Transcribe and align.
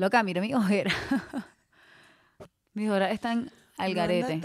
Loca, 0.00 0.22
mira 0.22 0.40
mi 0.40 0.54
ojera. 0.54 0.90
Mis 2.72 2.88
ojeras 2.88 3.12
están 3.12 3.50
al 3.76 3.92
garete. 3.92 4.40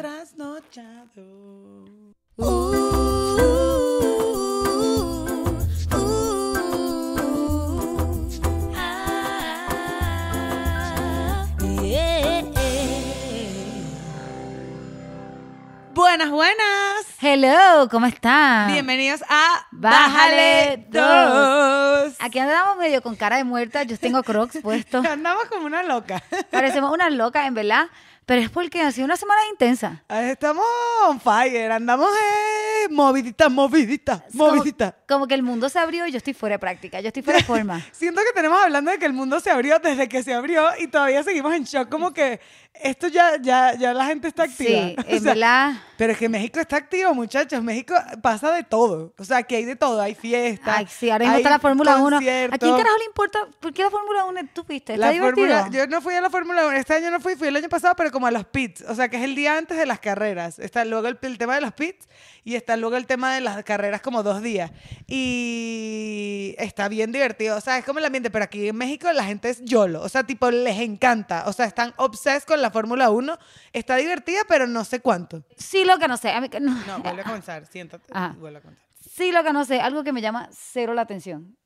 Buenas, 15.93 16.31
buenas. 16.31 16.94
Hello, 17.27 17.89
¿cómo 17.89 18.05
están? 18.05 18.71
Bienvenidos 18.71 19.23
a 19.27 19.65
Bájale 19.71 20.85
Bájale 20.91 22.11
2. 22.11 22.15
Aquí 22.19 22.37
andamos 22.37 22.77
medio 22.77 23.01
con 23.01 23.15
cara 23.15 23.37
de 23.37 23.43
muerta. 23.43 23.81
Yo 23.81 23.97
tengo 23.97 24.21
crocs 24.21 24.59
puestos. 24.61 25.03
Andamos 25.09 25.45
como 25.45 25.65
una 25.65 25.81
loca. 25.81 26.21
Parecemos 26.51 26.93
unas 26.93 27.11
locas, 27.11 27.47
en 27.47 27.55
verdad. 27.55 27.87
Pero 28.27 28.41
es 28.41 28.51
porque 28.51 28.81
ha 28.81 28.91
sido 28.91 29.05
una 29.05 29.17
semana 29.17 29.41
intensa. 29.49 30.03
Estamos 30.07 30.63
on 31.07 31.19
fire. 31.19 31.71
Andamos 31.71 32.09
eh, 32.09 32.89
movidita, 32.89 33.49
movidita, 33.49 34.23
Es 34.27 34.37
como-. 34.37 34.63
Como, 35.07 35.27
que 35.27 35.33
el 35.33 35.41
mundo 35.41 35.67
se 35.69 35.79
abrió 35.79 36.05
y 36.05 36.11
yo 36.11 36.17
estoy 36.17 36.35
fuera 36.35 36.55
de 36.55 36.59
práctica. 36.59 37.01
Yo 37.01 37.07
estoy 37.07 37.23
fuera 37.23 37.39
de 37.39 37.45
forma. 37.45 37.83
Siento 37.91 38.21
que 38.21 38.33
tenemos 38.33 38.61
hablando 38.61 38.91
de 38.91 38.99
que 38.99 39.05
el 39.05 39.13
mundo 39.13 39.39
se 39.39 39.49
abrió 39.49 39.79
desde 39.79 40.07
que 40.07 40.21
se 40.21 40.33
abrió 40.33 40.69
y 40.79 40.87
todavía 40.87 41.23
seguimos 41.23 41.53
en 41.55 41.63
shock, 41.63 41.89
como 41.89 42.13
que 42.13 42.39
esto 42.81 43.07
ya, 43.07 43.37
ya, 43.41 43.73
ya 43.75 43.93
la 43.93 44.05
gente 44.05 44.27
está 44.27 44.43
activa. 44.43 44.69
Sí, 44.69 44.95
O 45.07 45.09
en 45.09 45.21
sea, 45.23 45.33
verdad. 45.33 45.73
Pero 45.97 46.11
es 46.11 46.17
que 46.17 46.27
México 46.27 46.59
está 46.59 46.75
activo, 46.77 47.13
muchachos. 47.13 47.63
México 47.63 47.95
pasa 48.21 48.51
de 48.51 48.63
todo. 48.63 49.13
O 49.17 49.23
sea, 49.23 49.43
que 49.43 49.55
hay 49.55 49.65
de 49.65 49.75
todo. 49.75 50.01
Hay 50.01 50.13
fiestas. 50.13 50.75
Ay, 50.77 50.87
sí, 50.89 51.09
ahora 51.09 51.25
mismo 51.25 51.37
está 51.37 51.49
la 51.51 51.59
Fórmula 51.59 51.97
1. 51.97 52.17
¿A 52.17 52.19
quién 52.19 52.49
carajo 52.75 52.97
le 52.97 53.05
importa? 53.05 53.39
¿Por 53.59 53.73
qué 53.73 53.83
la 53.83 53.89
Fórmula 53.89 54.25
1 54.25 54.39
tú 54.53 54.63
fuiste? 54.63 54.93
¿Está 54.93 55.07
La 55.07 55.11
divertido? 55.13 55.47
Fórmula, 55.47 55.69
yo 55.71 55.87
no 55.87 56.01
fui 56.01 56.13
a 56.13 56.21
la 56.21 56.29
Fórmula 56.29 56.67
1, 56.67 56.77
este 56.77 56.95
año 56.95 57.11
no 57.11 57.19
fui, 57.21 57.35
fui 57.35 57.47
el 57.47 57.55
año 57.55 57.69
pasado, 57.69 57.95
pero 57.95 58.11
como 58.11 58.27
a 58.27 58.31
los 58.31 58.45
pits, 58.45 58.83
o 58.87 58.93
sea 58.95 59.07
que 59.07 59.17
es 59.17 59.23
el 59.23 59.35
día 59.35 59.57
antes 59.57 59.77
de 59.77 59.85
las 59.85 59.99
carreras. 59.99 60.59
Está 60.59 60.83
luego 60.83 61.07
el, 61.07 61.17
el 61.21 61.37
tema 61.37 61.55
de 61.55 61.61
los 61.61 61.71
pits 61.73 62.07
y 62.43 62.55
está 62.55 62.77
luego 62.77 62.97
el 62.97 63.07
tema 63.07 63.33
de 63.33 63.41
las 63.41 63.63
carreras 63.63 64.01
como 64.01 64.21
dos 64.21 64.41
días. 64.41 64.71
Y 65.07 66.55
está 66.57 66.87
bien 66.89 67.11
divertido, 67.11 67.57
o 67.57 67.61
sea, 67.61 67.77
es 67.77 67.85
como 67.85 67.99
el 67.99 68.05
ambiente, 68.05 68.29
pero 68.29 68.45
aquí 68.45 68.67
en 68.67 68.75
México 68.75 69.11
la 69.13 69.23
gente 69.23 69.49
es 69.49 69.63
YOLO, 69.63 70.01
o 70.01 70.09
sea, 70.09 70.23
tipo 70.23 70.51
les 70.51 70.79
encanta, 70.79 71.45
o 71.47 71.53
sea, 71.53 71.65
están 71.65 71.93
obses 71.97 72.45
con 72.45 72.61
la 72.61 72.64
Fórmula 72.71 73.09
1, 73.09 73.37
está 73.73 73.95
divertida, 73.95 74.41
pero 74.47 74.67
no 74.67 74.83
sé 74.83 74.99
cuánto. 74.99 75.43
Sí, 75.57 75.85
lo 75.85 75.97
que 75.97 76.07
no 76.07 76.17
sé. 76.17 76.31
A 76.31 76.41
mí, 76.41 76.49
no. 76.61 76.73
No, 76.85 76.99
vuelve 76.99 77.21
a 77.21 77.25
comenzar, 77.25 77.65
siéntate, 77.65 78.05
Ajá. 78.11 78.35
vuelve 78.39 78.59
a 78.59 78.61
comenzar. 78.61 78.85
Sí, 78.99 79.31
lo 79.31 79.43
que 79.43 79.53
no 79.53 79.65
sé. 79.65 79.81
Algo 79.81 80.03
que 80.03 80.11
me 80.11 80.21
llama 80.21 80.49
cero 80.51 80.93
la 80.93 81.01
atención. 81.03 81.57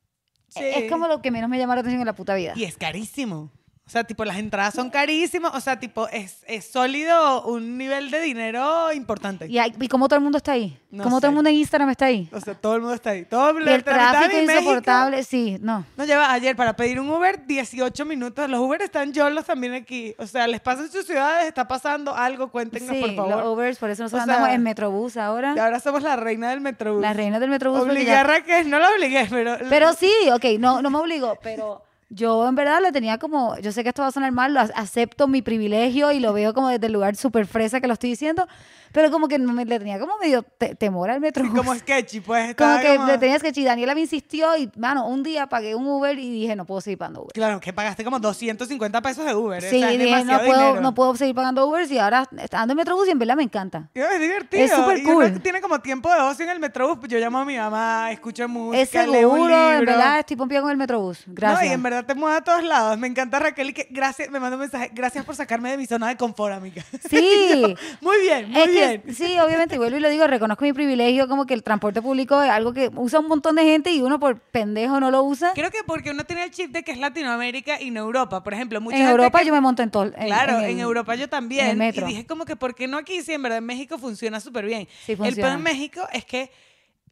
Sí. 0.50 0.64
Es 0.64 0.92
como 0.92 1.08
lo 1.08 1.22
que 1.22 1.32
menos 1.32 1.50
me 1.50 1.58
llama 1.58 1.76
la 1.76 1.82
atención 1.82 2.02
en 2.02 2.08
la 2.08 2.14
puta 2.14 2.36
vida. 2.36 2.54
Y 2.56 2.64
es 2.64 2.76
carísimo. 2.78 3.52
O 3.90 3.92
sea, 3.92 4.04
tipo, 4.04 4.24
las 4.24 4.38
entradas 4.38 4.76
son 4.76 4.92
carísimas. 4.92 5.52
O 5.56 5.60
sea, 5.60 5.80
tipo, 5.80 6.08
es, 6.10 6.44
es 6.46 6.66
sólido 6.72 7.42
un 7.48 7.76
nivel 7.76 8.12
de 8.12 8.22
dinero 8.22 8.94
importante. 8.94 9.48
¿Y, 9.48 9.58
hay- 9.58 9.74
y 9.82 9.88
cómo 9.88 10.08
todo 10.08 10.18
el 10.18 10.22
mundo 10.24 10.38
está 10.38 10.52
ahí? 10.52 10.78
No 10.92 11.04
¿Cómo 11.04 11.18
todo 11.20 11.30
el 11.30 11.34
mundo 11.36 11.50
en 11.50 11.56
Instagram 11.56 11.90
está 11.90 12.06
ahí? 12.06 12.30
O 12.32 12.40
sea, 12.40 12.54
todo 12.54 12.76
el 12.76 12.82
mundo 12.82 12.94
está 12.94 13.10
ahí. 13.10 13.26
Todo 13.26 13.52
la- 13.54 13.60
el 13.60 13.66
la 13.66 13.78
mitad 13.78 14.12
tráfico 14.12 14.38
México 14.46 14.52
insoportable. 14.60 15.24
Sí, 15.24 15.58
no. 15.60 15.86
Nos 15.98 16.06
lleva 16.06 16.32
ayer 16.32 16.56
para 16.56 16.76
pedir 16.76 17.00
un 17.00 17.10
Uber 17.10 17.44
18 17.48 18.06
minutos. 18.06 18.48
Los 18.48 18.60
Uber 18.60 18.80
están 18.84 19.12
yolos 19.12 19.46
también 19.46 19.74
aquí. 19.74 20.14
O 20.20 20.28
sea, 20.28 20.46
les 20.46 20.62
pasa 20.62 20.84
en 20.84 20.92
sus 20.92 21.08
ciudades, 21.08 21.48
está 21.48 21.68
pasando 21.68 22.16
algo, 22.16 22.52
cuéntenos, 22.52 22.90
Sí, 22.96 23.02
por 23.02 23.16
favor. 23.16 23.44
los 23.44 23.54
Ubers, 23.56 23.80
por 23.80 23.90
eso 23.90 24.04
nosotros 24.04 24.22
O 24.22 24.26
sea, 24.28 24.36
andamos 24.36 24.56
en 24.56 24.62
Metrobús 24.62 25.18
ahora. 25.18 25.54
Y 25.56 25.60
ahora 25.60 25.80
somos 25.80 26.04
la 26.04 26.16
reina 26.16 26.52
del 26.52 26.62
Metrobús. 26.62 27.02
Las 27.02 27.16
reinas 27.16 27.40
del 27.42 27.50
Metrobús. 27.50 27.82
Obligué 27.82 28.06
ya- 28.06 28.20
a 28.20 28.24
Raquel, 28.24 28.70
no 28.70 28.78
la 28.78 28.90
obligué, 28.92 29.26
pero... 29.32 29.58
Pero 29.68 29.94
sí, 29.94 30.12
ok, 30.32 30.46
no, 30.60 30.84
no 30.84 30.92
me 30.92 31.00
obligo, 31.00 31.40
pero 31.42 31.82
yo 32.10 32.48
en 32.48 32.56
verdad 32.56 32.82
le 32.82 32.92
tenía 32.92 33.18
como, 33.20 33.58
yo 33.60 33.72
sé 33.72 33.84
que 33.84 33.90
esto 33.90 34.02
va 34.02 34.08
a 34.08 34.12
sonar 34.12 34.32
mal, 34.32 34.54
lo 34.54 34.60
ac- 34.62 34.72
acepto 34.76 35.28
mi 35.28 35.42
privilegio 35.42 36.12
y 36.12 36.20
lo 36.20 36.34
veo 36.34 36.54
como 36.54 36.70
desde 36.70 36.88
el 36.88 36.94
lugar 36.94 37.16
súper 37.16 37.46
fresa 37.46 37.80
que 37.82 37.88
lo 37.88 37.94
estoy 37.94 38.10
diciendo, 38.10 38.48
pero 38.92 39.12
como 39.12 39.28
que 39.28 39.38
me, 39.40 39.66
le 39.66 39.80
tenía 39.80 40.00
como 40.00 40.18
medio 40.18 40.44
te- 40.44 40.76
temor 40.76 41.10
al 41.10 41.20
Metrobús. 41.20 41.54
Como 41.60 41.76
sketchy, 41.80 42.22
pues. 42.22 42.56
Como 42.56 42.80
que 42.80 42.96
como- 42.96 43.08
le 43.08 43.18
tenías 43.18 43.42
que 43.42 43.52
chillar. 43.52 43.70
Daniela 43.70 43.94
me 43.94 44.02
insistió 44.02 44.58
y, 44.58 44.72
mano, 44.78 45.08
un 45.08 45.22
día 45.22 45.48
pagué 45.48 45.76
un 45.76 45.86
Uber 45.86 46.18
y 46.18 46.30
dije, 46.32 46.56
no 46.56 46.66
puedo 46.66 46.82
seguir 46.82 46.98
pagando 46.98 47.22
Uber. 47.22 47.34
Claro, 47.34 47.60
que 47.60 47.72
pagaste 47.72 48.04
como 48.04 48.20
250 48.20 49.02
pesos 49.02 49.26
de 49.26 49.36
Uber. 49.36 49.62
Sí, 49.62 49.78
o 49.78 49.80
sea, 49.80 49.90
dije, 49.90 50.24
no 50.26 50.38
puedo, 50.40 50.60
dinero. 50.60 50.82
no 50.82 50.94
puedo 50.96 51.16
seguir 51.16 51.36
pagando 51.36 51.68
Ubers 51.68 51.92
y 51.92 52.00
ahora 52.00 52.28
ando 52.52 52.72
en 52.74 52.78
Metrobús 52.78 53.08
y 53.08 53.12
en 53.12 53.20
verdad 53.20 53.36
me 53.36 53.44
encanta. 53.44 53.90
Es 53.94 54.20
divertido. 54.20 54.64
Es 54.64 54.72
súper 54.72 55.04
cool. 55.04 55.40
tiene 55.42 55.62
como 55.62 55.80
tiempo 55.82 56.12
de 56.12 56.20
ocio 56.22 56.46
en 56.46 56.52
el 56.52 56.60
Metrobús. 56.60 56.98
Yo 57.08 57.20
llamo 57.20 57.38
a 57.40 57.46
mi 57.46 57.58
mamá, 57.58 58.12
escucho 58.12 58.48
música, 58.48 58.82
Es 59.04 59.08
leo 59.08 59.30
un 59.30 59.36
seguro, 59.36 59.72
en 59.74 59.86
verdad 59.86 60.20
estoy 60.20 60.36
pompeada 60.36 60.64
con 60.64 60.72
el 60.72 60.78
Metrobús. 60.78 61.24
Gracias. 61.28 61.62
No, 61.62 61.70
y 61.70 61.74
en 61.74 61.84
verdad 61.84 62.06
te 62.06 62.16
mueve 62.16 62.38
a 62.38 62.42
todos 62.42 62.64
lados. 62.64 62.98
Me 62.98 63.08
encanta 63.08 63.38
Raquel 63.40 63.70
y 63.70 63.74
que 63.74 63.88
gracias, 63.92 64.30
me 64.32 64.40
manda 64.40 64.56
un 64.56 64.62
mensaje. 64.62 64.90
Gracias 64.94 65.24
por 65.26 65.36
sacarme 65.36 65.72
de 65.72 65.78
mi 65.78 65.86
zona 65.86 66.08
de 66.08 66.18
confort, 66.18 66.54
amiga. 66.56 66.84
Sí. 67.10 67.62
Yo, 67.62 67.68
muy 68.02 68.20
bien, 68.22 68.50
muy 68.50 68.62
Es 68.62 68.68
que, 68.70 68.79
bien. 68.80 69.16
sí, 69.16 69.38
obviamente, 69.40 69.76
y 69.76 69.78
vuelvo 69.78 69.98
y 69.98 70.00
lo 70.00 70.10
digo, 70.10 70.28
reconozco 70.28 70.64
mi 70.66 70.74
privilegio, 70.74 71.28
como 71.28 71.46
que 71.46 71.54
el 71.54 71.64
transporte 71.64 72.02
público 72.02 72.42
es 72.42 72.50
algo 72.50 72.74
que 72.74 72.90
usa 72.96 73.20
un 73.20 73.28
montón 73.28 73.56
de 73.56 73.64
gente 73.64 73.92
y 73.92 74.02
uno 74.02 74.20
por 74.20 74.40
pendejo 74.40 75.00
no 75.00 75.12
lo 75.12 75.24
usa. 75.24 75.52
Creo 75.54 75.72
que 75.72 75.80
porque 75.86 76.12
uno 76.12 76.24
tiene 76.24 76.44
el 76.44 76.52
chip 76.52 76.72
de 76.72 76.84
que 76.84 76.92
es 76.92 76.98
Latinoamérica 77.00 77.82
y 77.82 77.92
no 77.92 78.00
Europa. 78.02 78.44
Por 78.44 78.54
ejemplo, 78.54 78.80
mucha 78.82 78.96
En 78.98 79.02
gente 79.04 79.12
Europa 79.12 79.40
que- 79.40 79.46
yo 79.46 79.54
me 79.54 79.62
monto 79.62 79.84
en 79.84 79.92
todo. 79.92 80.04
en- 80.06 80.12
Claro, 80.12 80.60
en, 80.60 80.66
el- 80.66 80.80
Europa 80.80 81.16
yo 81.16 81.28
también. 81.30 81.66
en 81.66 81.72
el 81.72 81.78
metro. 81.78 82.06
Y 82.08 82.10
dije 82.12 82.26
como 82.26 82.46
que, 82.46 82.56
¿por 82.56 82.76
qué 82.76 82.88
no 82.88 82.98
aquí? 82.98 83.22
Sí, 83.22 83.34
en 83.34 83.42
verdad 83.42 83.60
en 83.60 83.66
México 83.66 83.98
funciona 83.98 84.40
súper 84.40 84.66
bien. 84.66 84.88
Sí, 85.06 85.12
el 85.14 85.18
peor 85.18 85.28
funciona. 85.28 85.54
en 85.54 85.64
México 85.64 86.02
es 86.14 86.26
que 86.26 86.52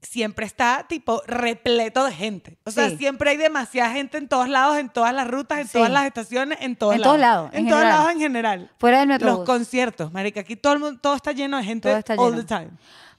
siempre 0.02 0.46
está 0.46 0.86
tipo 0.88 1.22
repleto 1.28 2.06
de 2.06 2.12
gente. 2.14 2.58
O 2.66 2.72
sea, 2.72 2.90
Sí. 2.90 2.98
siempre 2.98 3.32
hay 3.32 3.38
demasiada 3.38 3.92
gente 3.92 4.18
en 4.18 4.28
todos 4.28 4.48
lados, 4.50 4.78
en 4.78 4.90
todas 4.90 5.14
las 5.14 5.28
rutas, 5.28 5.60
en 5.60 5.68
Sí. 5.68 5.74
todas 5.74 5.90
las 5.92 6.06
estaciones, 6.06 6.60
en 6.62 6.76
todos 6.76 6.96
En 6.96 7.02
lados. 7.02 7.10
todos 7.16 7.20
lados, 7.22 7.50
En, 7.54 7.60
en 7.66 7.70
todos 7.70 7.84
lados 7.84 8.12
en 8.12 8.20
general. 8.20 8.72
Fuera 8.80 9.00
del 9.00 9.10
Los 9.10 9.20
Metrobús. 9.20 9.46
conciertos, 9.46 10.14
marica, 10.14 10.42
aquí 10.42 10.56
todo 10.56 10.74
el 10.74 10.80
mundo, 10.80 11.00
todo 11.02 11.16
está 11.16 11.32
lleno 11.32 11.58
de 11.58 11.64
gente 11.64 11.90
Todo 11.90 11.98
está 11.98 12.14
all 12.16 12.32
lleno. 12.32 12.46
the 12.46 12.48
time. 12.56 12.70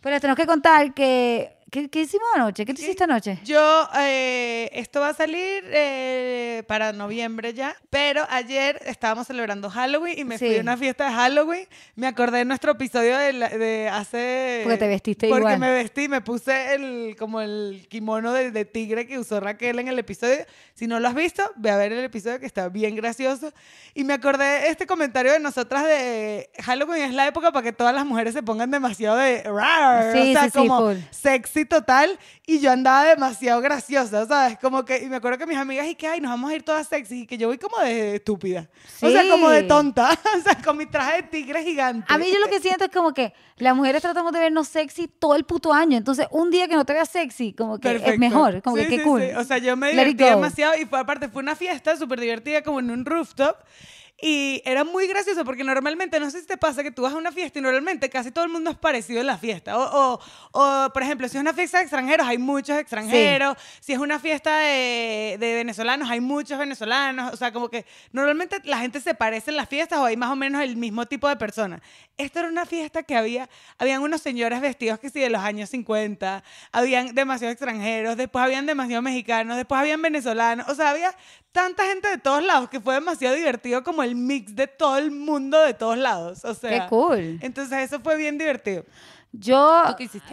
Pero 0.01 0.21
tenemos 0.21 0.37
que 0.37 0.47
contar 0.47 0.95
que... 0.95 1.58
¿Qué, 1.71 1.91
qué 1.91 2.01
hicimos 2.01 2.27
anoche? 2.35 2.65
¿Qué 2.65 2.73
te 2.73 2.81
hiciste 2.81 3.05
anoche? 3.05 3.39
Yo, 3.45 3.89
eh, 3.99 4.71
esto 4.73 5.01
va 5.01 5.11
a 5.11 5.15
salir 5.15 5.63
eh, 5.67 6.63
para 6.67 6.95
noviembre 6.95 7.53
ya, 7.53 7.77
pero 7.91 8.27
ayer 8.31 8.81
estábamos 8.87 9.27
celebrando 9.27 9.69
Halloween 9.69 10.19
y 10.19 10.25
me 10.25 10.39
fui 10.39 10.49
Sí. 10.49 10.57
a 10.57 10.61
una 10.63 10.79
fiesta 10.79 11.09
de 11.11 11.15
Halloween. 11.15 11.67
Me 11.95 12.07
acordé 12.07 12.39
de 12.39 12.45
nuestro 12.47 12.73
episodio 12.73 13.19
de, 13.19 13.33
la- 13.35 13.51
de 13.51 13.87
hace... 13.91 14.61
Porque 14.63 14.79
te 14.79 14.89
vestiste 14.89 15.29
Porque 15.29 15.41
igual. 15.43 15.59
me 15.59 15.71
vestí, 15.71 16.09
me 16.09 16.23
puse 16.23 16.75
el, 16.75 17.17
como 17.19 17.43
el 17.43 17.87
kimono 17.91 18.33
de, 18.33 18.51
de 18.51 18.65
tigre 18.65 19.07
que 19.07 19.19
usó 19.19 19.39
Raquel 19.39 19.79
en 19.79 19.89
el 19.89 19.99
episodio. 19.99 20.47
Si 20.73 20.87
no 20.87 20.99
lo 21.01 21.09
has 21.09 21.15
visto, 21.15 21.43
ve 21.57 21.71
a 21.71 21.77
ver 21.77 21.93
el 21.93 22.03
episodio 22.03 22.41
que 22.41 22.47
está 22.47 22.71
bien 22.71 22.97
gracioso. 22.97 23.53
Y 23.93 24.05
me 24.05 24.15
acordé 24.15 24.45
de 24.63 24.69
este 24.69 24.87
comentario 24.87 25.33
de 25.33 25.39
nosotras 25.41 25.85
de 25.85 26.49
Halloween 26.65 27.03
es 27.03 27.13
la 27.13 27.27
época 27.27 27.53
para 27.53 27.63
que 27.63 27.73
todas 27.75 27.95
las 27.95 28.07
mujeres 28.07 28.33
se 28.33 28.43
pongan 28.43 28.71
demasiado 28.71 29.19
de... 29.19 29.43
rar, 29.43 30.15
Sí, 30.15 30.31
o 30.31 30.33
sea, 30.33 30.45
sí, 30.45 30.51
como 30.53 30.79
full. 30.93 30.97
Sexy 31.59 31.65
total 31.65 32.19
y 32.47 32.61
yo 32.61 32.71
andaba 32.71 33.05
demasiado 33.05 33.61
graciosa, 33.61 34.27
¿sabes? 34.27 34.59
Como 34.59 34.85
que, 34.85 34.99
y 34.99 35.07
me 35.07 35.17
acuerdo 35.17 35.39
que 35.39 35.47
mis 35.47 35.57
amigas 35.57 35.87
y 35.87 35.95
que, 35.95 36.07
ay, 36.07 36.21
nos 36.21 36.31
vamos 36.31 36.51
a 36.51 36.55
ir 36.55 36.63
todas 36.63 36.87
sexy 36.87 37.23
y 37.23 37.27
que 37.27 37.37
yo 37.37 37.49
voy 37.49 37.59
como 37.59 37.79
de 37.79 38.17
estúpida. 38.17 38.69
O 39.03 39.11
sea, 39.11 39.29
como 39.29 39.49
de 39.51 39.65
tonta, 39.65 40.11
o 40.39 40.43
sea, 40.43 40.57
con 40.63 40.77
mi 40.77 40.87
traje 40.87 41.23
de 41.23 41.23
tigre 41.25 41.63
gigante. 41.63 42.07
A 42.13 42.19
mí 42.19 42.27
yo 42.33 42.39
lo 42.39 42.47
que 42.47 42.61
siento 42.61 42.85
es 42.85 42.91
como 42.91 43.13
que 43.13 43.33
las 43.57 43.75
mujeres 43.75 44.03
tratamos 44.03 44.33
de 44.33 44.41
vernos 44.41 44.69
sexy 44.69 45.09
todo 45.09 45.35
el 45.35 45.45
puto 45.45 45.73
año. 45.73 45.97
Entonces, 45.97 46.27
un 46.31 46.51
día 46.51 46.69
que 46.69 46.77
no 46.77 46.85
te 46.85 46.93
veas 46.93 47.09
sexy, 47.09 47.53
como 47.53 47.79
que 47.79 47.97
es 48.05 48.19
mejor. 48.19 48.63
Como 48.63 48.77
Sí, 48.77 48.85
que 48.85 48.89
qué 48.89 48.99
sí, 48.99 49.03
cool. 49.03 49.23
O 49.37 49.45
sea, 49.45 49.59
yo 49.59 49.77
me 49.77 49.91
divertí 49.91 50.15
demasiado 50.25 50.77
y 50.77 50.85
fue 50.85 51.01
aparte, 51.01 51.29
fue 51.29 51.43
una 51.43 51.57
fiesta 51.57 51.97
súper 51.97 52.21
divertida 52.21 52.63
como 52.63 52.81
en 52.81 52.91
un 52.91 53.05
rooftop. 53.05 53.57
Y 54.21 54.63
era 54.65 54.83
muy 54.83 55.07
gracioso 55.07 55.45
porque 55.45 55.63
normalmente, 55.63 56.19
no 56.19 56.29
sé 56.29 56.41
si 56.41 56.47
te 56.47 56.57
pasa 56.57 56.83
que 56.83 56.91
tú 56.91 57.03
vas 57.03 57.13
a 57.13 57.17
una 57.17 57.31
fiesta 57.31 57.61
y 57.61 57.63
normalmente 57.63 58.11
casi 58.11 58.33
todo 58.33 58.45
el 58.45 58.51
mundo 58.51 58.71
es 58.71 58.77
parecido 58.77 59.21
en 59.21 59.29
la 59.29 59.39
fiesta. 59.39 59.79
O, 59.79 59.83
o, 60.13 60.21
o, 60.51 60.93
por 60.93 61.05
ejemplo, 61.05 61.29
si 61.29 61.37
es 61.37 61.41
una 61.41 61.55
fiesta 61.55 61.79
de 61.79 61.85
extranjeros, 61.85 62.27
hay 62.27 62.37
muchos 62.37 62.77
extranjeros. 62.79 63.57
Si 63.79 63.93
es 63.93 63.99
una 64.01 64.19
fiesta 64.19 64.59
de, 64.59 65.37
de 65.39 65.55
venezolanos, 65.55 66.11
hay 66.11 66.21
muchos 66.21 66.59
venezolanos. 66.59 67.33
O 67.33 67.37
sea, 67.37 67.53
como 67.53 67.69
que 67.69 67.87
normalmente 68.11 68.57
la 68.65 68.79
gente 68.79 69.01
se 69.01 69.15
parece 69.15 69.53
en 69.53 69.57
las 69.57 69.69
fiestas 69.69 70.01
o 70.01 70.05
hay 70.05 70.17
más 70.17 70.31
o 70.31 70.37
menos 70.37 70.63
el 70.63 70.77
mismo 70.77 71.07
tipo 71.07 71.29
de 71.29 71.37
personas. 71.37 71.81
Esta 72.17 72.41
era 72.41 72.49
una 72.49 72.67
fiesta 72.67 73.05
que 73.05 73.17
había, 73.17 73.49
habían 73.79 74.03
unos 74.03 74.21
señores 74.21 74.61
vestidos 74.61 74.99
que 74.99 75.11
sí 75.11 75.21
de 75.21 75.31
los 75.31 75.41
años 75.41 75.71
50, 75.71 76.43
habían 76.73 77.15
demasiados 77.15 77.53
extranjeros, 77.53 78.17
después 78.17 78.45
habían 78.45 78.67
demasiados 78.67 79.05
mexicanos, 79.05 79.57
después 79.57 79.81
habían 79.81 80.03
venezolanos, 80.03 80.69
o 80.69 80.75
sea, 80.75 80.91
había 80.91 81.15
tanta 81.53 81.85
gente 81.87 82.09
de 82.09 82.19
todos 82.19 82.43
lados 82.43 82.69
que 82.69 82.81
fue 82.81 82.95
demasiado 82.95 83.35
divertido 83.35 83.83
como 83.83 84.03
el 84.03 84.08
mix 84.15 84.55
de 84.55 84.67
todo 84.67 84.99
el 84.99 85.11
mundo 85.11 85.61
de 85.61 85.75
todos 85.75 85.99
lados, 85.99 86.45
o 86.45 86.55
sea. 86.55 86.71
Qué 86.71 86.89
cool. 86.89 87.39
Entonces 87.41 87.79
eso 87.79 88.01
fue 88.01 88.17
bien 88.17 88.39
divertido. 88.39 88.85
Yo, 89.33 89.85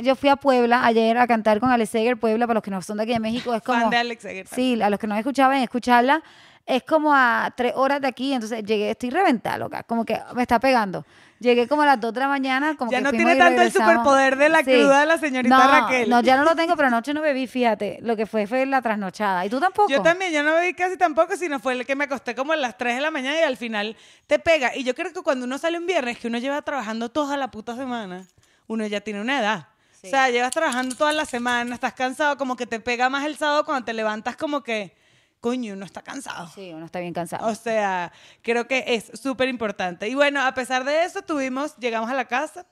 yo 0.01 0.15
fui 0.15 0.29
a 0.29 0.37
Puebla 0.37 0.85
ayer 0.85 1.17
a 1.17 1.27
cantar 1.27 1.59
con 1.59 1.69
Alex 1.69 1.89
Seger. 1.89 2.17
Puebla, 2.17 2.47
para 2.47 2.55
los 2.55 2.63
que 2.63 2.71
no 2.71 2.81
son 2.81 2.97
de 2.97 3.03
aquí 3.03 3.13
de 3.13 3.19
México, 3.19 3.53
es 3.53 3.61
como... 3.61 3.81
Fan 3.81 3.89
de 3.89 3.97
Alex 3.97 4.25
Eger. 4.25 4.47
Sí, 4.47 4.81
a 4.81 4.89
los 4.89 4.99
que 4.99 5.07
no 5.07 5.15
escuchaban, 5.15 5.57
escucharla. 5.57 6.23
Es 6.65 6.83
como 6.83 7.13
a 7.13 7.53
tres 7.55 7.73
horas 7.75 8.01
de 8.01 8.07
aquí, 8.07 8.33
entonces 8.33 8.63
llegué, 8.63 8.91
estoy 8.91 9.11
reventada, 9.11 9.57
loca, 9.57 9.83
como 9.83 10.03
que 10.03 10.19
me 10.33 10.41
está 10.41 10.59
pegando. 10.59 11.05
Llegué 11.37 11.67
como 11.67 11.81
a 11.81 11.85
las 11.85 11.99
dos 11.99 12.13
de 12.13 12.21
la 12.21 12.29
mañana, 12.29 12.75
como 12.77 12.89
Ya 12.89 12.99
que 12.99 13.03
no 13.03 13.11
tiene 13.11 13.35
tanto 13.35 13.61
el 13.61 13.71
superpoder 13.71 14.37
de 14.37 14.47
la 14.49 14.59
Sí. 14.59 14.71
cruda 14.71 15.01
de 15.01 15.05
la 15.05 15.17
señorita 15.17 15.57
no, 15.57 15.67
Raquel. 15.81 16.09
No, 16.09 16.21
ya 16.21 16.37
no 16.37 16.43
lo 16.45 16.55
tengo, 16.55 16.75
pero 16.77 16.87
anoche 16.87 17.13
no 17.13 17.21
bebí, 17.21 17.45
fíjate. 17.45 17.99
Lo 18.01 18.15
que 18.15 18.25
fue 18.25 18.47
fue 18.47 18.65
la 18.65 18.81
trasnochada. 18.81 19.45
¿Y 19.45 19.49
tú 19.49 19.59
tampoco? 19.59 19.89
Yo 19.89 20.01
también, 20.01 20.31
yo 20.31 20.43
no 20.43 20.53
bebí 20.55 20.73
casi 20.73 20.97
tampoco, 20.97 21.35
sino 21.35 21.59
fue 21.59 21.73
el 21.73 21.85
que 21.85 21.93
me 21.95 22.05
acosté 22.05 22.35
como 22.35 22.53
a 22.53 22.55
las 22.55 22.77
3 22.77 22.95
de 22.95 23.01
la 23.01 23.11
mañana 23.11 23.37
y 23.37 23.43
al 23.43 23.57
final 23.57 23.97
te 24.27 24.39
pega. 24.39 24.75
Y 24.75 24.85
yo 24.85 24.95
creo 24.95 25.11
que 25.11 25.21
cuando 25.21 25.45
uno 25.45 25.57
sale 25.57 25.77
un 25.77 25.85
viernes, 25.85 26.17
que 26.17 26.29
uno 26.29 26.37
lleva 26.37 26.61
trabajando 26.61 27.09
toda 27.09 27.35
la 27.35 27.51
puta 27.51 27.75
semana, 27.75 28.25
uno 28.67 28.87
ya 28.87 29.01
tiene 29.01 29.19
una 29.19 29.39
edad. 29.39 29.67
Sí. 30.01 30.07
O 30.07 30.09
sea, 30.09 30.29
llevas 30.29 30.51
trabajando 30.51 30.95
toda 30.95 31.11
la 31.11 31.25
semana, 31.25 31.75
estás 31.75 31.93
cansado, 31.93 32.37
como 32.37 32.55
que 32.55 32.65
te 32.65 32.79
pega 32.79 33.09
más 33.09 33.25
el 33.25 33.35
sábado 33.35 33.65
cuando 33.65 33.83
te 33.85 33.93
levantas 33.93 34.37
como 34.37 34.63
que, 34.63 34.95
coño, 35.45 35.73
uno 35.75 35.85
está 35.85 36.01
cansado. 36.01 36.49
Sí, 36.55 36.71
uno 36.73 36.87
está 36.87 36.99
bien 36.99 37.13
cansado. 37.13 37.45
O 37.45 37.53
sea, 37.53 38.11
creo 38.41 38.67
que 38.67 38.83
es 38.87 39.11
súper 39.13 39.47
importante. 39.47 40.09
Y 40.09 40.15
bueno, 40.15 40.41
a 40.41 40.55
pesar 40.55 40.83
de 40.83 41.03
eso, 41.03 41.21
tuvimos, 41.21 41.77
llegamos 41.77 42.09
a 42.09 42.15
la 42.15 42.25
casa, 42.25 42.65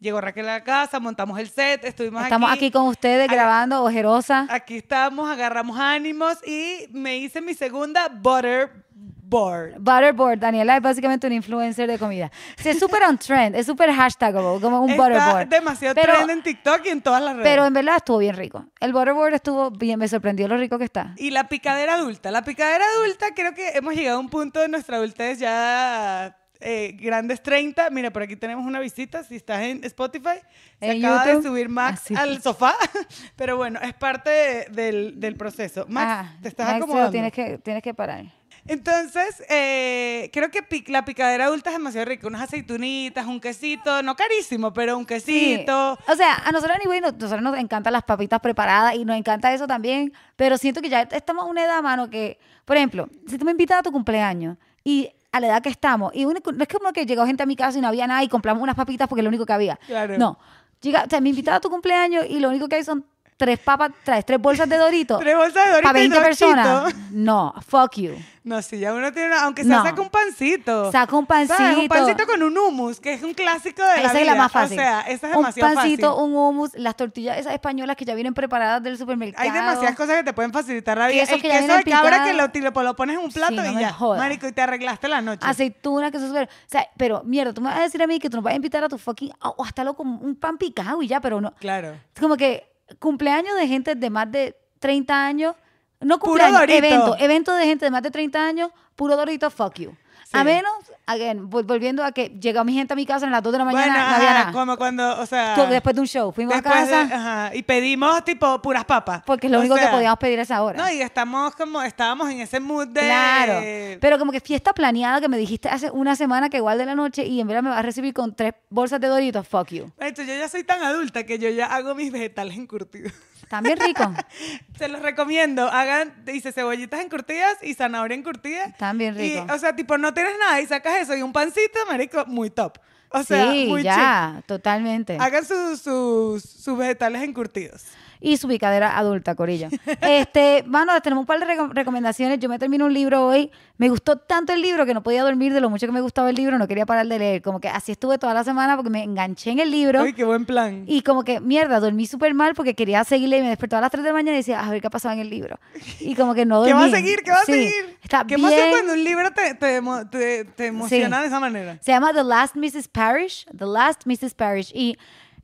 llegó 0.00 0.20
Raquel 0.20 0.48
a 0.48 0.52
la 0.54 0.64
casa, 0.64 1.00
montamos 1.00 1.38
el 1.38 1.48
set, 1.48 1.84
estuvimos 1.84 2.22
Estamos 2.22 2.50
aquí, 2.52 2.70
con 2.70 2.86
ustedes 2.86 3.28
grabando, 3.28 3.82
ojerosa. 3.82 4.46
Aquí 4.50 4.76
estamos, 4.76 5.28
agarramos 5.30 5.78
ánimos 5.78 6.38
y 6.46 6.86
me 6.92 7.16
hice 7.18 7.40
mi 7.40 7.54
segunda 7.54 8.08
butterboard. 8.08 9.74
Butterboard, 9.80 10.38
Daniela 10.38 10.76
es 10.76 10.82
básicamente 10.82 11.26
un 11.26 11.32
influencer 11.32 11.88
de 11.90 11.98
comida. 11.98 12.30
Sí, 12.56 12.68
es 12.68 12.78
súper 12.78 13.02
on 13.02 13.18
trend, 13.18 13.56
es 13.56 13.66
súper 13.66 13.92
hashtagable, 13.92 14.60
como 14.60 14.80
un 14.82 14.90
Está 14.90 15.02
butterboard. 15.02 15.48
demasiado 15.48 15.94
Pero- 15.96 16.14
trend 16.14 16.30
en 16.30 16.42
TikTok 16.42 16.86
y 16.86 16.88
en 16.90 17.02
todas 17.02 17.22
las 17.22 17.34
redes. 17.34 17.48
Pero 17.48 17.64
en 17.66 17.72
verdad 17.72 17.96
estuvo 17.96 18.18
bien 18.18 18.36
rico. 18.36 18.66
El 18.80 18.92
butterboard 18.92 19.34
estuvo 19.34 19.70
bien, 19.72 19.98
me 19.98 20.06
sorprendió 20.08 20.46
lo 20.46 20.56
rico 20.56 20.78
que 20.78 20.84
está. 20.84 21.14
y 21.16 21.30
la 21.30 21.48
picadera 21.48 21.94
adulta. 21.94 22.30
La 22.30 22.42
picadera 22.42 22.84
adulta, 22.98 23.34
creo 23.34 23.52
que 23.54 23.70
hemos 23.70 23.94
llegado 23.94 24.18
a 24.18 24.20
un 24.20 24.28
punto 24.28 24.60
de 24.60 24.68
nuestra 24.68 24.96
adultez 24.98 25.38
ya 25.40 26.36
eh, 26.60 26.96
grandes 27.00 27.42
30. 27.42 27.90
Mira, 27.90 28.10
por 28.10 28.22
aquí 28.22 28.36
tenemos 28.36 28.64
una 28.66 28.80
visita. 28.80 29.22
Si 29.24 29.36
estás 29.36 29.60
en 29.62 29.84
Spotify, 29.84 30.38
se 30.80 30.90
En 30.90 31.04
acaba 31.04 31.24
YouTube. 31.26 31.42
de 31.42 31.48
subir 31.48 31.68
Max 31.68 32.02
Así. 32.04 32.14
al 32.16 32.42
sofá. 32.42 32.74
Pero 33.36 33.56
bueno, 33.56 33.78
es 33.82 33.94
parte 33.94 34.30
de- 34.30 34.64
del, 34.70 35.20
del 35.20 35.36
proceso. 35.36 35.86
Max, 35.88 36.06
Ah, 36.28 36.36
te 36.42 36.48
estás 36.48 36.66
Max, 36.68 36.76
acomodando. 36.78 37.10
Tienes 37.12 37.32
que, 37.32 37.58
tienes 37.58 37.82
que 37.82 37.94
parar. 37.94 38.24
Entonces, 38.68 39.44
eh, 39.48 40.28
creo 40.32 40.50
que 40.50 40.60
pic- 40.60 40.88
la 40.88 41.04
picadera 41.04 41.44
adulta 41.46 41.70
es 41.70 41.76
demasiado 41.76 42.04
rica. 42.06 42.26
Unas 42.26 42.42
aceitunitas, 42.42 43.24
un 43.26 43.40
quesito, 43.40 44.02
no 44.02 44.16
carísimo, 44.16 44.72
pero 44.72 44.96
un 44.98 45.04
Sí. 45.04 45.06
quesito. 45.06 45.92
O 46.08 46.14
sea, 46.16 46.34
a 46.44 46.50
nosotros, 46.50 46.76
anyway, 46.80 47.00
nos- 47.00 47.14
nosotros 47.14 47.42
nos 47.42 47.56
encantan 47.58 47.92
las 47.92 48.02
papitas 48.02 48.40
preparadas 48.40 48.96
y 48.96 49.04
nos 49.04 49.16
encanta 49.16 49.52
eso 49.54 49.66
también, 49.68 50.12
pero 50.34 50.58
siento 50.58 50.80
que 50.82 50.88
ya 50.88 51.02
estamos 51.02 51.44
a 51.44 51.48
una 51.48 51.64
edad, 51.64 51.80
mano, 51.82 52.10
que, 52.10 52.38
por 52.64 52.76
ejemplo, 52.76 53.08
si 53.28 53.38
tú 53.38 53.44
me 53.44 53.52
invitas 53.52 53.78
a 53.78 53.82
tu 53.84 53.92
cumpleaños 53.92 54.56
y 54.82 55.10
a 55.36 55.40
la 55.40 55.46
edad 55.48 55.62
que 55.62 55.68
estamos, 55.68 56.12
y 56.14 56.24
no 56.24 56.32
es 56.32 56.68
como 56.68 56.92
que 56.92 57.06
llegó 57.06 57.26
gente 57.26 57.42
a 57.42 57.46
mi 57.46 57.56
casa 57.56 57.78
y 57.78 57.80
no 57.80 57.88
había 57.88 58.06
nada 58.06 58.22
y 58.22 58.28
compramos 58.28 58.62
unas 58.62 58.76
papitas 58.76 59.08
porque 59.08 59.20
es 59.20 59.24
lo 59.24 59.28
único 59.28 59.46
que 59.46 59.52
había. 59.52 59.76
Claro. 59.86 60.18
No. 60.18 60.38
Llega, 60.80 61.04
o 61.04 61.10
sea, 61.10 61.20
me 61.20 61.30
invitas 61.30 61.56
a 61.56 61.60
tu 61.60 61.70
cumpleaños 61.70 62.26
y 62.28 62.38
lo 62.38 62.48
único 62.48 62.68
que 62.68 62.76
hay 62.76 62.84
son 62.84 63.04
tres 63.36 63.58
papas, 63.58 63.90
traes 64.02 64.24
tres 64.24 64.40
bolsas 64.40 64.68
de 64.68 64.76
Doritos. 64.76 65.20
Tres 65.26 65.36
bolsas 65.36 65.64
de 65.64 65.70
Doritos 65.70 65.88
Para 65.92 65.98
y 65.98 66.02
20 66.08 66.16
dos 66.16 66.26
personas. 66.26 66.94
No, 67.10 67.54
fuck 67.66 67.96
you. 67.96 68.14
No, 68.44 68.62
si 68.62 68.78
ya 68.78 68.94
uno 68.94 69.12
tiene 69.12 69.28
una, 69.28 69.42
aunque 69.42 69.64
sea 69.64 69.78
No. 69.78 69.82
saca 69.82 70.00
un 70.00 70.08
pancito. 70.08 70.92
Saca 70.92 71.16
un 71.16 71.26
¿Sabes? 71.26 71.50
Un 71.50 71.56
pancito. 71.56 71.88
pancito 71.88 72.26
con 72.26 72.42
un 72.44 72.56
hummus, 72.56 73.00
que 73.00 73.12
es 73.12 73.24
un 73.24 73.34
clásico 73.34 73.82
de 73.82 74.02
la 74.02 74.08
Esa 74.08 74.20
es 74.20 74.26
la 74.26 74.34
más 74.36 74.52
fácil. 74.52 74.78
O 74.78 74.82
sea, 74.82 75.00
esa 75.00 75.30
es 75.30 75.36
un 75.36 75.42
demasiado 75.42 75.74
pancito, 75.74 76.10
fácil. 76.10 76.24
un 76.24 76.36
hummus, 76.36 76.70
las 76.76 76.96
tortillas 76.96 77.38
esas 77.38 77.54
españolas 77.54 77.96
que 77.96 78.04
ya 78.04 78.14
vienen 78.14 78.34
preparadas 78.34 78.80
del 78.84 78.96
supermercado. 78.96 79.42
Hay 79.42 79.50
demasiadas 79.50 79.96
cosas 79.96 80.18
que 80.18 80.22
te 80.22 80.32
pueden 80.32 80.52
facilitar 80.52 80.96
la 80.96 81.08
vida. 81.08 81.22
Quesos 81.22 81.34
el 81.34 81.42
que 81.42 81.48
ya 81.48 81.60
queso 81.60 81.76
de 81.76 81.84
cabra 81.84 82.24
que 82.52 82.62
lo, 82.62 82.72
pones 82.94 83.18
en 83.18 83.24
un 83.24 83.32
plato 83.32 83.54
Sí, 83.54 83.56
no 83.56 83.78
y 83.78 83.80
ya. 83.80 83.92
jodas. 83.92 84.20
Marico, 84.20 84.46
y 84.46 84.52
te 84.52 84.60
arreglaste 84.62 85.08
la 85.08 85.20
noche. 85.20 85.40
aceitunas, 85.44 86.12
que 86.12 86.18
eso. 86.18 86.32
O 86.32 86.46
sea, 86.66 86.88
pero 86.96 87.24
mierda, 87.24 87.52
tú 87.52 87.60
me 87.60 87.70
vas 87.70 87.80
a 87.80 87.82
decir 87.82 88.00
a 88.00 88.06
mí 88.06 88.20
que 88.20 88.30
tú 88.30 88.36
nos 88.36 88.44
vas 88.44 88.52
a 88.52 88.56
invitar 88.56 88.84
a 88.84 88.88
tu 88.88 88.96
fucking... 88.96 89.32
O 89.40 89.64
hasta 89.64 89.82
loco, 89.82 90.04
un 90.04 90.36
pan 90.36 90.56
picado 90.56 91.02
y 91.02 91.08
ya, 91.08 91.20
pero 91.20 91.40
no... 91.40 91.52
Claro. 91.56 91.94
Es 92.14 92.20
como 92.20 92.36
que 92.36 92.75
cumpleaños 92.98 93.56
de 93.56 93.68
gente 93.68 93.94
de 93.94 94.10
más 94.10 94.30
de 94.30 94.56
30 94.78 95.26
años... 95.26 95.54
No 96.00 96.18
Puro 96.18 96.30
cumpleaños, 96.32 96.60
Dorito. 96.60 96.78
evento. 96.86 97.16
Evento 97.18 97.54
de 97.54 97.64
gente 97.66 97.84
de 97.86 97.90
más 97.90 98.02
de 98.02 98.10
30 98.10 98.44
años, 98.46 98.70
puro 98.94 99.16
Dorito, 99.16 99.50
fuck 99.50 99.74
you. 99.78 99.94
A 100.32 100.42
menos, 100.44 100.72
again, 101.06 101.48
vol- 101.48 101.64
volviendo 101.64 102.04
a 102.04 102.10
que 102.12 102.28
llegó 102.40 102.62
mi 102.64 102.74
gente 102.74 102.92
a 102.92 102.96
mi 102.96 103.06
casa 103.06 103.26
a 103.26 103.30
las 103.30 103.42
2 103.42 103.52
de 103.52 103.58
la 103.58 103.64
mañana, 103.64 103.86
bueno, 103.86 103.98
no 104.10 104.14
había 104.16 104.30
ajá, 104.30 104.38
nada. 104.40 104.52
como 104.52 104.76
cuando, 104.76 105.20
o 105.20 105.24
sea... 105.24 105.54
Después 105.68 105.94
de 105.94 106.00
un 106.02 106.06
show, 106.08 106.32
fuimos 106.32 106.52
a 106.52 106.60
después 106.60 106.84
de- 106.84 106.90
casa 106.90 107.16
ajá, 107.46 107.54
y 107.54 107.62
pedimos, 107.62 108.22
tipo, 108.24 108.60
puras 108.60 108.84
papas. 108.84 109.22
porque 109.24 109.46
es 109.46 109.52
lo 109.52 109.58
O 109.58 109.60
único 109.60 109.76
que 109.76 109.86
podíamos 109.86 110.18
pedir 110.18 110.38
a 110.40 110.42
esa 110.42 110.62
hora. 110.62 110.76
No, 110.82 110.90
y 110.92 111.00
estamos 111.00 111.54
como, 111.54 111.80
estábamos 111.80 112.28
en 112.28 112.40
ese 112.40 112.58
mood 112.60 112.88
de... 112.88 113.00
Claro. 113.02 113.98
Pero 114.00 114.18
como 114.18 114.32
que 114.32 114.40
fiesta 114.40 114.74
planeada 114.74 115.20
que 115.20 115.28
me 115.28 115.38
dijiste 115.38 115.68
hace 115.70 115.90
una 115.92 116.16
semana 116.16 116.50
que 116.50 116.56
igual 116.58 116.76
de 116.76 116.86
la 116.86 116.96
noche 116.96 117.24
y 117.24 117.40
en 117.40 117.46
verdad 117.46 117.62
me 117.62 117.70
vas 117.70 117.78
a 117.78 117.82
recibir 117.82 118.12
con 118.12 118.34
tres 118.34 118.52
bolsas 118.68 119.00
de 119.00 119.06
Doritos, 119.06 119.46
fuck 119.46 119.68
you. 119.68 119.90
Maestro, 119.98 120.24
yo 120.24 120.34
ya 120.34 120.48
soy 120.48 120.64
tan 120.64 120.82
adulta 120.82 121.24
que 121.24 121.38
yo 121.38 121.48
ya 121.50 121.66
hago 121.66 121.94
mis 121.94 122.10
vegetales 122.12 122.56
encurtidos. 122.58 123.12
También 123.48 123.78
rico. 123.78 124.12
Se 124.78 124.88
los 124.88 125.02
recomiendo. 125.02 125.68
Hagan, 125.68 126.12
dice, 126.24 126.52
cebollitas 126.52 127.00
encurtidas 127.00 127.56
y 127.62 127.74
zanahoria 127.74 128.16
encurtida. 128.16 128.66
Están 128.66 128.98
bien 128.98 129.16
Y, 129.18 129.38
o 129.38 129.58
sea, 129.58 129.74
tipo, 129.74 129.98
no 129.98 130.12
tienes 130.12 130.34
nada 130.38 130.60
y 130.60 130.66
sacas 130.66 130.96
eso 131.00 131.16
y 131.16 131.22
un 131.22 131.32
pancito, 131.32 131.78
marico, 131.88 132.24
muy 132.26 132.50
top. 132.50 132.78
O 133.10 133.22
sea, 133.22 133.50
sí, 133.52 133.66
muy 133.68 133.82
ya, 133.82 134.42
totalmente. 134.46 135.16
Hagan 135.20 135.44
sus, 135.44 135.80
sus, 135.80 136.42
sus 136.42 136.76
vegetales 136.76 137.22
encurtidos. 137.22 137.84
Y 138.20 138.36
su 138.38 138.48
picadera 138.48 138.96
adulta, 138.98 139.34
Corillo. 139.34 139.68
Este, 140.00 140.62
mano, 140.66 140.92
tenemos 141.00 141.22
un 141.22 141.26
par 141.26 141.38
de 141.40 141.46
reco- 141.46 141.70
recomendaciones. 141.72 142.38
Yo 142.38 142.48
me 142.48 142.58
termino 142.58 142.86
un 142.86 142.94
libro 142.94 143.26
hoy. 143.26 143.50
Me 143.78 143.88
gustó 143.90 144.16
tanto 144.16 144.52
el 144.54 144.62
libro 144.62 144.86
que 144.86 144.94
no 144.94 145.02
podía 145.02 145.22
dormir 145.22 145.52
de 145.52 145.60
lo 145.60 145.68
mucho 145.68 145.86
que 145.86 145.92
me 145.92 146.00
gustaba 146.00 146.30
el 146.30 146.36
libro. 146.36 146.56
No 146.58 146.66
quería 146.66 146.86
parar 146.86 147.06
de 147.06 147.18
leer. 147.18 147.42
Como 147.42 147.60
que 147.60 147.68
así 147.68 147.92
estuve 147.92 148.16
toda 148.18 148.32
la 148.34 148.42
semana 148.44 148.74
porque 148.76 148.90
me 148.90 149.02
enganché 149.02 149.50
en 149.50 149.58
el 149.60 149.70
libro. 149.70 150.02
Uy, 150.02 150.12
qué 150.14 150.24
buen 150.24 150.44
plan. 150.46 150.84
Y 150.86 151.02
como 151.02 151.24
que, 151.24 151.40
mierda, 151.40 151.78
dormí 151.80 152.06
súper 152.06 152.32
mal 152.34 152.54
porque 152.54 152.74
quería 152.74 153.04
seguirle 153.04 153.38
y 153.38 153.42
me 153.42 153.48
despertaba 153.48 153.78
a 153.78 153.82
las 153.82 153.90
3 153.90 154.02
de 154.02 154.10
la 154.10 154.14
mañana 154.14 154.32
y 154.32 154.36
decía, 154.40 154.60
a 154.60 154.70
ver 154.70 154.80
qué 154.80 154.88
pasaba 154.90 155.14
en 155.14 155.20
el 155.20 155.28
libro. 155.30 155.58
Y 156.00 156.14
como 156.14 156.34
que 156.34 156.46
no 156.46 156.60
dormí. 156.60 156.72
¿Qué 156.72 156.74
va 156.78 156.84
a 156.86 156.90
seguir? 156.90 157.22
¿Qué 157.22 157.30
va 157.30 157.40
a 157.40 157.44
Sí, 157.44 157.52
seguir? 157.52 157.98
Está 158.02 158.24
¿Qué 158.26 158.36
bien. 158.36 158.48
pasa 158.50 158.62
cuando 158.70 158.92
un 158.94 159.04
libro 159.04 159.30
te, 159.32 159.54
te, 159.54 159.80
te- 160.10 160.44
te 160.44 160.66
emociona 160.66 161.20
de 161.20 161.26
esa 161.26 161.40
manera? 161.40 161.78
Se 161.82 161.92
llama 161.92 162.12
The 162.14 162.24
Last 162.24 162.54
Mrs. 162.56 162.88
Parrish. 162.88 163.44
The 163.56 163.66
Last 163.66 164.06
Mrs. 164.06 164.34
Parrish. 164.34 164.70
Y 164.74 164.96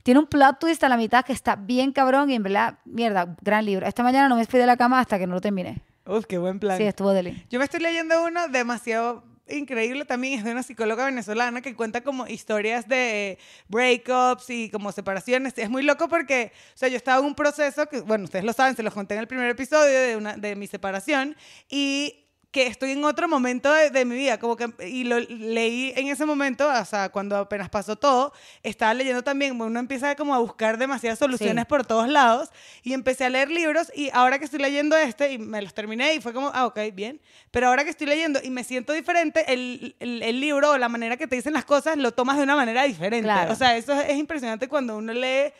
tiene 0.03 0.19
un 0.19 0.27
plot 0.27 0.59
twist 0.59 0.83
a 0.83 0.89
la 0.89 0.97
mitad 0.97 1.25
que 1.25 1.33
está 1.33 1.55
bien 1.55 1.91
cabrón 1.91 2.29
y 2.29 2.35
en 2.35 2.43
verdad, 2.43 2.79
mierda, 2.85 3.35
gran 3.41 3.65
libro. 3.65 3.87
Esta 3.87 4.03
mañana 4.03 4.29
no 4.29 4.35
me 4.35 4.45
fui 4.45 4.59
de 4.59 4.65
la 4.65 4.77
cama 4.77 4.99
hasta 4.99 5.17
que 5.17 5.25
no 5.25 5.33
lo 5.33 5.41
terminé. 5.41 5.81
Uf, 6.05 6.25
qué 6.25 6.37
buen 6.37 6.59
plan. 6.59 6.77
Sí, 6.77 6.83
estuvo 6.83 7.11
deli. 7.11 7.45
Yo 7.49 7.59
me 7.59 7.65
estoy 7.65 7.79
leyendo 7.79 8.23
uno 8.25 8.49
demasiado 8.49 9.23
increíble 9.47 10.05
también, 10.05 10.39
es 10.39 10.45
de 10.45 10.51
una 10.51 10.63
psicóloga 10.63 11.05
venezolana 11.05 11.61
que 11.61 11.75
cuenta 11.75 12.01
como 12.01 12.27
historias 12.27 12.87
de 12.87 13.37
breakups 13.67 14.49
y 14.49 14.69
como 14.69 14.91
separaciones. 14.91 15.53
Es 15.57 15.69
muy 15.69 15.83
loco 15.83 16.07
porque, 16.07 16.51
o 16.73 16.77
sea, 16.77 16.89
yo 16.89 16.97
estaba 16.97 17.19
en 17.19 17.25
un 17.25 17.35
proceso 17.35 17.87
que, 17.87 18.01
bueno, 18.01 18.25
ustedes 18.25 18.45
lo 18.45 18.53
saben, 18.53 18.75
se 18.75 18.83
los 18.83 18.93
conté 18.93 19.15
en 19.15 19.21
el 19.21 19.27
primer 19.27 19.49
episodio 19.49 19.99
de, 19.99 20.17
una, 20.17 20.37
de 20.37 20.55
mi 20.55 20.67
separación 20.67 21.35
y 21.69 22.22
que 22.53 22.67
estoy 22.67 22.91
en 22.91 23.03
otro 23.03 23.27
momento 23.27 23.73
de, 23.73 23.89
de 23.89 24.05
mi 24.05 24.15
vida, 24.15 24.37
como 24.39 24.55
que, 24.55 24.71
y 24.87 25.05
lo 25.05 25.19
leí 25.19 25.91
en 25.95 26.07
ese 26.07 26.23
momento, 26.23 26.69
o 26.69 26.85
sea, 26.85 27.09
cuando 27.09 27.35
apenas 27.35 27.67
pasó 27.67 27.95
todo, 27.95 28.31
estaba 28.61 28.93
leyendo 28.93 29.23
también, 29.23 29.59
uno 29.59 29.79
empieza 29.79 30.15
como 30.15 30.35
a 30.35 30.37
buscar 30.37 30.77
demasiadas 30.77 31.17
soluciones 31.17 31.63
Sí. 31.63 31.67
por 31.67 31.83
todos 31.83 32.07
lados, 32.07 32.49
y 32.83 32.93
empecé 32.93 33.25
a 33.25 33.29
leer 33.29 33.49
libros, 33.49 33.91
y 33.95 34.11
ahora 34.13 34.37
que 34.37 34.45
estoy 34.45 34.59
leyendo 34.59 34.95
este, 34.95 35.33
y 35.33 35.39
me 35.39 35.63
los 35.63 35.73
terminé, 35.73 36.13
y 36.13 36.21
fue 36.21 36.31
como, 36.31 36.51
ah, 36.53 36.67
ok, 36.67 36.79
bien, 36.93 37.19
pero 37.49 37.69
ahora 37.69 37.83
que 37.83 37.89
estoy 37.89 38.05
leyendo 38.05 38.39
y 38.43 38.51
me 38.51 38.63
siento 38.63 38.93
diferente, 38.93 39.51
el, 39.51 39.95
el, 39.99 40.21
el 40.21 40.39
libro 40.39 40.73
o 40.73 40.77
la 40.77 40.89
manera 40.89 41.17
que 41.17 41.25
te 41.25 41.35
dicen 41.35 41.53
las 41.53 41.65
cosas 41.65 41.97
lo 41.97 42.11
tomas 42.13 42.37
de 42.37 42.43
una 42.43 42.55
manera 42.55 42.83
diferente. 42.83 43.23
Claro. 43.23 43.51
O 43.51 43.55
sea, 43.55 43.75
eso 43.77 43.93
es, 43.99 44.09
es 44.11 44.17
impresionante 44.17 44.67
cuando 44.67 44.95
uno 44.95 45.11
lee 45.11 45.51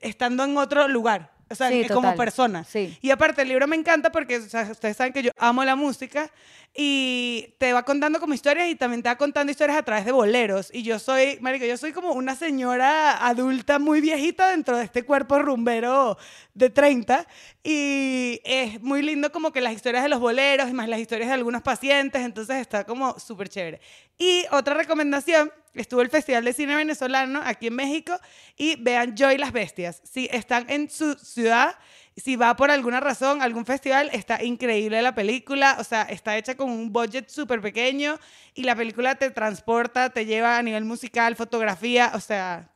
estando 0.00 0.42
en 0.42 0.56
otro 0.56 0.88
lugar. 0.88 1.30
O 1.52 1.54
sea, 1.54 1.68
Sí, 1.68 1.86
como 1.88 2.14
persona. 2.16 2.64
Sí. 2.64 2.96
Y 3.00 3.10
aparte, 3.10 3.42
el 3.42 3.48
libro 3.48 3.66
me 3.66 3.76
encanta 3.76 4.10
porque 4.10 4.36
o 4.36 4.48
sea, 4.48 4.68
ustedes 4.70 4.96
saben 4.96 5.12
que 5.12 5.22
yo 5.22 5.30
amo 5.38 5.64
la 5.64 5.76
música 5.76 6.30
y 6.74 7.54
te 7.58 7.72
va 7.72 7.84
contando 7.84 8.18
como 8.18 8.32
historias 8.32 8.68
y 8.68 8.74
también 8.74 9.02
te 9.02 9.08
va 9.08 9.16
contando 9.16 9.50
historias 9.50 9.76
a 9.76 9.82
través 9.82 10.04
de 10.06 10.12
boleros. 10.12 10.70
Y 10.72 10.82
yo 10.82 10.98
soy, 10.98 11.38
marico, 11.40 11.66
yo 11.66 11.76
soy 11.76 11.92
como 11.92 12.12
una 12.12 12.34
señora 12.34 13.26
adulta 13.26 13.78
muy 13.78 14.00
viejita 14.00 14.48
dentro 14.50 14.76
de 14.78 14.84
este 14.84 15.02
cuerpo 15.02 15.38
rumbero 15.38 16.16
de 16.54 16.70
30 16.70 17.26
y 17.62 18.40
es 18.44 18.80
muy 18.82 19.02
lindo 19.02 19.30
como 19.30 19.52
que 19.52 19.60
las 19.60 19.74
historias 19.74 20.02
de 20.02 20.08
los 20.08 20.20
boleros 20.20 20.70
y 20.70 20.72
más 20.72 20.88
las 20.88 21.00
historias 21.00 21.28
de 21.28 21.34
algunos 21.34 21.62
pacientes, 21.62 22.22
entonces 22.22 22.56
está 22.56 22.84
como 22.84 23.18
súper 23.18 23.48
chévere. 23.48 23.80
Y 24.18 24.44
otra 24.50 24.74
recomendación, 24.74 25.52
estuvo 25.74 26.02
el 26.02 26.10
Festival 26.10 26.44
de 26.44 26.52
Cine 26.52 26.74
Venezolano 26.76 27.40
aquí 27.44 27.68
en 27.68 27.74
México 27.74 28.18
y 28.56 28.76
vean 28.76 29.14
Joy 29.16 29.38
las 29.38 29.52
Bestias. 29.52 30.02
Si 30.04 30.28
están 30.30 30.68
en 30.68 30.90
su 30.90 31.14
ciudad, 31.14 31.76
si 32.16 32.36
va 32.36 32.54
por 32.56 32.70
alguna 32.70 33.00
razón, 33.00 33.42
algún 33.42 33.64
festival, 33.64 34.10
está 34.12 34.42
increíble 34.42 35.00
la 35.02 35.14
película, 35.14 35.76
o 35.78 35.84
sea, 35.84 36.02
está 36.02 36.36
hecha 36.36 36.56
con 36.56 36.70
un 36.70 36.92
budget 36.92 37.28
súper 37.28 37.60
pequeño 37.60 38.18
y 38.54 38.64
la 38.64 38.76
película 38.76 39.14
te 39.14 39.30
transporta, 39.30 40.10
te 40.10 40.26
lleva 40.26 40.58
a 40.58 40.62
nivel 40.62 40.84
musical, 40.84 41.36
fotografía, 41.36 42.12
o 42.14 42.20
sea, 42.20 42.68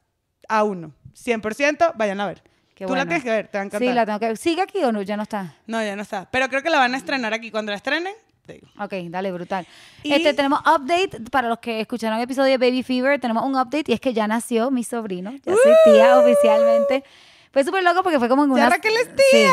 a 0.48 0.64
uno. 0.64 0.92
100%, 1.14 1.92
vayan 1.96 2.20
a 2.20 2.26
ver. 2.26 2.42
Qué 2.74 2.84
Tú 2.84 2.94
la 2.94 3.06
tienes 3.06 3.24
que 3.24 3.30
ver, 3.30 3.48
te 3.48 3.56
va 3.56 3.62
a 3.62 3.64
encantar. 3.64 3.88
Sí, 3.88 3.94
la 3.94 4.04
tengo 4.04 4.18
que 4.18 4.26
ver. 4.26 4.36
¿Sigue 4.36 4.60
aquí 4.60 4.84
o 4.84 4.92
no? 4.92 5.00
Ya 5.00 5.16
no 5.16 5.22
está. 5.22 5.56
No, 5.66 5.82
ya 5.82 5.96
no 5.96 6.02
está. 6.02 6.30
Pero 6.30 6.48
creo 6.50 6.62
que 6.62 6.68
la 6.68 6.78
van 6.78 6.92
a 6.92 6.98
estrenar 6.98 7.32
aquí. 7.32 7.50
Cuando 7.50 7.72
la 7.72 7.76
estrenen, 7.76 8.12
update. 8.46 8.62
Ok, 9.06 9.10
dale, 9.10 9.32
brutal. 9.32 9.66
Y- 10.02 10.12
Este, 10.12 10.34
tenemos 10.34 10.60
update 10.60 11.20
para 11.30 11.48
los 11.48 11.58
que 11.58 11.80
escucharon 11.80 12.18
el 12.18 12.24
episodio 12.24 12.58
de 12.58 12.58
Baby 12.58 12.82
Fever. 12.82 13.20
Tenemos 13.20 13.44
un 13.44 13.52
update 13.56 13.84
y 13.88 13.92
es 13.94 14.00
que 14.00 14.12
ya 14.12 14.26
nació 14.28 14.70
mi 14.70 14.84
sobrino. 14.84 15.32
Ya 15.44 15.54
soy 15.54 15.72
tía 15.84 16.18
oficialmente. 16.18 17.04
Fue 17.52 17.64
súper 17.64 17.82
loco 17.82 18.02
porque 18.02 18.18
fue 18.18 18.28
como 18.28 18.44
en 18.44 18.50
una. 18.50 18.68
Raquel 18.68 18.92
es 18.96 19.08
Sí. 19.30 19.46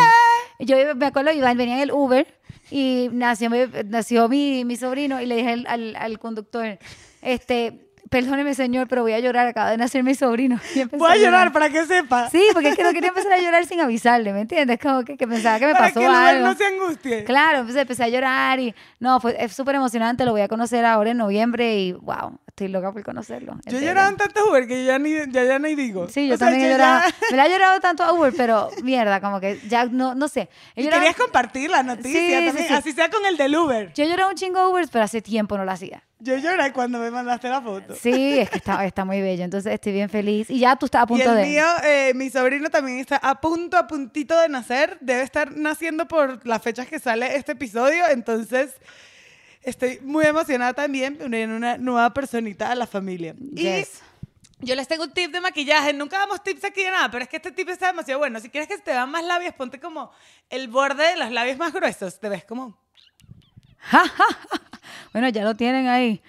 Yo 0.65 0.75
me 0.95 1.05
acuerdo, 1.05 1.31
Iván 1.31 1.57
venía 1.57 1.75
en 1.75 1.81
el 1.81 1.91
Uber 1.91 2.27
y 2.69 3.09
nació, 3.11 3.49
mi- 3.49 3.65
nació 3.85 4.27
mi, 4.29 4.65
mi 4.65 4.75
sobrino 4.75 5.21
y 5.21 5.25
le 5.25 5.35
dije 5.37 5.49
al, 5.51 5.65
al, 5.67 5.95
al 5.95 6.19
conductor, 6.19 6.77
este, 7.21 7.87
perdóneme 8.09 8.53
señor, 8.53 8.87
pero 8.87 9.01
voy 9.01 9.13
a 9.13 9.19
llorar, 9.19 9.47
acaba 9.47 9.71
de 9.71 9.77
nacer 9.77 10.03
mi 10.03 10.13
sobrino. 10.15 10.59
Voy 10.91 11.11
a 11.11 11.15
llorar 11.17 11.51
para 11.51 11.69
que 11.69 11.85
sepa. 11.85 12.29
Sí, 12.29 12.43
porque 12.53 12.69
es 12.69 12.75
que 12.75 12.83
no 12.83 12.93
quería 12.93 13.09
empezar 13.09 13.31
a 13.31 13.39
llorar 13.39 13.65
sin 13.65 13.79
avisarle, 13.81 14.33
¿me 14.33 14.41
entiendes? 14.41 14.79
Como 14.79 15.03
que, 15.03 15.17
que 15.17 15.27
pensaba 15.27 15.59
que 15.59 15.67
me 15.67 15.73
para 15.73 15.87
pasó 15.87 15.99
que 15.99 16.05
algo. 16.05 16.47
no 16.47 16.55
se 16.55 16.65
angustie. 16.65 17.23
Claro, 17.23 17.59
entonces 17.59 17.81
empecé 17.81 18.03
a 18.03 18.09
llorar 18.09 18.59
y 18.59 18.75
no, 18.99 19.19
fue 19.19 19.35
es 19.39 19.53
súper 19.53 19.75
emocionante, 19.75 20.25
lo 20.25 20.31
voy 20.31 20.41
a 20.41 20.47
conocer 20.47 20.85
ahora 20.85 21.11
en 21.11 21.17
noviembre 21.17 21.79
y 21.79 21.93
wow, 21.93 22.37
estoy 22.53 22.67
loca 22.67 22.91
por 22.91 23.01
conocerlo. 23.03 23.53
Yo 23.65 23.71
serio. 23.71 23.87
lloraba 23.87 24.09
en 24.09 24.17
tantos 24.17 24.43
Uber 24.47 24.67
que 24.67 24.85
ya 24.85 24.99
ni, 24.99 25.11
ya, 25.31 25.43
ya 25.43 25.57
ni 25.57 25.73
digo. 25.73 26.07
Sí, 26.07 26.27
yo 26.27 26.35
O 26.35 26.37
sea, 26.37 26.47
también 26.49 26.67
he 26.67 26.69
ya- 26.69 26.77
llorado. 26.77 27.01
Me 27.31 27.37
la 27.37 27.45
he 27.47 27.49
llorado 27.49 27.79
tanto 27.79 28.03
a 28.03 28.13
Uber, 28.13 28.31
pero 28.37 28.69
mierda, 28.83 29.19
como 29.19 29.39
que 29.39 29.59
ya 29.67 29.85
no, 29.85 30.13
no 30.13 30.27
sé. 30.27 30.49
He 30.75 30.81
Y 30.81 30.85
llorado- 30.85 31.01
querías 31.01 31.15
compartir 31.17 31.71
la 31.71 31.81
noticia 31.81 32.11
Sí, 32.11 32.45
también, 32.45 32.67
sí. 32.67 32.73
así 32.73 32.91
sea 32.91 33.09
con 33.09 33.25
el 33.25 33.37
del 33.37 33.55
Uber. 33.55 33.91
Yo 33.93 34.05
lloré 34.05 34.25
un 34.27 34.35
chingo 34.35 34.59
a 34.59 34.69
Uber, 34.69 34.85
pero 34.91 35.03
hace 35.03 35.21
tiempo 35.23 35.57
no 35.57 35.65
lo 35.65 35.71
hacía. 35.71 36.03
Yo 36.19 36.37
lloré 36.37 36.71
cuando 36.73 36.99
me 36.99 37.09
mandaste 37.09 37.49
la 37.49 37.59
foto. 37.59 37.95
Sí, 37.95 38.37
es 38.39 38.49
que 38.51 38.57
está, 38.59 38.85
está 38.85 39.03
muy 39.03 39.19
bello, 39.19 39.43
entonces 39.43 39.73
estoy 39.73 39.91
bien 39.93 40.09
feliz. 40.09 40.47
Y 40.51 40.59
ya 40.59 40.75
tú 40.75 40.85
estás 40.85 41.01
a 41.01 41.05
Y 41.05 41.07
punto 41.07 41.31
el 41.31 41.37
de... 41.37 41.43
mío, 41.45 41.65
eh, 41.83 42.11
mi 42.15 42.29
sobrino 42.29 42.69
también 42.69 42.99
está 42.99 43.17
a 43.17 43.41
punto, 43.41 43.77
a 43.77 43.87
puntito 43.87 44.39
de 44.39 44.47
nacer. 44.47 44.99
Debe 45.01 45.23
estar 45.23 45.51
naciendo 45.57 46.07
por 46.07 46.45
las 46.45 46.61
fechas 46.61 46.85
que 46.87 46.99
sale 46.99 47.35
este 47.35 47.53
episodio. 47.53 48.05
Entonces, 48.09 48.75
estoy 49.63 49.99
muy 50.01 50.25
emocionada 50.25 50.73
también 50.73 51.17
de 51.17 51.25
unir 51.25 51.49
una 51.49 51.77
nueva 51.77 52.13
personita 52.13 52.71
a 52.71 52.75
la 52.75 52.87
familia. 52.87 53.35
Yes. 53.53 54.01
Y 54.61 54.65
yo 54.65 54.75
les 54.75 54.87
tengo 54.87 55.03
un 55.03 55.11
tip 55.11 55.31
de 55.31 55.41
maquillaje. 55.41 55.93
Nunca 55.93 56.17
damos 56.17 56.43
tips 56.43 56.63
aquí 56.63 56.83
de 56.83 56.91
nada, 56.91 57.09
pero 57.11 57.23
es 57.23 57.29
que 57.29 57.37
este 57.37 57.51
tip 57.51 57.69
está 57.69 57.87
demasiado 57.87 58.19
bueno. 58.19 58.39
Si 58.39 58.49
quieres 58.49 58.67
que 58.67 58.77
te 58.77 58.91
vean 58.91 59.09
más 59.09 59.23
labios, 59.23 59.53
ponte 59.55 59.79
como 59.79 60.11
el 60.49 60.67
borde 60.67 61.07
de 61.07 61.17
los 61.17 61.31
labios 61.31 61.57
más 61.57 61.73
gruesos. 61.73 62.19
Te 62.19 62.29
ves 62.29 62.45
como... 62.45 62.77
Bueno, 65.13 65.29
ya 65.29 65.43
lo 65.43 65.55
tienen 65.55 65.87
ahí. 65.87 66.23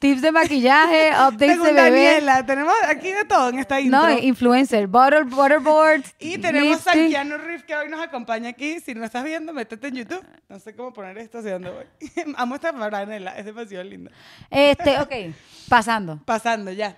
Tips 0.00 0.22
de 0.22 0.32
maquillaje, 0.32 1.10
updates 1.28 1.62
de 1.62 1.72
bebé. 1.72 1.74
Daniela, 1.74 2.46
tenemos 2.46 2.74
aquí 2.88 3.12
de 3.12 3.26
todo 3.26 3.50
en 3.50 3.58
esta 3.58 3.78
intro. 3.78 4.00
No, 4.00 4.18
influencer, 4.18 4.86
butter, 4.86 5.24
butterboard. 5.24 6.02
Y 6.18 6.38
tenemos 6.38 6.86
a. 6.88 6.92
Keanu 6.92 7.36
Reeves 7.36 7.64
que 7.64 7.76
hoy 7.76 7.90
nos 7.90 8.00
acompaña 8.00 8.48
aquí. 8.48 8.80
Si 8.80 8.94
no 8.94 9.04
estás 9.04 9.22
viendo, 9.24 9.52
métete 9.52 9.88
en 9.88 9.96
YouTube. 9.96 10.24
No 10.48 10.58
sé 10.58 10.74
cómo 10.74 10.94
poner 10.94 11.18
esto 11.18 11.40
hacia 11.40 11.52
dónde 11.52 11.70
voy. 11.70 11.84
Amo 12.36 12.54
esta 12.54 12.72
franela, 12.72 13.36
es 13.36 13.44
demasiado 13.44 13.84
linda. 13.84 14.10
Este, 14.50 14.98
ok, 14.98 15.34
pasando. 15.68 16.18
Pasando 16.24 16.72
ya, 16.72 16.96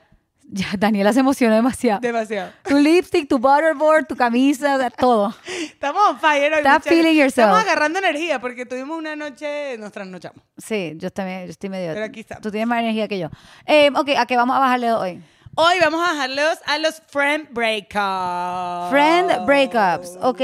Ya, 0.54 0.66
Daniela 0.78 1.14
se 1.14 1.20
emocionó 1.20 1.54
demasiado. 1.54 2.00
demasiado. 2.00 2.50
Tu 2.64 2.76
lipstick, 2.76 3.26
tu 3.26 3.38
butterboard, 3.38 4.06
tu 4.06 4.14
camisa, 4.16 4.90
todo. 4.90 5.34
Estamos 5.62 6.02
on 6.10 6.18
fire 6.20 6.52
hoy. 6.52 6.58
Muchachos. 6.62 6.84
feeling 6.92 7.14
yourself. 7.14 7.48
Estamos 7.48 7.60
agarrando 7.60 7.98
energía 8.00 8.38
porque 8.38 8.66
tuvimos 8.66 8.98
una 8.98 9.16
noche, 9.16 9.78
nos 9.78 9.92
trasnochamos. 9.92 10.42
Sí, 10.58 10.92
yo 10.96 11.10
también, 11.10 11.46
yo 11.46 11.52
estoy 11.52 11.70
medio... 11.70 11.94
Pero 11.94 12.04
aquí 12.04 12.20
está. 12.20 12.36
Tú 12.38 12.50
tienes 12.50 12.68
más 12.68 12.80
energía 12.80 13.08
que 13.08 13.18
yo. 13.18 13.30
Eh, 13.64 13.90
ok, 13.94 14.10
¿a 14.18 14.26
qué 14.26 14.36
vamos 14.36 14.54
a 14.54 14.58
bajarle 14.58 14.92
hoy? 14.92 15.22
Hoy 15.54 15.74
vamos 15.80 16.06
a 16.06 16.12
bajarlos 16.12 16.58
a 16.66 16.76
los 16.78 17.00
friend 17.08 17.48
breakups. 17.52 18.90
Friend 18.90 19.46
breakups. 19.46 20.18
Ok, 20.20 20.40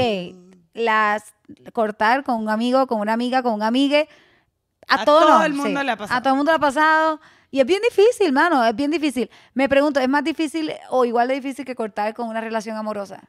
las 0.73 1.23
cortar 1.73 2.23
con 2.23 2.35
un 2.41 2.49
amigo, 2.49 2.87
con 2.87 2.99
una 2.99 3.13
amiga, 3.13 3.43
con 3.43 3.53
un 3.53 3.63
amigue. 3.63 4.07
A, 4.87 5.01
A 5.01 5.05
todo 5.05 5.29
nos- 5.37 5.45
el 5.45 5.53
mundo 5.53 5.83
le 5.83 5.91
ha 5.91 5.97
pasado. 5.97 6.17
A 6.17 6.21
todo 6.23 6.33
el 6.33 6.37
mundo 6.37 6.51
le 6.51 6.55
ha 6.55 6.59
pasado. 6.59 7.19
Y 7.51 7.59
es 7.59 7.65
bien 7.65 7.81
difícil, 7.81 8.31
mano, 8.31 8.63
es 8.63 8.75
bien 8.75 8.91
difícil. 8.91 9.29
Me 9.53 9.67
pregunto, 9.67 9.99
¿es 9.99 10.07
más 10.07 10.23
difícil 10.23 10.71
o 10.89 11.05
igual 11.05 11.27
de 11.27 11.35
difícil 11.35 11.65
que 11.65 11.75
cortar 11.75 12.13
con 12.13 12.27
una 12.29 12.41
relación 12.41 12.75
amorosa? 12.77 13.27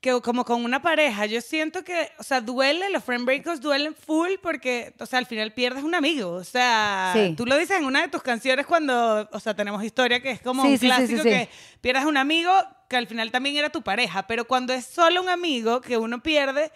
que 0.00 0.20
como 0.20 0.44
con 0.44 0.64
una 0.64 0.80
pareja, 0.80 1.26
yo 1.26 1.40
siento 1.40 1.82
que, 1.82 2.08
o 2.18 2.22
sea, 2.22 2.40
duele, 2.40 2.88
los 2.90 3.02
friend 3.02 3.24
breakups 3.24 3.60
duelen 3.60 3.96
full 3.96 4.30
porque, 4.40 4.94
o 5.00 5.06
sea, 5.06 5.18
al 5.18 5.26
final 5.26 5.52
pierdes 5.52 5.82
un 5.82 5.92
amigo. 5.94 6.30
O 6.30 6.44
sea, 6.44 7.10
Sí. 7.14 7.34
tú 7.36 7.44
lo 7.44 7.56
dices 7.58 7.78
en 7.78 7.84
una 7.84 8.02
de 8.02 8.08
tus 8.08 8.22
canciones 8.22 8.64
cuando, 8.64 9.28
o 9.32 9.40
sea, 9.40 9.54
tenemos 9.54 9.82
historia 9.82 10.22
que 10.22 10.30
es 10.30 10.40
como 10.40 10.62
Sí, 10.62 10.68
un 10.68 10.78
sí, 10.78 10.78
sí, 10.78 10.86
sí, 10.86 10.96
clásico 10.96 11.22
que 11.24 11.48
pierdes 11.80 12.04
un 12.04 12.16
amigo 12.16 12.52
que 12.88 12.96
al 12.96 13.08
final 13.08 13.32
también 13.32 13.56
era 13.56 13.70
tu 13.70 13.82
pareja, 13.82 14.26
pero 14.28 14.46
cuando 14.46 14.72
es 14.72 14.84
solo 14.86 15.20
un 15.20 15.28
amigo 15.28 15.80
que 15.80 15.96
uno 15.98 16.22
pierde, 16.22 16.70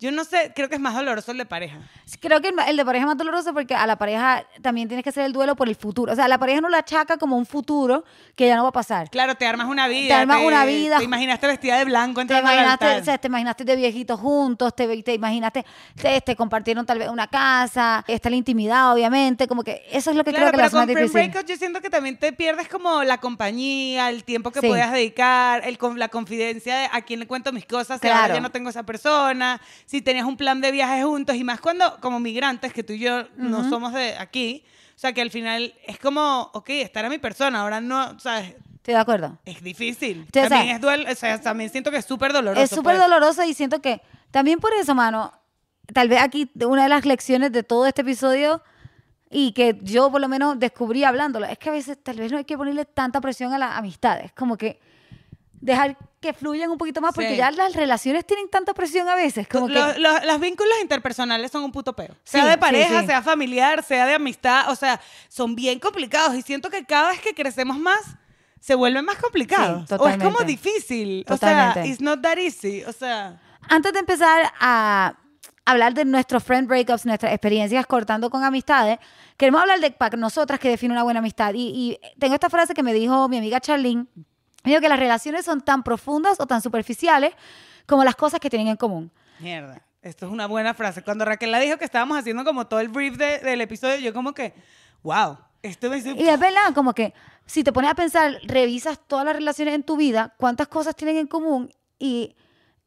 yo 0.00 0.10
no 0.10 0.24
sé, 0.24 0.52
creo 0.56 0.68
que 0.70 0.76
es 0.76 0.80
más 0.80 0.94
doloroso 0.94 1.30
el 1.32 1.36
de 1.38 1.44
pareja. 1.44 1.78
Creo 2.20 2.40
que 2.40 2.48
el, 2.48 2.54
el 2.66 2.76
de 2.78 2.84
pareja 2.86 3.02
es 3.04 3.06
más 3.06 3.18
doloroso 3.18 3.52
porque 3.52 3.74
a 3.74 3.86
la 3.86 3.96
pareja 3.96 4.44
también 4.62 4.88
tienes 4.88 5.04
que 5.04 5.10
hacer 5.10 5.24
el 5.26 5.32
duelo 5.34 5.54
por 5.56 5.68
el 5.68 5.76
futuro. 5.76 6.12
O 6.12 6.16
sea, 6.16 6.26
la 6.26 6.38
pareja 6.38 6.62
no 6.62 6.70
la 6.70 6.78
achaca 6.78 7.18
como 7.18 7.36
un 7.36 7.44
futuro 7.44 8.02
que 8.34 8.46
ya 8.46 8.56
no 8.56 8.62
va 8.62 8.70
a 8.70 8.72
pasar. 8.72 9.10
Claro, 9.10 9.34
te 9.34 9.46
armas 9.46 9.68
una 9.68 9.88
vida. 9.88 10.08
Te 10.08 10.14
armas 10.14 10.38
una 10.42 10.64
vida. 10.64 10.96
Te 10.98 11.04
imaginaste 11.04 11.46
vestida 11.46 11.76
de 11.78 11.84
blanco 11.84 12.14
Te 12.16 12.22
entrando 12.22 12.48
al 12.48 12.54
imaginaste, 12.54 12.84
altar. 12.86 13.02
o 13.02 13.04
sea, 13.04 13.18
te 13.18 13.28
imaginaste 13.28 13.64
de 13.64 13.76
viejitos 13.76 14.18
juntos, 14.18 14.74
te, 14.74 15.02
te 15.02 15.12
imaginaste, 15.14 15.66
te, 16.00 16.20
te 16.22 16.34
compartieron 16.34 16.86
tal 16.86 16.98
vez 16.98 17.08
una 17.10 17.26
casa, 17.28 18.02
está 18.08 18.30
la 18.30 18.36
intimidad, 18.36 18.94
obviamente, 18.94 19.46
como 19.46 19.62
que 19.62 19.82
eso 19.92 20.10
es 20.10 20.16
lo 20.16 20.24
que 20.24 20.30
Claro, 20.30 20.46
creo 20.46 20.52
que 20.52 20.56
pero 20.56 20.76
más 20.78 20.86
con 20.86 20.94
difícil. 20.94 21.12
breakups 21.12 21.44
yo 21.50 21.56
siento 21.56 21.80
que 21.82 21.90
también 21.90 22.18
te 22.18 22.32
pierdes 22.32 22.68
como 22.68 23.04
la 23.04 23.18
compañía, 23.18 24.08
el 24.08 24.24
tiempo 24.24 24.50
que 24.50 24.60
Sí. 24.60 24.66
puedas 24.66 24.92
dedicar, 24.92 25.62
el, 25.66 25.78
la 25.96 26.08
confidencia 26.08 26.74
de 26.76 26.88
a 26.90 27.02
quién 27.02 27.20
le 27.20 27.26
cuento 27.26 27.52
mis 27.52 27.66
cosas, 27.66 28.00
si 28.00 28.06
ahora 28.08 28.20
Claro. 28.20 28.34
ya 28.36 28.40
no 28.40 28.50
tengo 28.50 28.70
esa 28.70 28.82
persona, 28.84 29.60
si 29.90 30.02
tenías 30.02 30.24
un 30.24 30.36
plan 30.36 30.60
de 30.60 30.70
viaje 30.70 31.02
juntos 31.02 31.34
y 31.34 31.42
más 31.42 31.60
cuando 31.60 31.98
como 31.98 32.20
migrantes, 32.20 32.72
que 32.72 32.84
tú 32.84 32.92
y 32.92 33.00
yo 33.00 33.26
no 33.36 33.68
somos 33.68 33.92
de 33.92 34.16
aquí, 34.16 34.62
o 34.94 34.98
sea 35.00 35.12
que 35.12 35.20
al 35.20 35.32
final 35.32 35.74
es 35.84 35.98
como, 35.98 36.48
ok, 36.54 36.70
esta 36.70 37.00
era 37.00 37.08
mi 37.08 37.18
persona, 37.18 37.62
ahora 37.62 37.80
no, 37.80 38.16
¿sabes? 38.20 38.54
Estoy 38.76 38.94
de 38.94 39.00
acuerdo. 39.00 39.40
Es 39.44 39.60
difícil. 39.60 40.28
Sea, 40.32 40.48
también 40.48 40.76
es 40.76 40.80
duel, 40.80 41.08
o 41.10 41.14
sea, 41.16 41.40
también 41.40 41.70
siento 41.70 41.90
que 41.90 41.96
es 41.96 42.04
súper 42.04 42.32
doloroso. 42.32 42.62
Es 42.62 42.70
súper 42.70 42.98
pues. 42.98 42.98
doloroso 43.00 43.42
y 43.42 43.52
siento 43.52 43.82
que 43.82 44.00
también 44.30 44.60
por 44.60 44.72
eso, 44.74 44.94
mano, 44.94 45.32
tal 45.92 46.08
vez 46.08 46.20
aquí 46.20 46.48
una 46.64 46.84
de 46.84 46.88
las 46.88 47.04
lecciones 47.04 47.50
de 47.50 47.64
todo 47.64 47.84
este 47.84 48.02
episodio 48.02 48.62
y 49.28 49.50
que 49.50 49.76
yo 49.82 50.08
por 50.12 50.20
lo 50.20 50.28
menos 50.28 50.56
descubrí 50.60 51.02
hablándolo, 51.02 51.46
es 51.46 51.58
que 51.58 51.68
a 51.68 51.72
veces 51.72 51.98
tal 52.00 52.16
vez 52.16 52.30
no 52.30 52.38
hay 52.38 52.44
que 52.44 52.56
ponerle 52.56 52.84
tanta 52.84 53.20
presión 53.20 53.52
a 53.52 53.58
las 53.58 53.76
amistades, 53.76 54.30
como 54.34 54.56
que 54.56 54.78
dejar 55.60 55.96
que 56.20 56.32
fluyan 56.34 56.70
un 56.70 56.78
poquito 56.78 57.00
más, 57.00 57.14
porque 57.14 57.30
Sí. 57.30 57.36
ya 57.36 57.50
las 57.50 57.74
relaciones 57.74 58.26
tienen 58.26 58.48
tanta 58.50 58.74
presión 58.74 59.08
a 59.08 59.14
veces, 59.14 59.46
como 59.48 59.66
que... 59.68 59.74
Los, 59.74 59.98
los- 59.98 60.24
los 60.24 60.40
vínculos 60.40 60.72
interpersonales 60.82 61.50
son 61.50 61.64
un 61.64 61.72
puto 61.72 61.94
peo. 61.94 62.14
Sea 62.24 62.42
Sí, 62.44 62.48
de 62.50 62.58
pareja, 62.58 63.00
sí. 63.00 63.06
sea 63.06 63.22
familiar, 63.22 63.82
sea 63.82 64.06
de 64.06 64.14
amistad. 64.14 64.70
O 64.70 64.74
sea, 64.76 65.00
son 65.28 65.54
bien 65.54 65.78
complicados. 65.78 66.34
Y 66.34 66.42
siento 66.42 66.68
que 66.70 66.84
cada 66.84 67.10
vez 67.10 67.20
que 67.20 67.34
crecemos 67.34 67.78
más, 67.78 68.00
se 68.58 68.74
vuelven 68.74 69.04
más 69.06 69.16
complicados. 69.16 69.88
Sí, 69.88 69.94
o 69.98 70.08
es 70.08 70.18
como 70.18 70.40
difícil. 70.40 71.24
Totalmente. 71.26 71.80
O 71.80 71.82
sea, 71.84 71.86
it's 71.92 72.00
not 72.02 72.20
that 72.20 72.36
easy. 72.36 72.82
O 72.84 72.92
sea, 72.92 73.40
Antes 73.70 73.92
de 73.94 74.00
empezar 74.00 74.52
a 74.60 75.14
hablar 75.64 75.94
de 75.94 76.04
nuestros 76.04 76.42
friend 76.44 76.68
breakups, 76.68 77.06
nuestras 77.06 77.32
experiencias 77.32 77.86
cortando 77.86 78.28
con 78.28 78.44
amistades, 78.44 78.98
queremos 79.38 79.62
hablar 79.62 79.80
de 79.80 79.90
para 79.92 80.16
nosotras 80.18 80.58
que 80.60 80.68
define 80.68 80.92
una 80.92 81.02
buena 81.04 81.20
amistad. 81.20 81.54
Y, 81.54 81.68
y 81.68 82.00
tengo 82.18 82.34
esta 82.34 82.50
frase 82.50 82.74
que 82.74 82.82
me 82.82 82.92
dijo 82.92 83.28
mi 83.28 83.38
amiga 83.38 83.60
Charlene. 83.60 84.06
Me 84.62 84.70
dijo 84.70 84.80
que 84.80 84.88
las 84.88 84.98
relaciones 84.98 85.44
son 85.44 85.60
tan 85.60 85.82
profundas 85.82 86.38
o 86.40 86.46
tan 86.46 86.60
superficiales 86.60 87.32
como 87.86 88.04
las 88.04 88.14
cosas 88.16 88.40
que 88.40 88.50
tienen 88.50 88.68
en 88.68 88.76
común. 88.76 89.10
mierda. 89.38 89.82
Esto 90.02 90.24
es 90.26 90.32
una 90.32 90.46
buena 90.46 90.72
frase. 90.72 91.02
Cuando 91.02 91.26
Raquel 91.26 91.50
la 91.52 91.58
dijo 91.58 91.76
que 91.76 91.84
estábamos 91.84 92.16
haciendo 92.18 92.42
como 92.42 92.66
todo 92.66 92.80
el 92.80 92.88
brief 92.88 93.18
de- 93.18 93.38
del 93.40 93.60
episodio, 93.60 93.96
yo 93.98 94.14
como 94.14 94.32
que, 94.32 94.54
wow, 95.02 95.36
esto 95.62 95.90
me 95.90 95.98
hizo... 95.98 96.10
Y 96.12 96.26
es 96.26 96.40
verdad, 96.40 96.72
como 96.74 96.94
que 96.94 97.12
si 97.44 97.62
te 97.62 97.70
pones 97.70 97.90
a 97.90 97.94
pensar, 97.94 98.38
revisas 98.44 98.98
todas 99.06 99.26
las 99.26 99.34
relaciones 99.36 99.74
en 99.74 99.82
tu 99.82 99.98
vida, 99.98 100.32
cuántas 100.38 100.68
cosas 100.68 100.96
tienen 100.96 101.18
en 101.18 101.26
común 101.26 101.70
y 101.98 102.34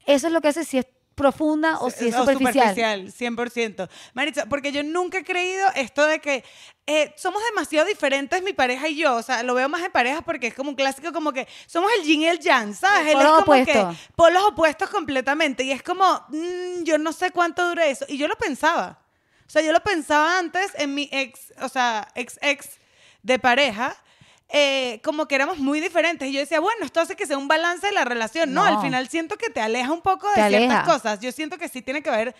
eso 0.07 0.25
es 0.25 0.33
lo 0.33 0.41
que 0.41 0.47
hace 0.47 0.63
si 0.65 0.79
es 0.79 0.87
profunda 1.15 1.77
o 1.79 1.89
si 1.89 2.07
es 2.07 2.15
O 2.15 2.19
superficial. 2.25 3.07
superficial, 3.07 3.11
100%. 3.13 3.89
Maritza, 4.13 4.45
porque 4.47 4.71
yo 4.71 4.83
nunca 4.83 5.19
he 5.19 5.23
creído 5.23 5.67
esto 5.75 6.05
de 6.05 6.19
que 6.19 6.43
eh, 6.85 7.13
somos 7.15 7.41
demasiado 7.45 7.87
diferentes 7.87 8.41
mi 8.43 8.53
pareja 8.53 8.87
y 8.87 8.95
yo. 8.97 9.15
O 9.15 9.21
sea, 9.21 9.43
lo 9.43 9.53
veo 9.53 9.69
más 9.69 9.81
en 9.83 9.91
parejas 9.91 10.21
porque 10.25 10.47
es 10.47 10.53
como 10.53 10.71
un 10.71 10.75
clásico 10.75 11.13
como 11.13 11.31
que 11.31 11.47
somos 11.65 11.91
el 11.97 12.03
yin 12.03 12.21
y 12.21 12.27
el 12.27 12.39
yang, 12.39 12.73
¿sabes? 12.75 13.07
Él 13.07 13.19
es 13.21 13.27
como 13.27 13.39
opuestos. 13.39 13.95
que 13.95 14.11
polos 14.15 14.43
opuestos 14.43 14.89
completamente. 14.89 15.63
Y 15.63 15.71
es 15.71 15.83
como, 15.83 16.25
mm, 16.29 16.83
yo 16.83 16.97
no 16.97 17.13
sé 17.13 17.31
cuánto 17.31 17.67
dure 17.69 17.89
eso. 17.89 18.05
Y 18.07 18.17
yo 18.17 18.27
lo 18.27 18.35
pensaba. 18.35 18.99
O 19.45 19.49
sea, 19.49 19.61
yo 19.61 19.71
lo 19.71 19.81
pensaba 19.81 20.39
antes 20.39 20.71
en 20.75 20.95
mi 20.95 21.09
ex, 21.11 21.53
o 21.61 21.69
sea, 21.69 22.07
ex 22.15 22.39
ex 22.41 22.69
de 23.21 23.39
pareja. 23.39 23.95
Eh, 24.49 25.01
como 25.03 25.27
que 25.27 25.35
éramos 25.35 25.57
muy 25.57 25.79
diferentes. 25.79 26.27
Y 26.27 26.33
yo 26.33 26.39
decía, 26.39 26.59
bueno, 26.59 26.85
esto 26.85 26.99
hace 27.01 27.15
que 27.15 27.25
sea 27.25 27.37
un 27.37 27.47
balance 27.47 27.87
de 27.87 27.93
la 27.93 28.05
relación. 28.05 28.53
No, 28.53 28.63
No. 28.69 28.77
al 28.77 28.81
final 28.83 29.07
siento 29.09 29.37
que 29.37 29.49
te 29.49 29.61
aleja 29.61 29.91
un 29.91 30.01
poco 30.01 30.27
de 30.29 30.35
ciertas 30.35 30.55
aleja. 30.55 30.83
cosas. 30.85 31.19
Yo 31.19 31.31
siento 31.31 31.57
que 31.57 31.67
sí 31.69 31.81
tiene 31.81 32.01
que 32.03 32.09
haber 32.09 32.35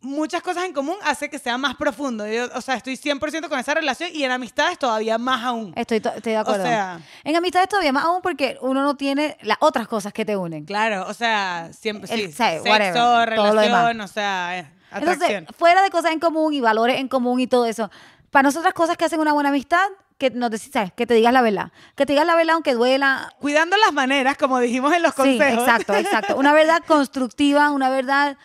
muchas 0.00 0.42
cosas 0.42 0.64
en 0.64 0.72
común 0.72 0.94
hace 1.02 1.28
que 1.28 1.38
sea 1.40 1.58
más 1.58 1.74
profundo. 1.74 2.24
Yo, 2.26 2.46
o 2.54 2.60
sea, 2.60 2.76
estoy 2.76 2.96
100% 2.96 3.48
con 3.48 3.58
esa 3.58 3.74
relación 3.74 4.10
y 4.12 4.22
en 4.22 4.30
amistades 4.30 4.78
todavía 4.78 5.18
más 5.18 5.42
aún. 5.42 5.72
Estoy, 5.74 5.98
to- 6.00 6.10
estoy 6.14 6.32
de 6.32 6.38
acuerdo. 6.38 6.62
sea- 6.64 7.00
en 7.24 7.34
amistades 7.34 7.68
todavía 7.68 7.92
más 7.92 8.04
aún 8.04 8.22
porque 8.22 8.58
uno 8.60 8.82
no 8.82 8.96
tiene 8.96 9.36
las 9.42 9.56
otras 9.60 9.88
cosas 9.88 10.12
que 10.12 10.24
te 10.24 10.36
unen. 10.36 10.64
Claro, 10.66 11.04
o 11.08 11.14
sea, 11.14 11.70
siempre 11.72 12.08
El- 12.14 12.20
sí, 12.20 12.32
o 12.32 12.36
sea, 12.36 12.50
sexo, 12.62 12.70
whatever, 12.70 13.28
relación, 13.30 14.00
o 14.02 14.06
sea, 14.08 14.58
eh, 14.58 14.70
atracción. 14.92 15.30
Entonces, 15.30 15.56
fuera 15.56 15.82
de 15.82 15.90
cosas 15.90 16.12
en 16.12 16.20
común 16.20 16.54
y 16.54 16.60
valores 16.60 16.98
en 17.00 17.08
común 17.08 17.40
y 17.40 17.48
todo 17.48 17.66
eso, 17.66 17.90
para 18.30 18.44
nosotras 18.44 18.74
cosas 18.74 18.96
que 18.96 19.04
hacen 19.04 19.18
una 19.18 19.32
buena 19.32 19.48
amistad, 19.48 19.88
que 20.18 20.30
nos 20.30 20.50
dec- 20.50 20.72
¿sabes? 20.72 20.92
que 20.92 21.06
te 21.06 21.14
digas 21.14 21.32
la 21.32 21.42
verdad. 21.42 21.70
Que 21.94 22.04
te 22.04 22.12
digas 22.12 22.26
la 22.26 22.34
verdad 22.34 22.54
aunque 22.54 22.74
duela. 22.74 23.32
Cuidando 23.38 23.76
las 23.76 23.92
maneras, 23.92 24.36
como 24.36 24.58
dijimos 24.58 24.92
en 24.92 25.02
los 25.02 25.12
Sí, 25.14 25.22
consejos. 25.22 25.60
exacto, 25.62 25.94
exacto. 25.94 26.36
Una 26.36 26.52
verdad 26.52 26.82
constructiva, 26.86 27.70
una 27.70 27.88
verdad 27.88 28.36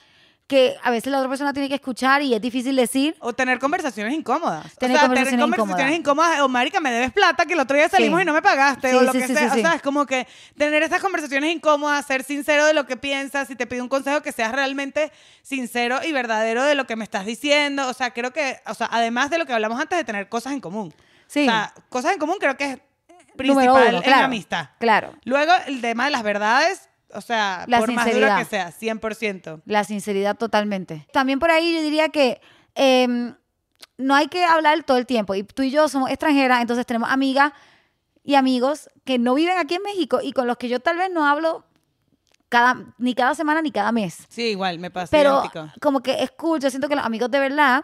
que 0.45 0.75
a 0.83 0.91
veces 0.91 1.09
la 1.11 1.17
otra 1.19 1.29
persona 1.29 1.53
tiene 1.53 1.69
que 1.69 1.75
escuchar 1.75 2.21
y 2.21 2.35
es 2.35 2.41
difícil 2.41 2.75
decir. 2.75 3.15
O 3.21 3.33
tener 3.33 3.57
conversaciones 3.59 4.13
incómodas. 4.13 4.75
Tener 4.77 4.97
o 4.97 4.99
sea, 4.99 5.07
conversaciones 5.07 5.45
tener 5.45 5.57
conversaciones 5.59 5.99
incómodas. 5.99 6.41
O, 6.41 6.49
marica, 6.49 6.79
me 6.79 6.91
debes 6.91 7.11
plata, 7.13 7.45
que 7.45 7.53
el 7.53 7.59
otro 7.61 7.75
día 7.75 7.87
salimos 7.89 8.19
Sí. 8.19 8.23
y 8.23 8.25
no 8.25 8.33
me 8.33 8.41
pagaste. 8.41 8.89
Sí, 8.91 8.95
o 8.95 9.01
lo 9.01 9.11
sí, 9.13 9.19
que 9.19 9.27
sí, 9.27 9.33
sea. 9.33 9.43
sí, 9.43 9.47
o 9.47 9.53
sí. 9.55 9.61
sea, 9.61 9.73
es 9.75 9.81
como 9.81 10.05
que 10.05 10.27
tener 10.57 10.83
estas 10.83 11.01
conversaciones 11.01 11.49
incómodas, 11.55 12.05
ser 12.05 12.23
sincero 12.23 12.65
de 12.65 12.73
lo 12.73 12.85
que 12.85 12.97
piensas. 12.97 13.47
Si 13.47 13.55
te 13.55 13.65
pido 13.65 13.81
un 13.83 13.89
consejo, 13.89 14.21
que 14.21 14.31
seas 14.33 14.51
realmente 14.51 15.11
sincero 15.41 16.01
y 16.05 16.11
verdadero 16.11 16.63
de 16.65 16.75
lo 16.75 16.85
que 16.85 16.97
me 16.97 17.05
estás 17.05 17.25
diciendo. 17.25 17.87
O 17.87 17.93
sea, 17.93 18.11
creo 18.11 18.31
que, 18.31 18.59
o 18.67 18.73
sea, 18.75 18.89
además 18.91 19.29
de 19.31 19.37
lo 19.39 19.45
que 19.45 19.53
hablamos 19.53 19.79
antes 19.79 19.97
de 19.97 20.03
tener 20.03 20.29
cosas 20.29 20.53
en 20.53 20.59
común. 20.59 20.93
Sí. 21.33 21.41
O 21.41 21.45
sea, 21.45 21.73
cosas 21.89 22.13
en 22.13 22.19
común 22.19 22.35
creo 22.39 22.55
que 22.55 22.71
es 22.73 22.79
principal 23.35 23.69
uno, 23.69 23.97
en 23.97 24.01
claro. 24.03 24.25
amistad. 24.25 24.69
Claro. 24.79 25.13
Luego, 25.25 25.51
el 25.65 25.81
tema 25.81 26.05
de 26.05 26.11
las 26.11 26.21
verdades, 26.21 26.89
o 27.11 27.21
sea, 27.21 27.65
La 27.67 27.79
por 27.79 27.91
más 27.91 28.05
duro 28.05 28.13
sinceridad. 28.27 28.37
que 28.37 28.45
sea, 28.45 28.71
100%. 28.71 29.61
La 29.65 29.83
sinceridad 29.83 30.35
totalmente. 30.37 31.07
También 31.11 31.39
por 31.39 31.49
ahí 31.49 31.73
yo 31.73 31.81
diría 31.81 32.09
que 32.09 32.39
em, 32.75 33.35
no 33.97 34.13
hay 34.13 34.27
que 34.27 34.43
hablar 34.45 34.83
todo 34.83 34.97
el 34.97 35.07
tiempo. 35.07 35.33
Y 35.33 35.43
tú 35.43 35.63
y 35.63 35.71
yo 35.71 35.87
somos 35.87 36.09
extranjeras, 36.11 36.61
entonces 36.61 36.85
tenemos 36.85 37.09
amigas 37.09 37.51
y 38.23 38.35
amigos 38.35 38.89
que 39.03 39.17
no 39.17 39.33
viven 39.33 39.57
aquí 39.57 39.75
en 39.75 39.81
México 39.81 40.19
y 40.21 40.31
con 40.33 40.45
los 40.47 40.57
que 40.57 40.69
yo 40.69 40.79
tal 40.79 40.97
vez 40.97 41.09
no 41.11 41.25
hablo 41.27 41.65
cada, 42.49 42.85
ni 42.99 43.15
cada 43.15 43.33
semana 43.33 43.61
ni 43.63 43.71
cada 43.71 43.91
mes. 43.91 44.25
Sí, 44.29 44.43
igual, 44.49 44.77
me 44.77 44.91
pasa 44.91 45.09
Pero 45.09 45.39
idéntico. 45.39 45.71
como 45.81 46.01
que 46.03 46.21
es 46.21 46.29
cool, 46.31 46.59
yo 46.59 46.69
siento 46.69 46.87
que 46.87 46.95
los 46.95 47.03
amigos 47.05 47.31
de 47.31 47.39
verdad, 47.39 47.83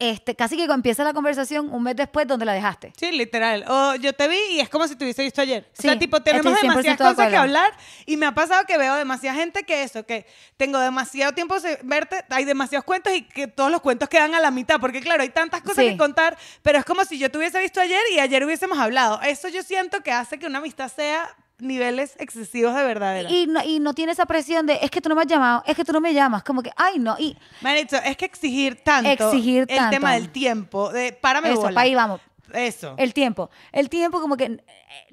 este, 0.00 0.34
casi 0.34 0.56
que 0.56 0.64
empieza 0.64 1.04
la 1.04 1.12
conversación 1.12 1.72
un 1.72 1.82
mes 1.82 1.94
después 1.94 2.26
donde 2.26 2.46
la 2.46 2.54
dejaste. 2.54 2.92
Sí, 2.98 3.12
literal. 3.12 3.64
O 3.68 3.94
yo 3.96 4.12
te 4.14 4.26
vi 4.28 4.38
y 4.52 4.60
es 4.60 4.68
como 4.70 4.88
si 4.88 4.96
te 4.96 5.04
hubiese 5.04 5.22
visto 5.22 5.42
ayer. 5.42 5.64
o 5.70 5.76
Sí, 5.76 5.82
sea, 5.82 5.98
tipo, 5.98 6.20
tenemos 6.22 6.46
estoy 6.54 6.68
100% 6.68 6.72
demasiadas 6.72 6.98
de 6.98 7.04
cosas 7.04 7.28
que 7.30 7.36
hablar 7.36 7.72
y 8.06 8.16
me 8.16 8.24
ha 8.26 8.32
pasado 8.32 8.64
que 8.66 8.78
veo 8.78 8.94
demasiada 8.94 9.36
gente 9.36 9.62
que 9.64 9.82
eso, 9.82 10.04
que 10.06 10.26
tengo 10.56 10.78
demasiado 10.78 11.32
tiempo 11.34 11.60
sin 11.60 11.76
verte, 11.82 12.24
hay 12.30 12.44
demasiados 12.46 12.84
cuentos 12.84 13.12
y 13.14 13.22
que 13.22 13.46
todos 13.46 13.70
los 13.70 13.82
cuentos 13.82 14.08
quedan 14.08 14.34
a 14.34 14.40
la 14.40 14.50
mitad, 14.50 14.80
porque 14.80 15.00
claro, 15.02 15.22
hay 15.22 15.28
tantas 15.28 15.60
cosas 15.60 15.84
Sí. 15.84 15.90
que 15.90 15.96
contar, 15.98 16.36
pero 16.62 16.78
es 16.78 16.84
como 16.86 17.04
si 17.04 17.18
yo 17.18 17.30
te 17.30 17.36
hubiese 17.36 17.60
visto 17.60 17.80
ayer 17.80 18.00
y 18.14 18.20
ayer 18.20 18.42
hubiésemos 18.44 18.78
hablado. 18.78 19.20
Eso 19.20 19.48
yo 19.48 19.62
siento 19.62 20.00
que 20.02 20.12
hace 20.12 20.38
que 20.38 20.46
una 20.46 20.58
amistad 20.58 20.90
sea 20.90 21.28
niveles 21.62 22.14
excesivos 22.18 22.74
de 22.74 22.82
verdadera. 22.84 23.30
Y 23.30 23.46
no, 23.46 23.62
y 23.64 23.80
no 23.80 23.94
tiene 23.94 24.12
esa 24.12 24.26
presión 24.26 24.66
de, 24.66 24.78
es 24.82 24.90
que 24.90 25.00
tú 25.00 25.08
no 25.08 25.14
me 25.14 25.22
has 25.22 25.28
llamado, 25.28 25.62
es 25.66 25.76
que 25.76 25.84
tú 25.84 25.92
no 25.92 26.00
me 26.00 26.12
llamas, 26.14 26.42
como 26.42 26.62
que, 26.62 26.70
ay, 26.76 26.98
no. 26.98 27.16
Y 27.18 27.36
Manito, 27.60 27.96
es 27.96 28.16
que 28.16 28.24
exigir 28.24 28.82
tanto 28.82 29.10
Exigir 29.10 29.66
el 29.68 29.76
tanto. 29.76 29.90
tema 29.90 30.14
del 30.14 30.30
tiempo, 30.30 30.90
de 30.92 31.12
párame 31.12 31.50
eso, 31.50 31.60
bola. 31.62 31.74
para 31.74 31.84
ahí 31.84 31.94
vamos. 31.94 32.20
Eso. 32.52 32.94
El 32.98 33.14
tiempo. 33.14 33.48
El 33.70 33.88
tiempo 33.88 34.20
como 34.20 34.36
que 34.36 34.44
eh, 34.44 34.60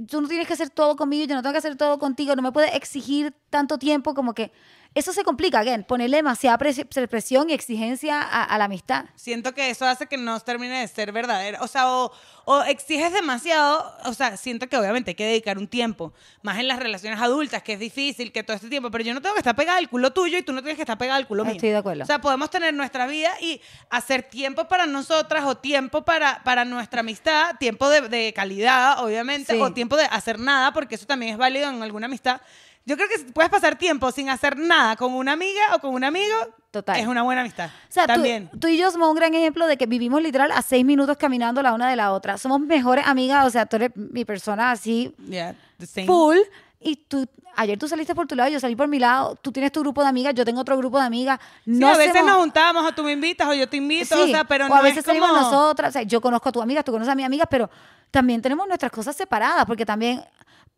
tú 0.10 0.22
no 0.22 0.28
tienes 0.28 0.48
que 0.48 0.54
hacer 0.54 0.70
todo 0.72 0.96
conmigo, 0.96 1.26
yo 1.28 1.36
no 1.36 1.42
tengo 1.44 1.54
que 1.54 1.60
hacer 1.60 1.76
todo 1.76 2.00
contigo, 2.00 2.36
no 2.36 2.42
me 2.42 2.52
puedes 2.52 2.74
exigir 2.74 3.34
tanto 3.50 3.78
tiempo 3.78 4.14
como 4.16 4.34
que 4.34 4.52
eso 4.96 5.14
se 5.14 5.24
complica, 5.24 5.60
again, 5.60 5.84
ponerle 5.84 6.18
demasiada 6.18 6.58
presi- 6.58 6.86
presión 7.08 7.50
y 7.50 7.54
exigencia 7.54 8.22
a, 8.22 8.44
a 8.44 8.58
la 8.58 8.66
amistad. 8.66 9.06
Siento 9.16 9.54
que 9.54 9.70
eso 9.70 9.86
hace 9.86 10.08
que 10.08 10.18
no 10.18 10.40
termine 10.40 10.80
de 10.80 10.88
ser 10.88 11.12
verdadera. 11.12 11.62
O 11.62 11.68
sea, 11.68 11.90
o, 11.92 12.12
o 12.46 12.64
exiges 12.64 13.14
demasiado. 13.14 13.92
O 14.06 14.14
sea, 14.14 14.38
siento 14.38 14.68
que 14.68 14.78
obviamente 14.78 15.12
hay 15.12 15.16
que 15.16 15.26
dedicar 15.26 15.58
un 15.58 15.68
tiempo. 15.68 16.14
Más 16.42 16.58
en 16.60 16.68
las 16.68 16.80
relaciones 16.80 17.20
adultas, 17.22 17.62
que 17.64 17.74
es 17.74 17.80
difícil, 17.80 18.32
que 18.32 18.44
todo 18.44 18.56
este 18.56 18.70
tiempo. 18.70 18.90
Pero 18.90 19.04
yo 19.04 19.14
no 19.14 19.22
tengo 19.22 19.36
que 19.36 19.40
estar 19.42 19.56
pegada 19.56 19.78
al 19.78 19.90
culo 19.90 20.12
tuyo 20.14 20.38
y 20.38 20.42
tú 20.44 20.52
no 20.54 20.62
tienes 20.62 20.78
que 20.78 20.82
estar 20.84 20.98
pegada 20.98 21.18
al 21.18 21.28
culo 21.28 21.44
mío. 21.46 21.54
Estoy 21.56 21.70
de 21.70 21.78
acuerdo. 21.78 22.04
O 22.04 22.06
sea, 22.08 22.20
podemos 22.20 22.50
tener 22.50 22.74
nuestra 22.74 23.06
vida 23.08 23.30
y 23.40 23.62
hacer 23.90 24.24
tiempo 24.24 24.68
para 24.68 24.86
nosotras 24.88 25.44
o 25.46 25.56
tiempo 25.58 26.04
para, 26.06 26.42
para 26.44 26.66
nuestra 26.66 27.02
amistad, 27.02 27.56
tiempo 27.60 27.88
de, 27.90 28.02
de 28.10 28.34
calidad, 28.34 29.04
obviamente, 29.04 29.54
Sí. 29.54 29.62
o 29.62 29.72
tiempo 29.74 29.96
de 29.96 30.06
hacer 30.06 30.40
nada, 30.40 30.74
porque 30.74 30.96
eso 30.96 31.06
también 31.06 31.34
es 31.34 31.38
válido 31.38 31.70
en 31.70 31.84
alguna 31.84 32.06
amistad. 32.08 32.42
Yo 32.88 32.96
creo 32.96 33.08
que 33.10 33.18
si 33.20 33.26
puedes 33.26 33.52
pasar 33.52 33.78
tiempo 33.78 34.12
sin 34.12 34.30
hacer 34.30 34.58
nada 34.58 34.96
con 34.96 35.14
una 35.14 35.34
amiga 35.34 35.76
o 35.76 35.80
con 35.80 35.94
un 35.94 36.04
amigo. 36.04 36.36
Total. 36.72 37.00
Es 37.00 37.06
una 37.08 37.22
buena 37.22 37.42
amistad. 37.42 37.68
O 37.68 37.92
sea, 37.92 38.04
tú, 38.08 38.14
también. 38.14 38.50
tú 38.60 38.68
y 38.68 38.78
yo 38.78 38.90
somos 38.92 39.10
un 39.10 39.16
gran 39.16 39.34
ejemplo 39.34 39.68
de 39.68 39.78
que 39.78 39.86
vivimos 39.88 40.22
literal 40.22 40.52
a 40.52 40.62
seis 40.62 40.86
minutos 40.86 41.18
caminando 41.18 41.62
la 41.62 41.74
una 41.74 41.90
de 41.90 41.96
la 41.98 42.14
otra. 42.14 42.38
Somos 42.38 42.60
mejores 42.62 43.06
amigas, 43.06 43.46
o 43.46 43.50
sea, 43.50 43.66
tú 43.66 43.76
eres 43.76 43.92
mi 43.96 44.24
persona 44.26 44.72
así 44.72 45.14
Yeah, 45.28 45.54
the 45.78 45.86
same. 45.86 46.08
full. 46.08 46.38
Y 46.80 46.96
tú, 46.96 47.26
ayer 47.56 47.78
tú 47.78 47.88
saliste 47.90 48.14
por 48.16 48.26
tu 48.28 48.36
lado, 48.36 48.50
yo 48.50 48.60
salí 48.60 48.76
por 48.76 48.88
mi 48.88 49.00
lado, 49.00 49.36
tú 49.42 49.52
tienes 49.52 49.72
tu 49.72 49.82
grupo 49.82 50.02
de 50.02 50.08
amigas, 50.08 50.34
yo 50.36 50.46
tengo 50.46 50.62
otro 50.62 50.78
grupo 50.78 51.00
de 51.00 51.06
amigas. 51.08 51.40
Sí, 51.66 51.72
No 51.72 51.88
a 51.90 51.98
veces 51.98 52.12
hacemos- 52.12 52.32
nos 52.32 52.40
juntamos 52.42 52.86
o 52.86 52.92
tú 52.94 53.04
me 53.04 53.12
invitas 53.12 53.48
o 53.50 53.54
yo 53.54 53.68
te 53.68 53.78
invito, 53.78 54.16
o 54.16 54.26
Sí, 54.26 54.32
sea, 54.32 54.44
pero 54.46 54.66
o 54.66 54.70
no 54.70 54.76
a 54.76 54.82
veces 54.82 55.00
es 55.00 55.06
salimos 55.06 55.32
nosotras, 55.34 55.90
o 55.90 55.94
sea, 55.94 56.04
yo 56.04 56.22
conozco 56.22 56.48
a 56.50 56.52
tus 56.54 56.62
amigas, 56.64 56.86
tú 56.86 56.92
conoces 56.94 57.12
a 57.12 57.16
mis 57.16 57.26
amigas, 57.26 57.48
pero 57.50 57.70
también 58.12 58.42
tenemos 58.42 58.66
nuestras 58.68 58.92
cosas 58.92 59.16
separadas, 59.16 59.66
porque 59.66 59.86
también 59.86 60.24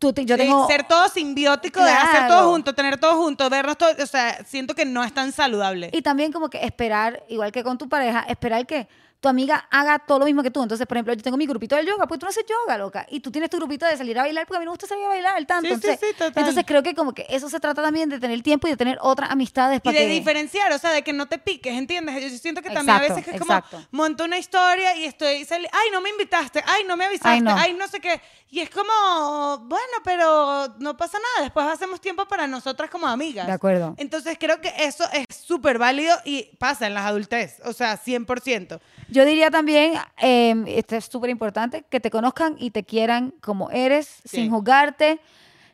tú, 0.00 0.12
te- 0.12 0.24
yo 0.24 0.34
Sí, 0.34 0.42
tengo... 0.42 0.66
ser 0.66 0.82
todo 0.88 1.08
simbiótico, 1.08 1.80
de 1.84 1.90
hacer 1.92 2.10
Claro. 2.26 2.34
todo 2.34 2.50
junto, 2.50 2.74
tener 2.74 2.98
todo 2.98 3.16
junto, 3.22 3.48
vernos 3.48 3.76
todo, 3.78 3.90
o 4.02 4.06
sea, 4.06 4.42
siento 4.44 4.74
que 4.74 4.84
no 4.84 5.04
es 5.04 5.12
tan 5.14 5.30
saludable. 5.30 5.90
Y 5.92 6.02
también 6.02 6.32
como 6.32 6.50
que 6.50 6.64
esperar, 6.64 7.22
igual 7.28 7.52
que 7.52 7.62
con 7.62 7.78
tu 7.78 7.88
pareja, 7.88 8.20
esperar 8.28 8.66
que 8.66 8.88
tu 9.20 9.28
amiga 9.28 9.66
haga 9.70 9.98
todo 9.98 10.20
lo 10.20 10.24
mismo 10.24 10.42
que 10.42 10.50
tú. 10.50 10.62
Entonces, 10.62 10.86
por 10.86 10.96
ejemplo, 10.96 11.12
yo 11.12 11.22
tengo 11.22 11.36
mi 11.36 11.46
grupito 11.46 11.76
de 11.76 11.84
yoga, 11.84 12.06
pues 12.06 12.18
tú 12.18 12.24
no 12.26 12.30
haces 12.30 12.44
yoga, 12.48 12.78
loca. 12.78 13.06
Y 13.10 13.20
tú 13.20 13.30
tienes 13.30 13.50
tu 13.50 13.58
grupito 13.58 13.84
de 13.86 13.96
salir 13.96 14.18
a 14.18 14.22
bailar, 14.22 14.46
porque 14.46 14.56
a 14.56 14.60
mí 14.60 14.64
me 14.66 14.70
gusta 14.70 14.86
salir 14.86 15.04
a 15.04 15.08
bailar 15.08 15.44
tanto. 15.44 15.68
Sí, 15.68 15.74
entonces, 15.74 16.00
sí, 16.00 16.06
total. 16.14 16.32
entonces 16.36 16.64
creo 16.66 16.82
que 16.82 16.94
como 16.94 17.12
que 17.12 17.26
eso 17.28 17.48
se 17.50 17.60
trata 17.60 17.82
también 17.82 18.08
de 18.08 18.18
tener 18.18 18.42
tiempo 18.42 18.66
y 18.66 18.70
de 18.70 18.76
tener 18.78 18.98
otras 19.02 19.30
amistades 19.30 19.76
Y 19.76 19.80
para 19.80 19.98
de 19.98 20.06
que... 20.06 20.12
diferenciar, 20.12 20.72
o 20.72 20.78
sea, 20.78 20.90
de 20.92 21.02
que 21.02 21.12
no 21.12 21.26
te 21.26 21.38
piques, 21.38 21.72
¿entiendes? 21.76 22.32
Yo 22.32 22.38
siento 22.38 22.62
que 22.62 22.70
también 22.70 22.96
a 22.96 23.00
veces 23.00 23.22
que 23.24 23.32
es 23.32 23.36
exacto. 23.40 23.76
como 23.76 23.86
monto 23.90 24.24
una 24.24 24.38
historia 24.38 24.96
y 24.96 25.04
estoy, 25.04 25.44
sali- 25.44 25.68
ay, 25.70 25.88
no 25.92 26.00
me 26.00 26.08
invitaste, 26.10 26.62
ay, 26.66 26.84
no 26.86 26.96
me 26.96 27.04
avisaste, 27.04 27.28
Ay, 27.28 27.40
no. 27.42 27.54
ay, 27.54 27.72
no 27.74 27.86
sé 27.88 28.00
qué. 28.00 28.20
Y 28.52 28.60
es 28.60 28.70
como, 28.70 29.58
bueno, 29.68 29.92
pero 30.02 30.74
no 30.78 30.96
pasa 30.96 31.18
nada, 31.18 31.44
después 31.44 31.66
hacemos 31.66 32.00
tiempo 32.00 32.24
para 32.26 32.46
nosotras 32.46 32.90
como 32.90 33.06
amigas. 33.06 33.46
De 33.46 33.52
acuerdo. 33.52 33.94
Entonces 33.98 34.36
creo 34.40 34.60
que 34.60 34.72
eso 34.78 35.04
es 35.12 35.24
súper 35.36 35.78
válido 35.78 36.16
y 36.24 36.44
pasa 36.58 36.86
en 36.86 36.94
las 36.94 37.04
adultez, 37.06 37.58
o 37.64 37.72
sea, 37.72 37.96
100%. 38.02 38.80
Yo 39.10 39.24
diría 39.24 39.50
también, 39.50 39.94
eh, 40.18 40.54
esto 40.68 40.96
es 40.96 41.04
súper 41.06 41.30
importante, 41.30 41.84
que 41.90 42.00
te 42.00 42.10
conozcan 42.10 42.56
y 42.58 42.70
te 42.70 42.84
quieran 42.84 43.32
como 43.40 43.70
eres, 43.70 44.06
Sí. 44.24 44.36
sin 44.38 44.50
juzgarte. 44.50 45.20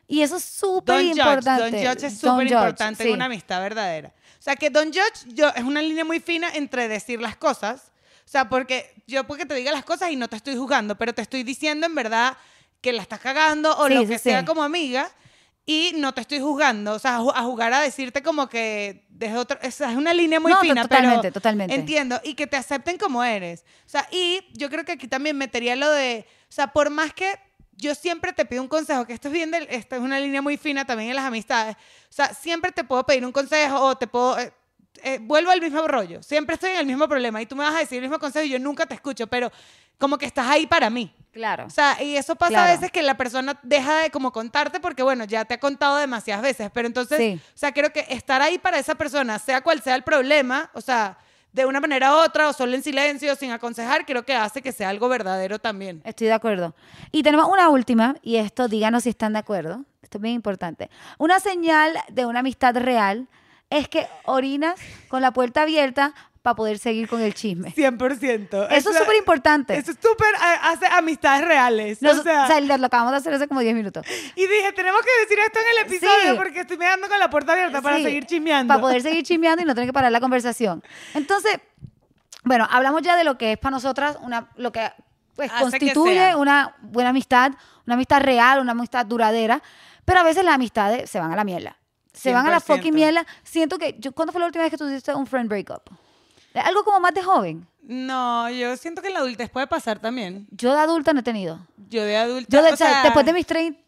Y 0.07 0.21
eso 0.21 0.37
es 0.37 0.43
súper 0.43 1.01
importante. 1.01 1.51
don't 1.71 1.87
judge 1.87 2.07
es 2.07 2.17
súper 2.19 2.47
importante 2.47 3.03
sí. 3.03 3.09
en 3.09 3.15
una 3.15 3.25
amistad 3.25 3.61
verdadera. 3.61 4.13
O 4.39 4.41
sea, 4.41 4.55
que 4.55 4.69
don't 4.69 4.93
judge 4.95 5.33
yo, 5.35 5.49
es 5.49 5.63
una 5.63 5.81
línea 5.81 6.05
muy 6.05 6.19
fina 6.19 6.49
entre 6.53 6.87
decir 6.87 7.21
las 7.21 7.35
cosas. 7.35 7.91
O 8.25 8.29
sea, 8.29 8.47
porque 8.49 8.93
yo 9.05 9.25
porque 9.25 9.45
te 9.45 9.55
diga 9.55 9.71
las 9.71 9.83
cosas 9.85 10.11
y 10.11 10.15
no 10.15 10.27
te 10.27 10.35
estoy 10.37 10.55
juzgando, 10.55 10.97
pero 10.97 11.13
te 11.13 11.21
estoy 11.21 11.43
diciendo 11.43 11.85
en 11.85 11.95
verdad 11.95 12.37
que 12.81 12.93
la 12.93 13.01
estás 13.01 13.19
cagando 13.19 13.75
o 13.77 13.87
Sí, 13.87 13.93
lo 13.93 14.07
que 14.07 14.17
sea 14.19 14.45
como 14.45 14.63
amiga 14.63 15.09
y 15.65 15.93
no 15.97 16.13
te 16.13 16.21
estoy 16.21 16.39
juzgando. 16.39 16.93
O 16.93 16.99
sea, 16.99 17.17
a 17.17 17.43
jugar 17.43 17.73
a 17.73 17.81
decirte 17.81 18.21
como 18.23 18.47
que 18.47 19.06
desde 19.17 19.37
otro... 19.37 19.57
Es 19.61 19.79
una 19.81 20.13
línea 20.13 20.39
muy 20.39 20.51
No, 20.51 20.59
fina, 20.61 20.83
totalmente, 20.83 21.21
pero 21.21 21.33
totalmente. 21.33 21.73
entiendo. 21.75 22.19
Y 22.23 22.33
que 22.35 22.47
te 22.47 22.55
acepten 22.57 22.97
como 22.97 23.23
eres. 23.23 23.65
O 23.85 23.89
sea, 23.89 24.07
y 24.11 24.41
yo 24.53 24.69
creo 24.69 24.85
que 24.85 24.93
aquí 24.93 25.07
también 25.07 25.37
metería 25.37 25.75
lo 25.75 25.89
de... 25.91 26.25
O 26.43 26.51
sea, 26.51 26.67
por 26.67 26.89
más 26.89 27.13
que 27.13 27.33
yo 27.73 27.93
siempre 27.95 28.33
te 28.33 28.45
pido 28.45 28.61
un 28.61 28.67
consejo, 28.67 29.05
que 29.05 29.13
esto 29.13 29.27
es 29.27 29.33
bien, 29.33 29.51
del- 29.51 29.67
esta 29.69 29.97
es 29.97 30.01
una 30.01 30.19
línea 30.19 30.41
muy 30.41 30.57
fina 30.57 30.85
también 30.85 31.09
en 31.09 31.15
las 31.15 31.25
amistades. 31.25 31.75
O 31.75 32.13
sea, 32.13 32.33
siempre 32.33 32.71
te 32.71 32.83
puedo 32.83 33.03
pedir 33.05 33.25
un 33.25 33.31
consejo 33.31 33.79
o 33.81 33.95
te 33.97 34.07
puedo... 34.07 34.37
eh, 34.39 34.51
eh, 35.03 35.19
vuelvo 35.21 35.51
al 35.51 35.61
mismo 35.61 35.87
rollo. 35.87 36.23
Siempre 36.23 36.55
estoy 36.55 36.71
en 36.71 36.77
el 36.79 36.85
mismo 36.87 37.07
problema 37.07 37.39
y 37.41 37.45
tú 37.45 37.55
me 37.55 37.63
vas 37.63 37.75
a 37.75 37.79
decir 37.79 37.97
el 37.97 38.03
mismo 38.03 38.17
consejo 38.19 38.45
y 38.45 38.49
yo 38.49 38.59
nunca 38.59 38.85
te 38.87 38.95
escucho, 38.95 39.27
pero 39.27 39.51
como 39.99 40.17
que 40.17 40.25
estás 40.25 40.47
ahí 40.47 40.65
para 40.65 40.89
mí. 40.89 41.13
Claro. 41.37 41.65
O 41.67 41.69
sea, 41.69 42.01
y 42.01 42.17
eso 42.17 42.35
pasa 42.35 42.65
a 42.65 42.67
veces 42.71 42.91
que 42.91 43.03
la 43.03 43.15
persona 43.15 43.59
deja 43.61 43.95
de 43.99 44.09
como 44.09 44.31
contarte 44.31 44.79
porque, 44.79 45.03
bueno, 45.03 45.23
ya 45.23 45.45
te 45.45 45.53
ha 45.53 45.59
contado 45.59 45.97
demasiadas 45.97 46.41
veces, 46.41 46.71
pero 46.73 46.87
entonces, 46.87 47.19
Sí. 47.19 47.39
o 47.39 47.57
sea, 47.57 47.71
creo 47.71 47.93
que 47.93 48.07
estar 48.09 48.41
ahí 48.41 48.57
para 48.57 48.79
esa 48.79 48.95
persona, 48.95 49.37
sea 49.37 49.61
cual 49.61 49.79
sea 49.83 49.93
el 49.93 50.01
problema, 50.03 50.71
o 50.73 50.81
sea, 50.81 51.19
de 51.53 51.67
una 51.67 51.79
manera 51.79 52.11
u 52.11 52.17
otra, 52.17 52.49
o 52.49 52.53
solo 52.53 52.73
en 52.73 52.81
silencio, 52.81 53.35
sin 53.35 53.51
aconsejar, 53.51 54.03
creo 54.07 54.23
que 54.23 54.33
hace 54.33 54.63
que 54.63 54.71
sea 54.71 54.89
algo 54.89 55.07
verdadero 55.09 55.59
también. 55.59 56.01
Estoy 56.05 56.25
de 56.25 56.33
acuerdo. 56.33 56.73
Y 57.11 57.21
tenemos 57.21 57.47
una 57.47 57.69
última, 57.69 58.15
y 58.23 58.37
esto 58.37 58.67
díganos 58.67 59.03
si 59.03 59.09
están 59.09 59.33
de 59.33 59.39
acuerdo. 59.39 59.85
Esto 60.01 60.17
es 60.17 60.21
bien 60.23 60.33
importante. 60.33 60.89
Una 61.19 61.39
señal 61.39 61.95
de 62.09 62.25
una 62.25 62.39
amistad 62.39 62.75
real 62.77 63.27
es 63.69 63.87
que 63.89 64.07
orinas 64.25 64.79
con 65.07 65.21
la 65.21 65.31
puerta 65.31 65.63
abierta 65.63 66.13
para 66.47 66.55
poder 66.55 66.79
seguir 66.79 67.09
con 67.09 67.19
el 67.19 67.33
chisme. 67.33 67.73
100%. 67.75 68.67
Eso 68.71 68.89
es 68.91 68.97
súper 68.97 69.17
importante. 69.17 69.75
Eso 69.75 69.91
es 69.91 69.97
súper, 70.01 70.29
hace 70.61 70.85
amistades 70.85 71.45
reales. 71.45 72.01
Nos- 72.01 72.19
o 72.19 72.23
sea, 72.23 72.61
lo 72.61 72.85
acabamos 72.85 73.11
de 73.11 73.17
hacer 73.17 73.33
hace 73.33 73.49
como 73.49 73.59
10 73.59 73.75
minutos. 73.75 74.05
y 74.33 74.47
dije, 74.47 74.71
tenemos 74.73 75.01
que 75.01 75.09
decir 75.23 75.37
esto 75.45 75.59
en 75.59 75.77
el 75.77 75.85
episodio 75.85 76.31
Sí. 76.31 76.37
porque 76.37 76.61
estoy 76.61 76.77
mirando 76.77 77.09
con 77.09 77.19
la 77.19 77.29
puerta 77.29 77.51
abierta 77.51 77.81
para 77.81 77.97
Sí, 77.97 78.03
seguir 78.03 78.25
chismeando. 78.25 78.69
Para 78.73 78.79
poder 78.79 79.01
seguir 79.01 79.23
chismeando 79.25 79.61
y 79.61 79.65
no 79.65 79.75
tener 79.75 79.89
que 79.89 79.93
parar 79.93 80.09
la 80.09 80.21
conversación. 80.21 80.81
Entonces, 81.13 81.59
bueno, 82.45 82.65
hablamos 82.71 83.01
ya 83.01 83.17
de 83.17 83.25
lo 83.25 83.37
que 83.37 83.51
es 83.51 83.57
para 83.57 83.71
nosotras 83.71 84.17
una, 84.21 84.47
lo 84.55 84.71
que 84.71 84.89
pues, 85.35 85.51
Hace 85.51 85.57
que 85.79 85.87
constituye 85.87 86.15
sea. 86.15 86.37
una 86.37 86.75
buena 86.81 87.09
amistad, 87.09 87.51
una 87.85 87.95
amistad 87.95 88.21
real, 88.21 88.59
una 88.61 88.71
amistad 88.71 89.05
duradera, 89.05 89.61
pero 90.05 90.21
a 90.21 90.23
veces 90.23 90.45
las 90.45 90.55
amistades 90.55 91.09
se 91.09 91.19
van 91.19 91.33
a 91.33 91.35
la 91.35 91.43
mierda. 91.43 91.75
Se 92.13 92.31
van 92.33 92.47
a 92.47 92.51
la 92.51 92.59
100%. 92.61 92.77
fucking 92.77 92.95
mierda. 92.95 93.25
Siento 93.43 93.77
que, 93.77 93.95
yo, 93.99 94.11
¿cuándo 94.13 94.31
fue 94.31 94.39
la 94.39 94.47
última 94.47 94.63
vez 94.63 94.71
que 94.71 94.77
tú 94.77 94.87
hiciste 94.87 95.13
un 95.13 95.27
friend 95.27 95.47
breakup? 95.49 95.83
Algo 96.61 96.83
como 96.83 96.99
más 96.99 97.13
de 97.13 97.23
joven. 97.23 97.67
No, 97.83 98.49
yo 98.49 98.75
siento 98.77 99.01
que 99.01 99.07
en 99.07 99.13
la 99.13 99.19
adultez 99.19 99.49
puede 99.49 99.67
pasar 99.67 99.99
también. 99.99 100.47
Yo 100.51 100.73
de 100.73 100.79
adulta 100.81 101.13
no 101.13 101.21
he 101.21 101.23
tenido. 101.23 101.59
Yo 101.89 102.03
de 102.03 102.17
adulta, 102.17 102.49
Yo 102.49 102.63
de- 102.63 102.73
o 102.73 102.77
sea, 102.77 102.91
sea, 102.91 103.03
después 103.03 103.25
de 103.25 103.33
mis 103.33 103.45
30, 103.45 103.79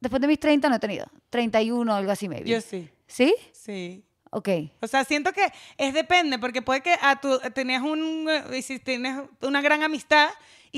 después 0.00 0.20
de 0.20 0.26
mis 0.28 0.40
30 0.40 0.68
no 0.68 0.76
he 0.76 0.78
tenido. 0.80 1.06
31 1.30 1.94
algo 1.94 2.10
así 2.10 2.28
maybe. 2.28 2.48
Yo 2.50 2.60
sí, 2.60 2.88
¿Sí? 3.06 3.34
sí. 3.52 4.02
Ok. 4.30 4.48
O 4.80 4.86
sea, 4.88 5.04
siento 5.04 5.32
que 5.32 5.50
es 5.78 5.94
depende, 5.94 6.38
porque 6.38 6.60
puede 6.60 6.82
que 6.82 6.94
a 7.00 7.20
tu, 7.20 7.38
tenías 7.54 7.82
un, 7.82 8.26
eh, 8.28 8.60
si 8.62 8.78
tienes 8.80 9.20
una 9.40 9.60
gran 9.62 9.82
amistad 9.82 10.28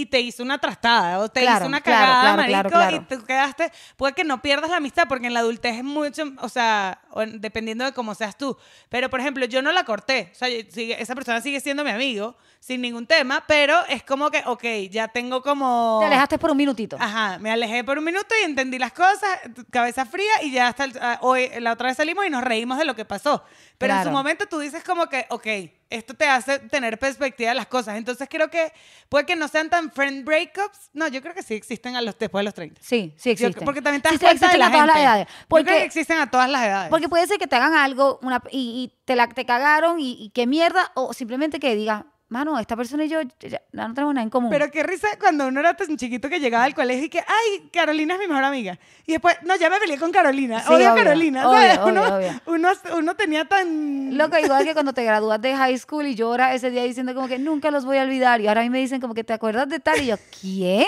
y 0.00 0.06
te 0.06 0.20
hizo 0.20 0.42
una 0.44 0.58
trastada 0.58 1.18
o 1.18 1.28
te 1.28 1.40
Claro, 1.40 1.58
hizo 1.64 1.66
una 1.68 1.80
cagada, 1.80 2.20
claro, 2.20 2.36
marico, 2.36 2.68
claro, 2.68 2.96
y 2.96 3.00
tú 3.00 3.24
quedaste, 3.24 3.72
puede 3.96 4.12
que 4.14 4.22
no 4.22 4.40
pierdas 4.40 4.70
la 4.70 4.76
amistad, 4.76 5.08
porque 5.08 5.26
en 5.26 5.34
la 5.34 5.40
adultez 5.40 5.76
es 5.76 5.82
mucho, 5.84 6.22
o 6.40 6.48
sea, 6.48 7.00
dependiendo 7.34 7.84
de 7.84 7.92
cómo 7.92 8.14
seas 8.14 8.38
tú. 8.38 8.56
Pero, 8.88 9.10
por 9.10 9.18
ejemplo, 9.20 9.44
yo 9.46 9.60
no 9.60 9.72
la 9.72 9.84
corté, 9.84 10.30
o 10.32 10.34
sea, 10.36 10.48
yo- 10.48 10.62
sigue- 10.70 11.00
esa 11.02 11.14
persona 11.16 11.40
sigue 11.40 11.58
siendo 11.60 11.82
mi 11.82 11.90
amigo, 11.90 12.36
sin 12.60 12.80
ningún 12.80 13.06
tema, 13.06 13.44
pero 13.48 13.76
es 13.88 14.02
como 14.04 14.30
que, 14.30 14.42
ok, 14.46 14.64
ya 14.90 15.08
tengo 15.08 15.42
como... 15.42 15.98
Te 16.00 16.06
alejaste 16.06 16.38
por 16.38 16.50
un 16.52 16.56
minutito. 16.56 16.96
Ajá, 17.00 17.38
me 17.38 17.50
alejé 17.50 17.82
por 17.84 17.98
un 17.98 18.04
minuto 18.04 18.34
y 18.40 18.44
entendí 18.44 18.78
las 18.78 18.92
cosas, 18.92 19.30
cabeza 19.70 20.06
fría, 20.06 20.32
y 20.42 20.52
ya 20.52 20.68
hasta 20.68 20.84
el- 20.84 20.98
ah, 21.00 21.18
hoy, 21.22 21.48
la 21.60 21.72
otra 21.72 21.88
vez 21.88 21.96
salimos 21.96 22.24
y 22.26 22.30
nos 22.30 22.44
reímos 22.44 22.78
de 22.78 22.84
lo 22.84 22.94
que 22.94 23.04
pasó. 23.04 23.42
Pero 23.78 23.94
en 23.94 23.98
su 24.04 24.10
momento 24.12 24.46
tú 24.46 24.58
dices 24.60 24.82
como 24.84 25.08
que, 25.08 25.26
ok, 25.30 25.46
esto 25.90 26.14
te 26.14 26.26
hace 26.26 26.58
tener 26.58 26.98
perspectiva 26.98 27.50
de 27.50 27.54
las 27.56 27.66
cosas. 27.66 27.96
Entonces 27.96 28.28
creo 28.30 28.48
que 28.50 28.72
puede 29.08 29.24
que 29.26 29.36
no 29.36 29.48
sean 29.48 29.70
tan 29.70 29.90
friend 29.90 30.24
breakups. 30.24 30.90
No, 30.92 31.08
yo 31.08 31.22
creo 31.22 31.34
que 31.34 31.42
sí 31.42 31.54
existen 31.54 31.96
a 31.96 32.02
los, 32.02 32.18
después 32.18 32.40
de 32.40 32.44
los 32.44 32.54
30. 32.54 32.80
Sí, 32.82 33.14
sí 33.16 33.28
Yo- 33.28 33.32
existen. 33.32 33.64
porque 33.64 33.80
también 33.82 34.02
te 34.02 34.08
das 34.08 34.12
Sí, 34.14 34.18
sí, 34.18 34.24
cuenta 34.26 34.46
de 34.48 34.52
existen 34.56 34.60
la 34.60 34.66
a 34.66 34.70
todas 34.70 34.86
las 34.86 34.96
edades. 34.98 35.26
Yo 35.26 35.32
creo 35.34 35.46
Porque, 35.48 35.70
que 35.72 35.84
existen 35.84 36.18
a 36.18 36.30
todas 36.30 36.50
las 36.50 36.62
edades. 36.64 36.90
porque 36.90 37.08
puede 37.08 37.26
ser 37.26 37.38
que 37.38 37.46
te 37.46 37.56
hagan 37.56 37.74
algo 37.74 38.18
una, 38.22 38.42
y, 38.50 38.58
y 38.92 39.04
te, 39.06 39.16
la, 39.16 39.28
te 39.28 39.46
cagaron 39.46 39.98
y, 39.98 40.12
y 40.22 40.30
qué 40.30 40.46
mierda, 40.46 40.92
o 40.94 41.12
simplemente 41.14 41.58
que 41.58 41.74
digas, 41.74 42.04
mano, 42.28 42.58
esta 42.58 42.76
persona 42.76 43.04
y 43.04 43.08
yo 43.08 43.20
ya, 43.40 43.48
ya 43.48 43.62
no 43.72 43.94
tenemos 43.94 44.14
nada 44.14 44.22
en 44.22 44.30
común. 44.30 44.50
Pero 44.50 44.70
qué 44.70 44.82
risa 44.82 45.08
cuando 45.18 45.46
uno 45.48 45.60
era 45.60 45.74
tan 45.74 45.96
chiquito 45.96 46.28
que 46.28 46.40
llegaba 46.40 46.64
al 46.64 46.74
colegio 46.74 47.04
y 47.04 47.08
que, 47.08 47.20
ay, 47.20 47.68
Carolina 47.72 48.14
es 48.14 48.20
mi 48.20 48.26
mejor 48.26 48.44
amiga. 48.44 48.78
Y 49.06 49.12
después, 49.12 49.36
no, 49.42 49.56
ya 49.56 49.70
me 49.70 49.78
peleé 49.78 49.98
con 49.98 50.12
Carolina. 50.12 50.60
Sí, 50.60 50.72
odio 50.72 50.90
a 50.90 50.94
Carolina. 50.94 51.48
obvio, 51.48 51.58
¿sabes? 51.58 51.78
obvio, 51.78 51.92
uno, 51.92 52.16
obvio. 52.16 52.40
Uno, 52.46 52.68
uno 52.96 53.16
tenía 53.16 53.44
tan... 53.46 54.16
Loco, 54.16 54.38
igual 54.38 54.64
que 54.64 54.74
cuando 54.74 54.92
te 54.92 55.04
gradúas 55.04 55.40
de 55.40 55.56
high 55.56 55.78
school 55.78 56.06
y 56.06 56.14
lloras 56.14 56.54
ese 56.54 56.70
día 56.70 56.82
diciendo 56.84 57.14
como 57.14 57.28
que 57.28 57.38
nunca 57.38 57.70
los 57.70 57.84
voy 57.84 57.98
a 57.98 58.02
olvidar. 58.02 58.40
Y 58.40 58.48
ahora 58.48 58.60
a 58.60 58.64
mí 58.64 58.70
me 58.70 58.78
dicen 58.78 59.00
como 59.00 59.14
que 59.14 59.24
te 59.24 59.32
acuerdas 59.32 59.68
de 59.68 59.80
tal. 59.80 60.00
Y 60.02 60.06
yo, 60.06 60.16
¿quién? 60.40 60.86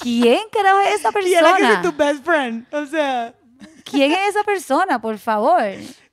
¿Quién 0.00 0.40
carajo 0.50 0.80
es 0.80 0.94
esa 1.00 1.10
Y 1.20 1.34
era 1.34 1.48
que 1.56 1.62
persona? 1.62 1.74
es 1.74 1.82
tu 1.82 1.92
best 1.92 2.24
friend. 2.24 2.74
O 2.74 2.86
sea, 2.86 3.34
¿Quién 3.84 4.12
es 4.12 4.30
esa 4.30 4.42
persona, 4.44 5.00
por 5.00 5.18
favor? 5.18 5.62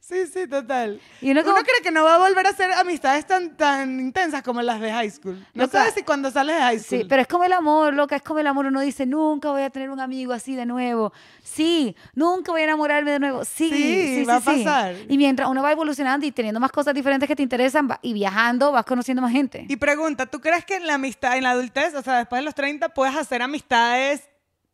Sí, 0.07 0.25
sí, 0.27 0.47
total. 0.47 1.01
Y 1.21 1.31
uno 1.31 1.41
Uno, 1.41 1.51
como- 1.51 1.63
cree 1.63 1.81
que 1.83 1.91
no 1.91 2.03
va 2.03 2.15
a 2.15 2.17
volver 2.17 2.45
a 2.47 2.49
hacer 2.51 2.71
amistades 2.71 3.25
tan, 3.27 3.57
tan 3.57 3.99
intensas 3.99 4.41
como 4.43 4.61
las 4.61 4.79
de 4.79 4.91
high 4.91 5.09
school. 5.11 5.35
No 5.53 5.63
Loca. 5.63 5.79
sabes 5.79 5.93
si 5.95 6.03
cuando 6.03 6.31
sales 6.31 6.55
de 6.55 6.61
high 6.61 6.79
school. 6.79 6.99
Sí, 7.01 7.05
pero 7.09 7.21
es 7.21 7.27
como 7.27 7.43
el 7.43 7.53
amor, 7.53 7.93
loca, 7.93 8.15
es 8.15 8.21
como 8.21 8.39
el 8.39 8.47
amor. 8.47 8.65
Uno 8.67 8.79
dice, 8.81 9.05
nunca 9.05 9.51
voy 9.51 9.63
a 9.63 9.69
tener 9.69 9.89
un 9.89 9.99
amigo 9.99 10.31
así 10.33 10.55
de 10.55 10.65
nuevo. 10.65 11.11
Sí, 11.43 11.95
nunca 12.15 12.51
voy 12.51 12.61
a 12.61 12.63
enamorarme 12.65 13.11
de 13.11 13.19
nuevo. 13.19 13.43
Sí, 13.45 13.69
Sí, 13.69 14.15
sí, 14.19 14.23
va 14.25 14.37
a 14.37 14.39
sí. 14.41 14.45
pasar. 14.63 14.95
Y 15.09 15.17
mientras 15.17 15.49
uno 15.49 15.61
va 15.61 15.71
evolucionando 15.71 16.25
y 16.25 16.31
teniendo 16.31 16.59
más 16.59 16.71
cosas 16.71 16.93
diferentes 16.93 17.27
que 17.27 17.35
te 17.35 17.43
interesan 17.43 17.89
va- 17.89 17.99
y 18.01 18.13
viajando, 18.13 18.71
vas 18.71 18.85
conociendo 18.85 19.21
más 19.21 19.31
gente. 19.31 19.65
Y 19.67 19.75
pregunta, 19.75 20.25
¿tú 20.25 20.39
crees 20.39 20.63
que 20.65 20.75
en 20.77 20.87
la 20.87 20.93
amistad, 20.95 21.37
en 21.37 21.43
la 21.43 21.51
adultez, 21.51 21.93
o 21.95 22.01
sea, 22.01 22.17
después 22.19 22.39
de 22.39 22.45
los 22.45 22.55
30, 22.55 22.89
puedes 22.89 23.15
hacer 23.15 23.41
amistades 23.41 24.21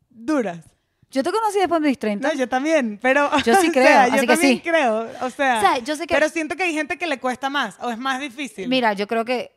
duras? 0.10 0.60
Yo 1.14 1.24
te 1.24 1.32
conocí 1.32 1.60
después 1.60 1.82
de 1.82 1.88
mis 1.90 1.98
30. 2.00 2.28
No, 2.28 2.34
yo 2.34 2.50
también, 2.50 3.00
pero... 3.02 3.30
Yo 3.44 3.56
sí 3.56 3.70
creo, 3.72 3.86
sea, 3.86 4.04
así 4.04 4.16
yo 4.16 4.22
que 4.22 4.28
también 4.28 4.54
sí. 4.56 4.62
creo, 4.62 5.08
o 5.22 5.30
sea... 5.30 5.58
O 5.58 5.62
sea, 5.62 5.78
yo 5.78 5.96
sé 5.96 6.08
que- 6.08 6.14
Pero 6.16 6.28
siento 6.28 6.56
que 6.56 6.64
hay 6.64 6.74
gente 6.74 6.98
que 6.98 7.08
le 7.08 7.20
cuesta 7.20 7.50
más, 7.50 7.78
o 7.82 7.90
es 7.92 7.98
más 7.98 8.20
difícil. 8.20 8.68
Mira, 8.68 8.94
yo 8.94 9.08
creo 9.08 9.24
que 9.24 9.52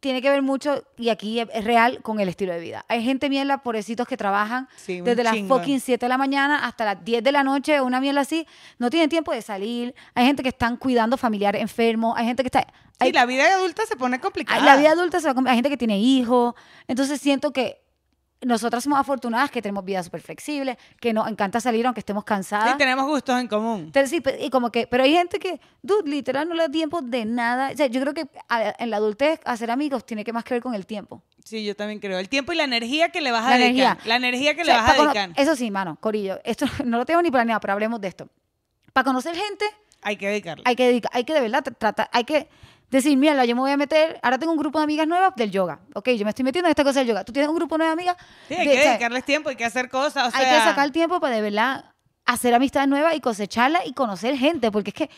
tiene 0.00 0.20
que 0.22 0.30
ver 0.30 0.42
mucho, 0.42 0.82
y 0.96 1.10
aquí 1.10 1.38
es 1.38 1.64
real, 1.64 2.00
con 2.02 2.18
el 2.18 2.28
estilo 2.28 2.52
de 2.52 2.58
vida. 2.58 2.84
Hay 2.88 3.04
gente 3.04 3.28
mierda, 3.28 3.58
pobrecitos 3.58 4.06
que 4.08 4.16
trabajan 4.16 4.68
Sí, 4.76 5.00
desde 5.00 5.22
las 5.22 5.36
fucking 5.46 5.78
7 5.80 6.04
de 6.04 6.08
la 6.08 6.18
mañana 6.18 6.66
hasta 6.66 6.84
las 6.84 7.04
10 7.04 7.22
de 7.22 7.30
la 7.30 7.44
noche, 7.44 7.80
una 7.80 8.00
mierda 8.00 8.22
así, 8.22 8.44
no 8.78 8.90
tienen 8.90 9.08
tiempo 9.08 9.32
de 9.32 9.42
salir. 9.42 9.94
Hay 10.14 10.26
gente 10.26 10.42
que 10.42 10.48
están 10.48 10.76
cuidando 10.76 11.16
familiares 11.16 11.62
enfermos, 11.62 12.14
hay 12.16 12.26
gente 12.26 12.42
que 12.42 12.48
está... 12.48 12.60
Sí, 12.62 12.66
hay- 12.98 13.12
la 13.12 13.26
vida 13.26 13.44
adulta 13.54 13.86
se 13.86 13.96
pone 13.96 14.18
complicada. 14.20 14.64
la 14.64 14.76
vida 14.76 14.90
adulta 14.92 15.20
se 15.20 15.32
va 15.32 15.40
hay 15.50 15.54
gente 15.56 15.68
que 15.70 15.76
tiene 15.76 15.98
hijos, 15.98 16.54
entonces 16.88 17.20
siento 17.20 17.52
que 17.52 17.81
nosotras 18.42 18.84
somos 18.84 18.98
afortunadas 18.98 19.50
que 19.50 19.62
tenemos 19.62 19.84
vida 19.84 20.02
súper 20.02 20.20
flexible, 20.20 20.76
que 21.00 21.12
nos 21.12 21.28
encanta 21.28 21.60
salir 21.60 21.86
aunque 21.86 22.00
estemos 22.00 22.24
cansadas. 22.24 22.74
Y 22.74 22.78
tenemos 22.78 23.06
gustos 23.06 23.40
en 23.40 23.48
común. 23.48 23.80
Entonces, 23.86 24.10
sí, 24.10 24.22
y 24.40 24.50
como 24.50 24.70
que, 24.70 24.86
pero 24.86 25.04
hay 25.04 25.12
gente 25.12 25.38
que, 25.38 25.60
dude, 25.82 26.10
literal 26.10 26.48
no 26.48 26.54
le 26.54 26.62
da 26.64 26.68
tiempo 26.68 27.00
de 27.02 27.24
nada. 27.24 27.70
O 27.72 27.76
sea, 27.76 27.86
yo 27.86 28.00
creo 28.00 28.14
que 28.14 28.26
a- 28.48 28.74
en 28.78 28.90
la 28.90 28.96
adultez 28.98 29.40
hacer 29.44 29.70
amigos 29.70 30.04
tiene 30.04 30.24
que 30.24 30.32
más 30.32 30.44
que 30.44 30.54
ver 30.54 30.62
con 30.62 30.74
el 30.74 30.86
tiempo. 30.86 31.22
Sí, 31.44 31.64
yo 31.64 31.74
también 31.74 31.98
creo. 32.00 32.18
El 32.18 32.28
tiempo 32.28 32.52
y 32.52 32.56
la 32.56 32.64
energía 32.64 33.08
que 33.10 33.20
le 33.20 33.32
vas 33.32 33.44
a 33.44 33.50
La 33.50 33.56
dedicar. 33.58 33.74
energía. 33.96 34.08
La 34.08 34.16
energía 34.16 34.54
que 34.54 34.62
O 34.62 34.64
sea, 34.64 34.74
le 34.76 34.80
vas 34.82 34.90
a 34.98 35.02
dedicar. 35.02 35.30
Eso 35.36 35.56
sí, 35.56 35.70
mano, 35.70 35.96
Corillo, 36.00 36.38
esto 36.44 36.66
no 36.84 36.98
lo 36.98 37.04
tengo 37.04 37.22
ni 37.22 37.30
planeado, 37.30 37.60
pero 37.60 37.72
hablemos 37.72 38.00
de 38.00 38.08
esto. 38.08 38.28
Para 38.92 39.04
conocer 39.04 39.34
gente, 39.34 39.64
Hay 40.02 40.16
que 40.16 40.28
dedicarle. 40.28 40.62
hay 40.66 40.76
que 40.76 40.86
dedicar, 40.86 41.10
hay 41.14 41.24
que 41.24 41.32
de 41.34 41.40
verdad 41.40 41.64
tra- 41.64 41.76
tratar, 41.78 42.08
hay 42.12 42.24
que 42.24 42.48
decir, 42.98 43.16
mira, 43.16 43.44
yo 43.44 43.54
me 43.54 43.60
voy 43.62 43.70
a 43.70 43.76
meter, 43.76 44.18
ahora 44.22 44.38
tengo 44.38 44.52
un 44.52 44.58
grupo 44.58 44.78
de 44.78 44.84
amigas 44.84 45.06
nuevas 45.06 45.32
del 45.36 45.50
yoga. 45.50 45.80
Ok, 45.94 46.10
yo 46.10 46.24
me 46.24 46.30
estoy 46.30 46.44
metiendo 46.44 46.68
en 46.68 46.70
esta 46.72 46.84
cosa 46.84 47.00
del 47.00 47.08
yoga. 47.08 47.24
Tú 47.24 47.32
tienes 47.32 47.48
un 47.48 47.56
grupo 47.56 47.76
nuevo 47.78 47.88
de 47.88 47.92
amigas. 48.00 48.16
Sí, 48.48 48.54
hay 48.54 48.66
de- 48.66 48.72
que 48.74 48.78
o 48.78 48.82
sea, 48.82 48.90
dedicarles 48.92 49.24
tiempo, 49.24 49.48
hay 49.48 49.56
que 49.56 49.64
hacer 49.64 49.88
cosas. 49.88 50.28
O 50.28 50.30
sea, 50.30 50.40
hay 50.40 50.58
que 50.58 50.64
sacar 50.64 50.90
tiempo 50.90 51.18
para 51.20 51.34
de 51.36 51.42
verdad 51.42 51.86
hacer 52.24 52.54
amistades 52.54 52.88
nuevas 52.88 53.14
y 53.16 53.20
cosecharlas 53.20 53.86
y 53.86 53.92
conocer 53.94 54.36
gente, 54.36 54.70
porque 54.70 54.90
es 54.90 54.94
que 54.94 55.10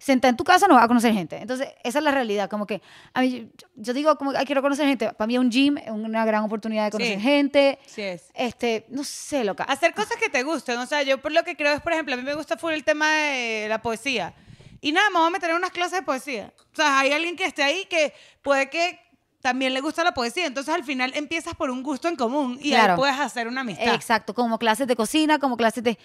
sentar 0.00 0.28
en 0.28 0.36
tu 0.36 0.44
casa 0.44 0.68
no 0.68 0.74
vas 0.76 0.84
a 0.84 0.88
conocer 0.88 1.12
gente. 1.12 1.36
Entonces, 1.38 1.68
esa 1.82 1.98
es 1.98 2.04
la 2.04 2.12
realidad. 2.12 2.48
Como 2.48 2.66
que, 2.66 2.80
a 3.14 3.20
mí, 3.20 3.50
yo, 3.56 3.66
yo 3.74 3.92
digo, 3.92 4.16
como 4.16 4.30
que 4.30 4.38
"Ay, 4.38 4.46
quiero 4.46 4.62
conocer 4.62 4.86
gente. 4.86 5.12
Para 5.12 5.26
mí, 5.26 5.36
un 5.38 5.50
gym 5.50 5.76
es 5.76 5.90
una 5.90 6.24
gran 6.24 6.44
oportunidad 6.44 6.84
de 6.84 6.90
conocer 6.92 7.16
Sí. 7.16 7.20
gente. 7.22 7.78
Sí 7.86 8.02
es. 8.02 8.30
Este, 8.34 8.86
no 8.90 9.02
sé, 9.04 9.42
loca. 9.44 9.64
Hacer 9.64 9.94
cosas 9.94 10.16
que 10.16 10.28
te 10.28 10.44
gusten. 10.44 10.78
O 10.78 10.86
sea, 10.86 11.02
yo 11.02 11.18
por 11.20 11.32
lo 11.32 11.42
que 11.42 11.56
creo 11.56 11.72
es, 11.72 11.80
por 11.80 11.92
ejemplo, 11.92 12.14
a 12.14 12.16
mí 12.16 12.22
me 12.22 12.34
gusta 12.34 12.56
full 12.56 12.72
el 12.72 12.84
tema 12.84 13.10
de 13.12 13.66
la 13.68 13.82
poesía. 13.82 14.34
Y 14.80 14.92
nada, 14.92 15.10
me 15.10 15.18
voy 15.18 15.26
a 15.26 15.30
meter 15.30 15.50
en 15.50 15.56
unas 15.56 15.70
clases 15.70 16.00
de 16.00 16.02
poesía. 16.02 16.52
O 16.72 16.76
sea, 16.76 17.00
hay 17.00 17.12
alguien 17.12 17.36
que 17.36 17.44
esté 17.44 17.62
ahí 17.62 17.84
que 17.86 18.12
puede 18.42 18.70
que 18.70 19.00
también 19.40 19.72
le 19.72 19.80
gusta 19.80 20.02
la 20.04 20.12
poesía. 20.12 20.46
Entonces, 20.46 20.74
al 20.74 20.84
final 20.84 21.12
empiezas 21.14 21.54
por 21.54 21.70
un 21.70 21.82
gusto 21.82 22.08
en 22.08 22.16
común 22.16 22.58
y 22.60 22.70
Claro. 22.70 22.94
ahí 22.94 22.98
puedes 22.98 23.18
hacer 23.18 23.46
una 23.48 23.60
amistad. 23.62 23.94
Exacto, 23.94 24.34
como 24.34 24.58
clases 24.58 24.86
de 24.86 24.96
cocina, 24.96 25.38
como 25.38 25.56
clases 25.56 25.82
de 25.84 25.98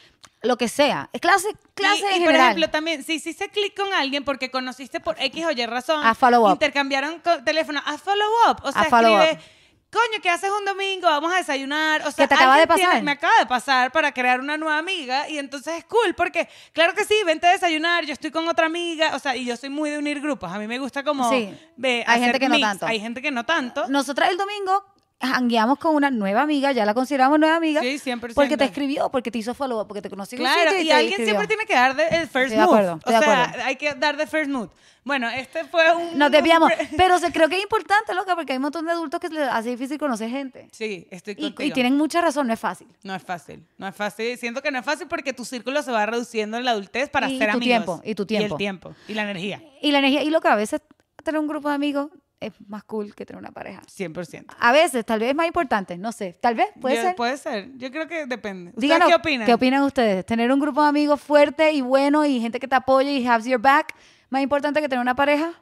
lo 0.43 0.57
que 0.57 0.67
sea. 0.67 1.09
Es 1.13 1.21
clase, 1.21 1.47
clase 1.73 2.01
y, 2.01 2.03
en 2.03 2.21
y, 2.21 2.25
por 2.25 2.27
general. 2.27 2.41
ejemplo, 2.49 2.69
también, 2.69 3.03
si 3.03 3.13
hiciste 3.13 3.49
clic 3.49 3.75
con 3.75 3.91
alguien 3.93 4.23
porque 4.23 4.51
conociste 4.51 4.99
por 4.99 5.15
X 5.19 5.45
o 5.45 5.51
Y 5.51 5.65
razón, 5.65 6.05
A 6.05 6.13
follow 6.15 6.45
up. 6.47 6.53
intercambiaron 6.53 7.21
teléfono, 7.43 7.81
a 7.85 7.97
follow 7.97 8.27
up. 8.49 8.57
O 8.63 8.71
sea, 8.71 8.83
follow 8.85 9.19
escribe, 9.19 9.33
up. 9.43 9.49
Coño, 9.93 10.21
¿qué 10.21 10.29
haces 10.29 10.49
un 10.49 10.65
domingo? 10.65 11.07
Vamos 11.07 11.31
a 11.31 11.37
desayunar. 11.37 12.01
O 12.07 12.11
sea, 12.11 12.25
¿Qué 12.25 12.27
te 12.27 12.33
acaba 12.35 12.57
de 12.57 12.67
tiene- 12.67 12.83
pasar? 12.85 13.03
me 13.03 13.11
acaba 13.11 13.33
de 13.39 13.45
pasar 13.45 13.91
para 13.91 14.11
crear 14.11 14.39
una 14.39 14.57
nueva 14.57 14.77
amiga 14.77 15.29
y 15.29 15.37
entonces 15.37 15.75
es 15.77 15.85
cool 15.85 16.13
porque, 16.15 16.49
claro 16.73 16.93
que 16.95 17.05
sí, 17.05 17.15
vente 17.25 17.47
a 17.47 17.51
desayunar, 17.51 18.03
yo 18.05 18.13
estoy 18.13 18.31
con 18.31 18.47
otra 18.47 18.65
amiga, 18.65 19.15
o 19.15 19.19
sea, 19.19 19.35
y 19.35 19.45
yo 19.45 19.55
soy 19.55 19.69
muy 19.69 19.89
de 19.91 19.97
unir 19.99 20.19
grupos. 20.19 20.51
A 20.51 20.57
mí 20.57 20.67
me 20.67 20.79
gusta 20.79 21.03
como 21.03 21.29
Sí. 21.29 21.53
ve, 21.77 22.03
Hay 22.07 22.21
gente 22.21 22.39
que 22.39 22.49
no 22.49 22.59
tanto. 22.59 22.85
Hay 22.87 22.99
gente 22.99 23.21
que 23.21 23.31
no 23.31 23.45
tanto. 23.45 23.87
Nosotras 23.87 24.29
el 24.31 24.37
domingo 24.37 24.83
hangueamos 25.23 25.77
con 25.79 25.95
una 25.95 26.11
nueva 26.11 26.41
amiga, 26.41 26.71
ya 26.71 26.85
la 26.85 26.93
consideramos 26.93 27.39
nueva 27.39 27.55
amiga. 27.55 27.81
Sí, 27.81 27.97
100%. 27.99 28.33
Porque 28.33 28.57
te 28.57 28.65
escribió, 28.65 29.09
porque 29.09 29.31
te 29.31 29.37
hizo 29.39 29.53
follow 29.53 29.87
porque 29.87 30.01
te 30.01 30.09
conoció 30.09 30.37
Claro, 30.37 30.71
y, 30.79 30.85
te 30.87 30.93
alguien 30.93 31.11
escribió. 31.13 31.25
siempre 31.25 31.47
tiene 31.47 31.65
que 31.65 31.73
dar 31.73 31.95
de- 31.95 32.07
el 32.07 32.27
first 32.27 32.35
Estoy 32.53 32.57
de 32.57 32.61
acuerdo, 32.61 32.93
o 33.05 33.09
de 33.11 33.17
sea, 33.17 33.19
acuerdo. 33.43 33.63
hay 33.65 33.75
que 33.77 33.93
dar 33.93 34.17
de 34.17 34.27
first 34.27 34.49
move. 34.51 34.69
Bueno, 35.05 35.29
este 35.29 35.65
fue 35.65 35.83
un... 35.93 36.17
Nos 36.17 36.31
desviamos. 36.31 36.71
Pero 36.97 37.19
se, 37.19 37.31
creo 37.33 37.49
que 37.49 37.57
es 37.57 37.63
importante, 37.63 38.13
loca, 38.13 38.35
porque 38.35 38.53
hay 38.53 38.57
un 38.57 38.61
montón 38.63 38.85
de 38.85 38.91
adultos 38.93 39.19
que 39.19 39.27
les 39.27 39.49
hace 39.49 39.69
difícil 39.71 39.97
conocer 39.97 40.29
gente. 40.29 40.69
Sí, 40.71 41.07
estoy 41.11 41.33
Y, 41.37 41.41
contigo. 41.51 41.63
y 41.63 41.71
tienen 41.71 41.97
mucha 41.97 42.21
razón, 42.21 42.47
no 42.47 42.53
es 42.53 42.59
fácil. 42.59 42.87
No 43.03 43.13
es 43.13 43.21
fácil, 43.21 43.65
no 43.77 43.85
es 43.87 43.95
fácil. 43.95 44.37
Siento 44.37 44.61
que 44.61 44.71
no 44.71 44.79
es 44.79 44.85
fácil 44.85 45.07
porque 45.07 45.33
tu 45.33 45.43
círculo 45.43 45.81
se 45.83 45.91
va 45.91 46.05
reduciendo 46.05 46.55
en 46.57 46.63
la 46.63 46.71
adultez 46.71 47.09
para 47.09 47.29
Y 47.29 47.37
ser 47.37 47.47
tu 47.51 47.57
amigos. 47.57 47.65
tiempo, 47.65 48.01
y 48.05 48.15
tu 48.15 48.23
Y 48.23 48.25
tiempo. 48.27 48.55
el 48.55 48.57
tiempo, 48.57 48.95
y 49.09 49.13
la 49.13 49.23
energía, 49.23 49.61
Y 49.81 49.91
la 49.91 49.99
energía, 49.99 50.23
y 50.23 50.29
lo 50.29 50.39
que 50.39 50.47
a 50.47 50.55
veces 50.55 50.79
tener 51.21 51.39
un 51.39 51.47
grupo 51.47 51.67
de 51.67 51.75
amigos 51.75 52.09
es 52.45 52.53
más 52.67 52.83
cool 52.83 53.13
que 53.15 53.25
tener 53.25 53.39
una 53.41 53.51
pareja. 53.51 53.81
100%. 53.87 54.55
A 54.59 54.71
veces, 54.71 55.05
tal 55.05 55.19
vez 55.19 55.29
es 55.29 55.35
más 55.35 55.47
importante, 55.47 55.97
no 55.97 56.11
sé, 56.11 56.37
tal 56.41 56.55
vez, 56.55 56.67
puede 56.79 56.95
Yo- 56.95 57.01
ser. 57.01 57.15
Puede 57.15 57.37
ser, 57.37 57.69
yo 57.77 57.91
creo 57.91 58.07
que 58.07 58.25
depende. 58.25 58.69
¿Ustedes 58.69 58.81
Díganos, 58.81 59.07
qué 59.09 59.15
opinan? 59.15 59.45
¿Qué 59.45 59.53
opinan 59.53 59.83
ustedes? 59.83 60.25
¿Tener 60.25 60.51
un 60.51 60.59
grupo 60.59 60.81
de 60.83 60.89
amigos 60.89 61.21
fuerte 61.21 61.71
y 61.73 61.81
bueno 61.81 62.25
y 62.25 62.39
gente 62.39 62.59
que 62.59 62.67
te 62.67 62.75
apoye 62.75 63.11
y 63.13 63.27
has 63.27 63.45
your 63.45 63.59
back 63.61 63.93
más 64.29 64.41
importante 64.41 64.81
que 64.81 64.89
tener 64.89 65.01
una 65.01 65.15
pareja? 65.15 65.53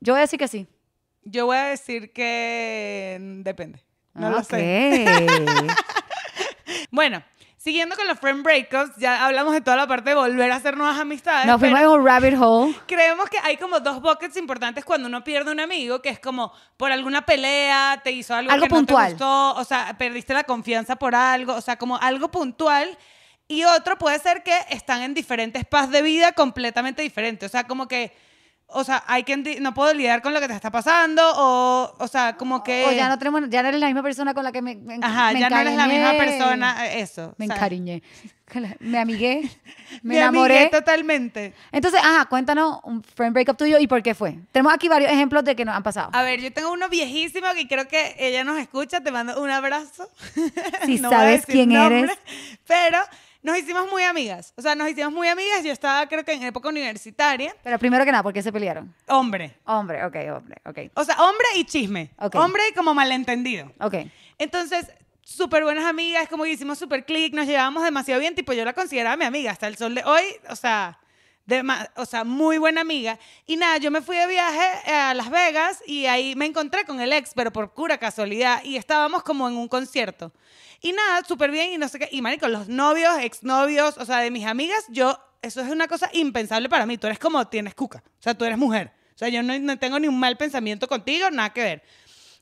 Yo 0.00 0.12
voy 0.14 0.18
a 0.18 0.22
decir 0.22 0.38
que 0.38 0.48
sí. 0.48 0.66
Yo 1.24 1.46
voy 1.46 1.56
a 1.56 1.64
decir 1.64 2.12
que 2.12 3.18
mm, 3.20 3.42
depende. 3.42 3.82
No 4.14 4.30
lo 4.30 4.38
Ok. 4.38 4.44
sé. 4.44 5.06
Bueno, 6.90 7.22
siguiendo 7.58 7.96
con 7.96 8.06
los 8.06 8.18
friend 8.18 8.42
breakups, 8.42 8.96
ya 8.96 9.26
hablamos 9.26 9.52
de 9.52 9.60
toda 9.60 9.76
la 9.76 9.86
parte 9.86 10.10
de 10.10 10.16
volver 10.16 10.50
a 10.50 10.56
hacer 10.56 10.76
nuevas 10.76 10.98
amistades. 10.98 11.46
Nos 11.46 11.60
fuimos 11.60 11.80
en 11.80 11.88
un 11.88 12.06
rabbit 12.06 12.34
hole. 12.40 12.74
creemos 12.86 13.28
que 13.28 13.38
hay 13.42 13.56
como 13.56 13.80
dos 13.80 14.00
buckets 14.00 14.36
importantes 14.36 14.84
cuando 14.84 15.08
uno 15.08 15.22
pierde 15.24 15.50
un 15.50 15.60
amigo, 15.60 16.00
que 16.00 16.08
es 16.08 16.20
como 16.20 16.52
por 16.76 16.92
alguna 16.92 17.26
pelea, 17.26 18.00
te 18.02 18.12
hizo 18.12 18.34
algo, 18.34 18.50
Algo 18.52 18.64
que 18.64 18.70
no 18.70 18.76
puntual. 18.76 19.06
te 19.08 19.12
gustó, 19.12 19.54
o 19.56 19.64
sea, 19.64 19.96
perdiste 19.98 20.32
la 20.32 20.44
confianza 20.44 20.96
por 20.96 21.14
algo, 21.14 21.54
o 21.54 21.60
sea, 21.60 21.76
como 21.76 21.98
algo 21.98 22.30
puntual. 22.30 22.96
Y 23.48 23.64
otro 23.64 23.98
puede 23.98 24.18
ser 24.18 24.42
que 24.42 24.56
están 24.70 25.02
en 25.02 25.14
diferentes 25.14 25.64
paz 25.64 25.90
de 25.90 26.02
vida 26.02 26.32
completamente 26.32 27.02
diferentes. 27.02 27.48
O 27.48 27.50
sea, 27.50 27.64
como 27.64 27.88
que, 27.88 28.14
o 28.70 28.84
sea, 28.84 29.02
hay 29.06 29.24
que 29.24 29.36
no 29.60 29.72
puedo 29.72 29.94
lidiar 29.94 30.20
con 30.20 30.34
lo 30.34 30.40
que 30.40 30.48
te 30.48 30.54
está 30.54 30.70
pasando, 30.70 31.22
o, 31.36 31.94
o 31.98 32.08
sea, 32.08 32.36
como 32.36 32.62
que... 32.62 32.84
O 32.86 32.92
ya 32.92 33.08
no 33.08 33.18
tenemos, 33.18 33.42
ya 33.48 33.62
no 33.62 33.68
eres 33.68 33.80
la 33.80 33.86
misma 33.86 34.02
persona 34.02 34.34
con 34.34 34.44
la 34.44 34.52
que 34.52 34.60
me, 34.60 34.76
me 34.76 34.98
Ajá, 35.00 35.32
me 35.32 35.40
ya 35.40 35.48
no 35.48 35.58
eres 35.58 35.74
la 35.74 35.86
misma 35.86 36.12
persona, 36.12 36.86
eh, 36.86 37.00
eso. 37.00 37.34
Me 37.38 37.46
encariñé. 37.46 38.02
Me 38.80 38.98
amigué. 38.98 39.42
Me, 40.02 40.14
me 40.14 40.22
amigué 40.22 40.56
enamoré. 40.56 40.68
totalmente. 40.70 41.54
Entonces, 41.72 42.00
ajá, 42.02 42.26
cuéntanos 42.26 42.78
un 42.84 43.02
friend 43.02 43.32
breakup 43.32 43.56
tuyo 43.56 43.78
y 43.78 43.86
por 43.86 44.02
qué 44.02 44.14
fue. 44.14 44.38
Tenemos 44.52 44.72
aquí 44.72 44.86
varios 44.86 45.10
ejemplos 45.10 45.44
de 45.44 45.56
que 45.56 45.64
nos 45.64 45.74
han 45.74 45.82
pasado. 45.82 46.10
A 46.12 46.22
ver, 46.22 46.40
yo 46.40 46.52
tengo 46.52 46.70
uno 46.72 46.88
viejísimo 46.88 47.46
que 47.54 47.66
creo 47.66 47.88
que 47.88 48.14
ella 48.18 48.44
nos 48.44 48.58
escucha. 48.58 49.00
Te 49.00 49.10
mando 49.10 49.40
un 49.40 49.50
abrazo. 49.50 50.08
Si 50.84 50.98
No 51.00 51.08
sabes 51.10 51.46
quién 51.46 51.70
nombre, 51.70 52.00
eres. 52.00 52.18
Pero 52.66 52.98
nos 53.42 53.56
hicimos 53.58 53.90
muy 53.90 54.02
amigas. 54.02 54.52
O 54.56 54.62
sea, 54.62 54.74
nos 54.74 54.88
hicimos 54.88 55.12
muy 55.12 55.28
amigas. 55.28 55.62
Yo 55.64 55.72
estaba, 55.72 56.06
creo 56.08 56.24
que 56.24 56.32
en 56.32 56.42
época 56.42 56.68
universitaria. 56.68 57.54
Pero 57.62 57.78
primero 57.78 58.04
que 58.04 58.12
nada, 58.12 58.22
¿por 58.22 58.32
qué 58.32 58.42
se 58.42 58.52
pelearon? 58.52 58.94
Hombre. 59.08 59.56
Hombre, 59.64 60.04
ok, 60.04 60.16
hombre, 60.36 60.56
ok. 60.64 60.78
O 60.94 61.04
sea, 61.04 61.16
hombre 61.22 61.46
y 61.56 61.64
chisme. 61.64 62.10
Hombre 62.36 62.62
y 62.70 62.74
como 62.74 62.94
malentendido. 62.94 63.72
Ok. 63.80 63.94
Entonces, 64.38 64.86
súper 65.22 65.62
buenas 65.64 65.84
amigas, 65.84 66.28
como 66.28 66.44
que 66.44 66.50
hicimos 66.52 66.78
súper 66.78 67.04
click, 67.04 67.34
nos 67.34 67.46
llevábamos 67.46 67.82
demasiado 67.84 68.20
bien, 68.20 68.34
tipo 68.34 68.52
yo 68.52 68.64
la 68.64 68.72
consideraba 68.72 69.16
mi 69.16 69.24
amiga 69.24 69.50
hasta 69.50 69.66
el 69.66 69.76
sol 69.76 69.94
de 69.94 70.02
hoy, 70.04 70.22
o 70.48 70.56
sea, 70.56 70.98
dema- 71.46 71.90
o 71.96 72.06
sea, 72.06 72.24
muy 72.24 72.56
buena 72.56 72.80
amiga. 72.80 73.18
Y 73.46 73.56
nada, 73.56 73.76
yo 73.76 73.90
me 73.90 74.00
fui 74.00 74.16
de 74.16 74.26
viaje 74.26 74.90
a 74.90 75.12
Las 75.14 75.28
Vegas 75.28 75.82
y 75.86 76.06
ahí 76.06 76.34
me 76.34 76.46
encontré 76.46 76.84
con 76.84 77.00
el 77.00 77.12
ex, 77.12 77.32
pero 77.34 77.52
por 77.52 77.74
pura 77.74 77.98
casualidad, 77.98 78.62
y 78.64 78.76
estábamos 78.76 79.22
como 79.22 79.46
en 79.48 79.56
un 79.56 79.68
concierto. 79.68 80.32
Y 80.80 80.92
nada, 80.92 81.24
súper 81.24 81.50
bien 81.50 81.72
y 81.72 81.78
no 81.78 81.88
sé 81.88 81.98
qué, 81.98 82.08
y 82.12 82.22
marico, 82.22 82.46
los 82.48 82.68
novios, 82.68 83.18
exnovios, 83.18 83.98
o 83.98 84.04
sea, 84.04 84.18
de 84.18 84.30
mis 84.30 84.46
amigas, 84.46 84.84
yo, 84.88 85.18
eso 85.42 85.60
es 85.60 85.68
una 85.70 85.88
cosa 85.88 86.08
impensable 86.12 86.68
para 86.68 86.86
mí, 86.86 86.98
tú 86.98 87.08
eres 87.08 87.18
como, 87.18 87.46
tienes 87.48 87.74
cuca, 87.74 88.02
o 88.06 88.22
sea, 88.22 88.34
tú 88.34 88.44
eres 88.44 88.58
mujer. 88.58 88.92
O 89.14 89.18
sea, 89.18 89.28
yo 89.28 89.42
no, 89.42 89.58
no 89.58 89.76
tengo 89.76 89.98
ni 89.98 90.06
un 90.06 90.20
mal 90.20 90.36
pensamiento 90.36 90.86
contigo, 90.86 91.28
nada 91.32 91.52
que 91.52 91.60
ver. 91.60 91.82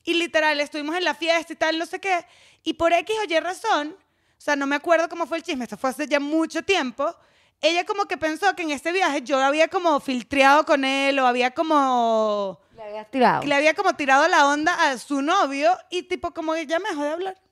Y 0.04 0.12
literal, 0.12 0.60
estuvimos 0.60 0.94
en 0.94 1.04
la 1.04 1.14
fiesta 1.14 1.54
y 1.54 1.56
tal, 1.56 1.78
no 1.78 1.86
sé 1.86 1.98
qué. 1.98 2.26
Y 2.62 2.74
por 2.74 2.92
X 2.92 3.16
o 3.18 3.24
Y 3.24 3.40
razón, 3.40 3.96
o 3.98 4.40
sea, 4.40 4.56
no 4.56 4.66
me 4.66 4.76
acuerdo 4.76 5.08
cómo 5.08 5.26
fue 5.26 5.38
el 5.38 5.42
chisme, 5.42 5.64
esto 5.64 5.78
fue 5.78 5.88
hace 5.88 6.06
ya 6.06 6.20
mucho 6.20 6.62
tiempo. 6.62 7.16
Ella 7.62 7.86
como 7.86 8.04
que 8.04 8.18
pensó 8.18 8.54
que 8.54 8.62
en 8.62 8.70
este 8.70 8.92
viaje 8.92 9.22
yo 9.22 9.38
había 9.38 9.68
como 9.68 9.98
filtreado 10.00 10.66
con 10.66 10.84
él 10.84 11.18
o 11.18 11.26
había 11.26 11.52
como... 11.52 12.60
Le 12.74 12.82
habías 12.82 13.10
tirado. 13.10 13.42
Le 13.44 13.54
había 13.54 13.72
como 13.72 13.94
tirado 13.94 14.28
la 14.28 14.46
onda 14.46 14.90
a 14.90 14.98
su 14.98 15.22
novio 15.22 15.76
y 15.88 16.02
tipo 16.02 16.34
como 16.34 16.52
que 16.52 16.66
ya 16.66 16.78
me 16.78 16.90
dejó 16.90 17.02
de 17.04 17.10
hablar. 17.10 17.45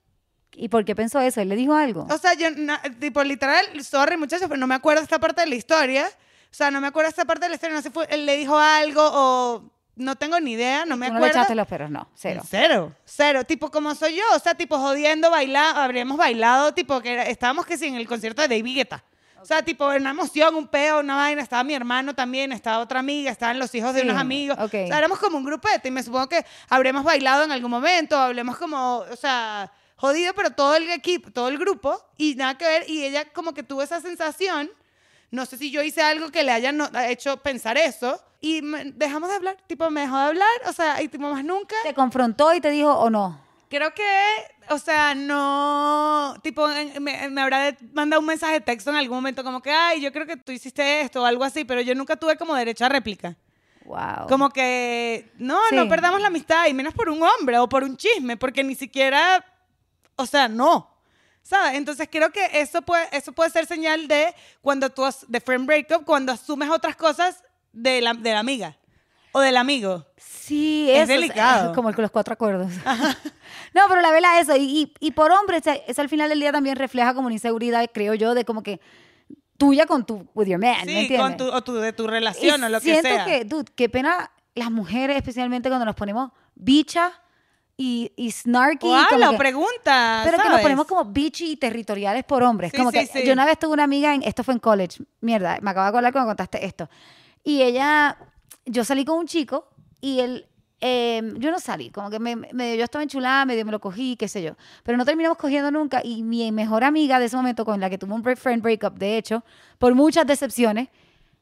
¿Y 0.56 0.68
por 0.68 0.84
qué 0.84 0.94
pensó 0.94 1.20
eso? 1.20 1.40
¿Él 1.40 1.48
le 1.48 1.56
dijo 1.56 1.74
algo? 1.74 2.06
O 2.10 2.18
sea, 2.18 2.34
yo, 2.34 2.50
na- 2.50 2.80
tipo, 3.00 3.22
literal, 3.24 3.64
sorry 3.84 4.16
muchachos, 4.16 4.46
pero 4.48 4.58
no 4.58 4.66
me 4.66 4.74
acuerdo 4.74 5.02
esta 5.02 5.18
parte 5.18 5.40
de 5.42 5.48
la 5.48 5.54
historia. 5.56 6.06
O 6.06 6.54
sea, 6.56 6.70
no 6.70 6.80
me 6.80 6.86
acuerdo 6.86 7.08
esta 7.10 7.24
parte 7.24 7.46
de 7.46 7.48
la 7.50 7.54
historia, 7.56 7.74
no 7.76 7.82
sé, 7.82 7.90
fue, 7.90 8.06
él 8.10 8.24
le 8.26 8.36
dijo 8.36 8.56
algo 8.56 9.02
o 9.12 9.70
no 9.96 10.16
tengo 10.16 10.38
ni 10.40 10.52
idea, 10.52 10.84
no 10.86 10.96
me 10.96 11.06
Tú 11.08 11.14
no 11.14 11.18
le 11.20 11.26
acuerdo. 11.26 11.38
echaste 11.40 11.54
los 11.56 11.66
perros, 11.66 11.90
no, 11.90 12.08
cero. 12.14 12.42
Cero, 12.48 12.92
cero. 13.04 13.44
Tipo, 13.44 13.70
como 13.70 13.94
soy 13.94 14.16
yo, 14.16 14.22
o 14.34 14.38
sea, 14.38 14.54
tipo 14.54 14.78
jodiendo, 14.78 15.30
bailando, 15.30 15.80
habríamos 15.80 16.16
bailado, 16.16 16.72
tipo, 16.72 17.00
que 17.00 17.12
era- 17.14 17.24
estábamos 17.26 17.66
que 17.66 17.76
sí 17.76 17.86
en 17.86 17.96
el 17.96 18.06
concierto 18.06 18.42
de 18.42 18.48
David 18.48 18.76
Guetta. 18.76 19.04
O 19.40 19.46
sea, 19.46 19.62
tipo, 19.62 19.86
una 19.86 20.10
emoción, 20.10 20.54
un 20.54 20.66
peo, 20.68 21.00
una 21.00 21.16
vaina. 21.16 21.42
Estaba 21.42 21.62
mi 21.64 21.74
hermano 21.74 22.14
también, 22.14 22.50
estaba 22.50 22.78
otra 22.78 23.00
amiga, 23.00 23.30
estaban 23.30 23.58
los 23.58 23.74
hijos 23.74 23.92
de 23.92 24.00
Sí, 24.00 24.08
unos 24.08 24.18
amigos. 24.18 24.56
ok. 24.58 24.64
O 24.84 24.86
sea, 24.86 24.96
éramos 24.98 25.18
como 25.18 25.36
un 25.36 25.44
grupete 25.44 25.88
y 25.88 25.90
me 25.90 26.02
supongo 26.02 26.28
que 26.30 26.46
habremos 26.70 27.04
bailado 27.04 27.44
en 27.44 27.52
algún 27.52 27.70
momento, 27.70 28.16
hablemos 28.16 28.56
como, 28.56 28.98
o 29.10 29.16
sea, 29.16 29.70
jodido, 30.08 30.32
pero 30.34 30.50
todo 30.50 30.76
el 30.76 30.90
equipo, 30.90 31.30
todo 31.30 31.48
el 31.48 31.58
grupo 31.58 31.98
y 32.16 32.34
nada 32.34 32.56
que 32.58 32.64
ver. 32.66 32.88
Y 32.90 33.04
ella 33.04 33.24
como 33.32 33.54
que 33.54 33.62
tuvo 33.62 33.82
esa 33.82 34.00
sensación. 34.00 34.70
No 35.30 35.46
sé 35.46 35.56
si 35.56 35.70
yo 35.70 35.82
hice 35.82 36.02
algo 36.02 36.30
que 36.30 36.42
le 36.42 36.52
haya 36.52 36.72
no- 36.72 36.88
hecho 37.08 37.38
pensar 37.38 37.76
eso. 37.78 38.20
Y 38.40 38.60
me- 38.62 38.84
dejamos 38.92 39.30
de 39.30 39.36
hablar. 39.36 39.56
Tipo, 39.66 39.90
me 39.90 40.02
dejó 40.02 40.16
de 40.18 40.24
hablar. 40.24 40.48
O 40.66 40.72
sea, 40.72 41.00
y 41.02 41.08
tipo, 41.08 41.28
más 41.30 41.42
nunca. 41.44 41.74
¿Te 41.82 41.94
confrontó 41.94 42.52
y 42.54 42.60
te 42.60 42.70
dijo 42.70 42.92
o 42.92 43.08
no? 43.10 43.40
Creo 43.70 43.92
que, 43.94 44.06
o 44.68 44.78
sea, 44.78 45.14
no, 45.14 46.36
tipo, 46.42 46.68
me, 47.00 47.28
me 47.30 47.40
habrá 47.40 47.74
mandado 47.92 48.20
un 48.20 48.26
mensaje 48.26 48.52
de 48.54 48.60
texto 48.60 48.90
en 48.90 48.96
algún 48.96 49.16
momento 49.16 49.42
como 49.42 49.60
que, 49.62 49.70
ay, 49.72 50.00
yo 50.00 50.12
creo 50.12 50.26
que 50.26 50.36
tú 50.36 50.52
hiciste 50.52 51.00
esto 51.00 51.22
o 51.22 51.24
algo 51.24 51.42
así, 51.42 51.64
pero 51.64 51.80
yo 51.80 51.94
nunca 51.94 52.14
tuve 52.16 52.36
como 52.36 52.54
derecho 52.54 52.84
a 52.84 52.88
réplica. 52.88 53.34
Wow. 53.84 54.26
Como 54.28 54.50
que, 54.50 55.30
no, 55.38 55.58
Sí. 55.70 55.76
no 55.76 55.88
perdamos 55.88 56.20
la 56.20 56.28
amistad, 56.28 56.66
y 56.68 56.74
menos 56.74 56.94
por 56.94 57.08
un 57.08 57.20
hombre 57.22 57.58
o 57.58 57.68
por 57.68 57.82
un 57.82 57.96
chisme, 57.96 58.36
porque 58.36 58.62
ni 58.62 58.74
siquiera, 58.74 59.44
o 60.16 60.26
sea, 60.26 60.48
no. 60.48 60.90
¿Sabes? 61.42 61.74
Entonces 61.74 62.08
creo 62.10 62.30
que 62.30 62.40
eso 62.54 62.80
puede, 62.82 63.06
eso 63.12 63.32
puede 63.32 63.50
ser 63.50 63.66
señal 63.66 64.08
de 64.08 64.34
cuando 64.62 64.88
tú, 64.88 65.02
de 65.28 65.40
friend 65.40 65.66
breakup, 65.66 66.04
cuando 66.06 66.32
asumes 66.32 66.70
otras 66.70 66.96
cosas 66.96 67.42
de 67.72 68.00
la, 68.00 68.14
de 68.14 68.32
la 68.32 68.38
amiga 68.38 68.78
o 69.32 69.40
del 69.40 69.56
amigo. 69.58 70.06
Sí, 70.16 70.88
Es 70.90 71.02
eso 71.02 71.12
delicado. 71.12 71.72
como 71.74 71.90
el 71.90 71.96
los 71.98 72.10
cuatro 72.10 72.32
acuerdos. 72.32 72.72
no, 73.74 73.82
pero 73.88 74.00
la 74.00 74.10
vela 74.10 74.40
eso. 74.40 74.56
Y, 74.56 74.62
y, 74.62 74.94
y 75.00 75.10
por 75.10 75.32
hombre, 75.32 75.60
eso 75.86 76.00
al 76.00 76.08
final 76.08 76.30
del 76.30 76.40
día 76.40 76.50
también 76.52 76.76
refleja 76.76 77.12
como 77.12 77.26
una 77.26 77.34
inseguridad, 77.34 77.84
creo 77.92 78.14
yo, 78.14 78.34
de 78.34 78.46
como 78.46 78.62
que 78.62 78.80
tuya 79.58 79.84
con 79.86 80.06
tu, 80.06 80.26
with 80.34 80.46
your 80.46 80.58
man, 80.58 80.76
¿me 80.86 80.92
Sí, 80.92 80.98
entiendes? 81.00 81.20
con 81.20 81.36
tu, 81.36 81.44
o 81.52 81.62
tu, 81.62 81.74
de 81.74 81.92
tu 81.92 82.06
relación 82.06 82.60
Y 82.60 82.64
o 82.64 82.68
lo 82.70 82.80
que 82.80 82.84
siento 82.84 83.08
sea. 83.08 83.24
que, 83.26 83.44
dude, 83.44 83.70
qué 83.76 83.88
pena 83.90 84.30
las 84.54 84.70
mujeres, 84.70 85.16
especialmente 85.16 85.68
cuando 85.68 85.84
nos 85.84 85.94
ponemos 85.94 86.30
bicha 86.54 87.12
y, 87.76 88.12
y 88.16 88.30
snarky. 88.30 88.86
O 88.86 88.96
como 89.10 89.30
que- 89.32 89.36
pregunta, 89.38 90.20
pero 90.24 90.36
que 90.38 90.42
nos 90.44 90.52
¿sabes? 90.52 90.62
ponemos 90.62 90.86
como 90.86 91.04
bitchy 91.06 91.52
y 91.52 91.56
territoriales 91.56 92.24
por 92.24 92.42
hombres. 92.42 92.70
Sí, 92.70 92.76
como 92.78 92.90
sí, 92.90 92.98
que 92.98 93.06
sí. 93.06 93.26
yo 93.26 93.32
una 93.32 93.44
vez 93.44 93.58
tuve 93.58 93.72
una 93.72 93.84
amiga, 93.84 94.14
en, 94.14 94.22
esto 94.22 94.44
fue 94.44 94.54
en 94.54 94.60
college, 94.60 95.02
mierda, 95.20 95.58
me 95.60 95.70
acabo 95.70 95.84
de 95.84 95.88
acordar 95.90 96.12
cuando 96.12 96.28
contaste 96.30 96.64
esto. 96.64 96.88
Y 97.42 97.62
ella, 97.62 98.16
yo 98.64 98.84
salí 98.84 99.04
con 99.04 99.18
un 99.18 99.26
chico 99.26 99.68
y 100.00 100.20
él, 100.20 100.46
eh, 100.80 101.22
yo 101.38 101.50
no 101.50 101.58
salí, 101.58 101.90
como 101.90 102.10
que 102.10 102.18
me, 102.18 102.36
medio 102.36 102.76
yo 102.76 102.84
estaba 102.84 103.02
enchulada, 103.02 103.44
medio 103.44 103.64
me 103.64 103.72
lo 103.72 103.80
cogí, 103.80 104.16
qué 104.16 104.28
sé 104.28 104.42
yo. 104.42 104.56
Pero 104.82 104.96
no 104.96 105.04
terminamos 105.04 105.36
cogiendo 105.38 105.70
nunca 105.70 106.00
y 106.04 106.22
mi 106.22 106.50
mejor 106.52 106.84
amiga 106.84 107.18
de 107.18 107.26
ese 107.26 107.36
momento 107.36 107.64
con 107.64 107.80
la 107.80 107.90
que 107.90 107.98
tuve 107.98 108.12
un 108.14 108.22
break- 108.22 108.36
friend 108.38 108.62
breakup, 108.62 108.94
de 108.98 109.16
hecho, 109.18 109.44
por 109.78 109.94
muchas 109.94 110.26
decepciones, 110.26 110.88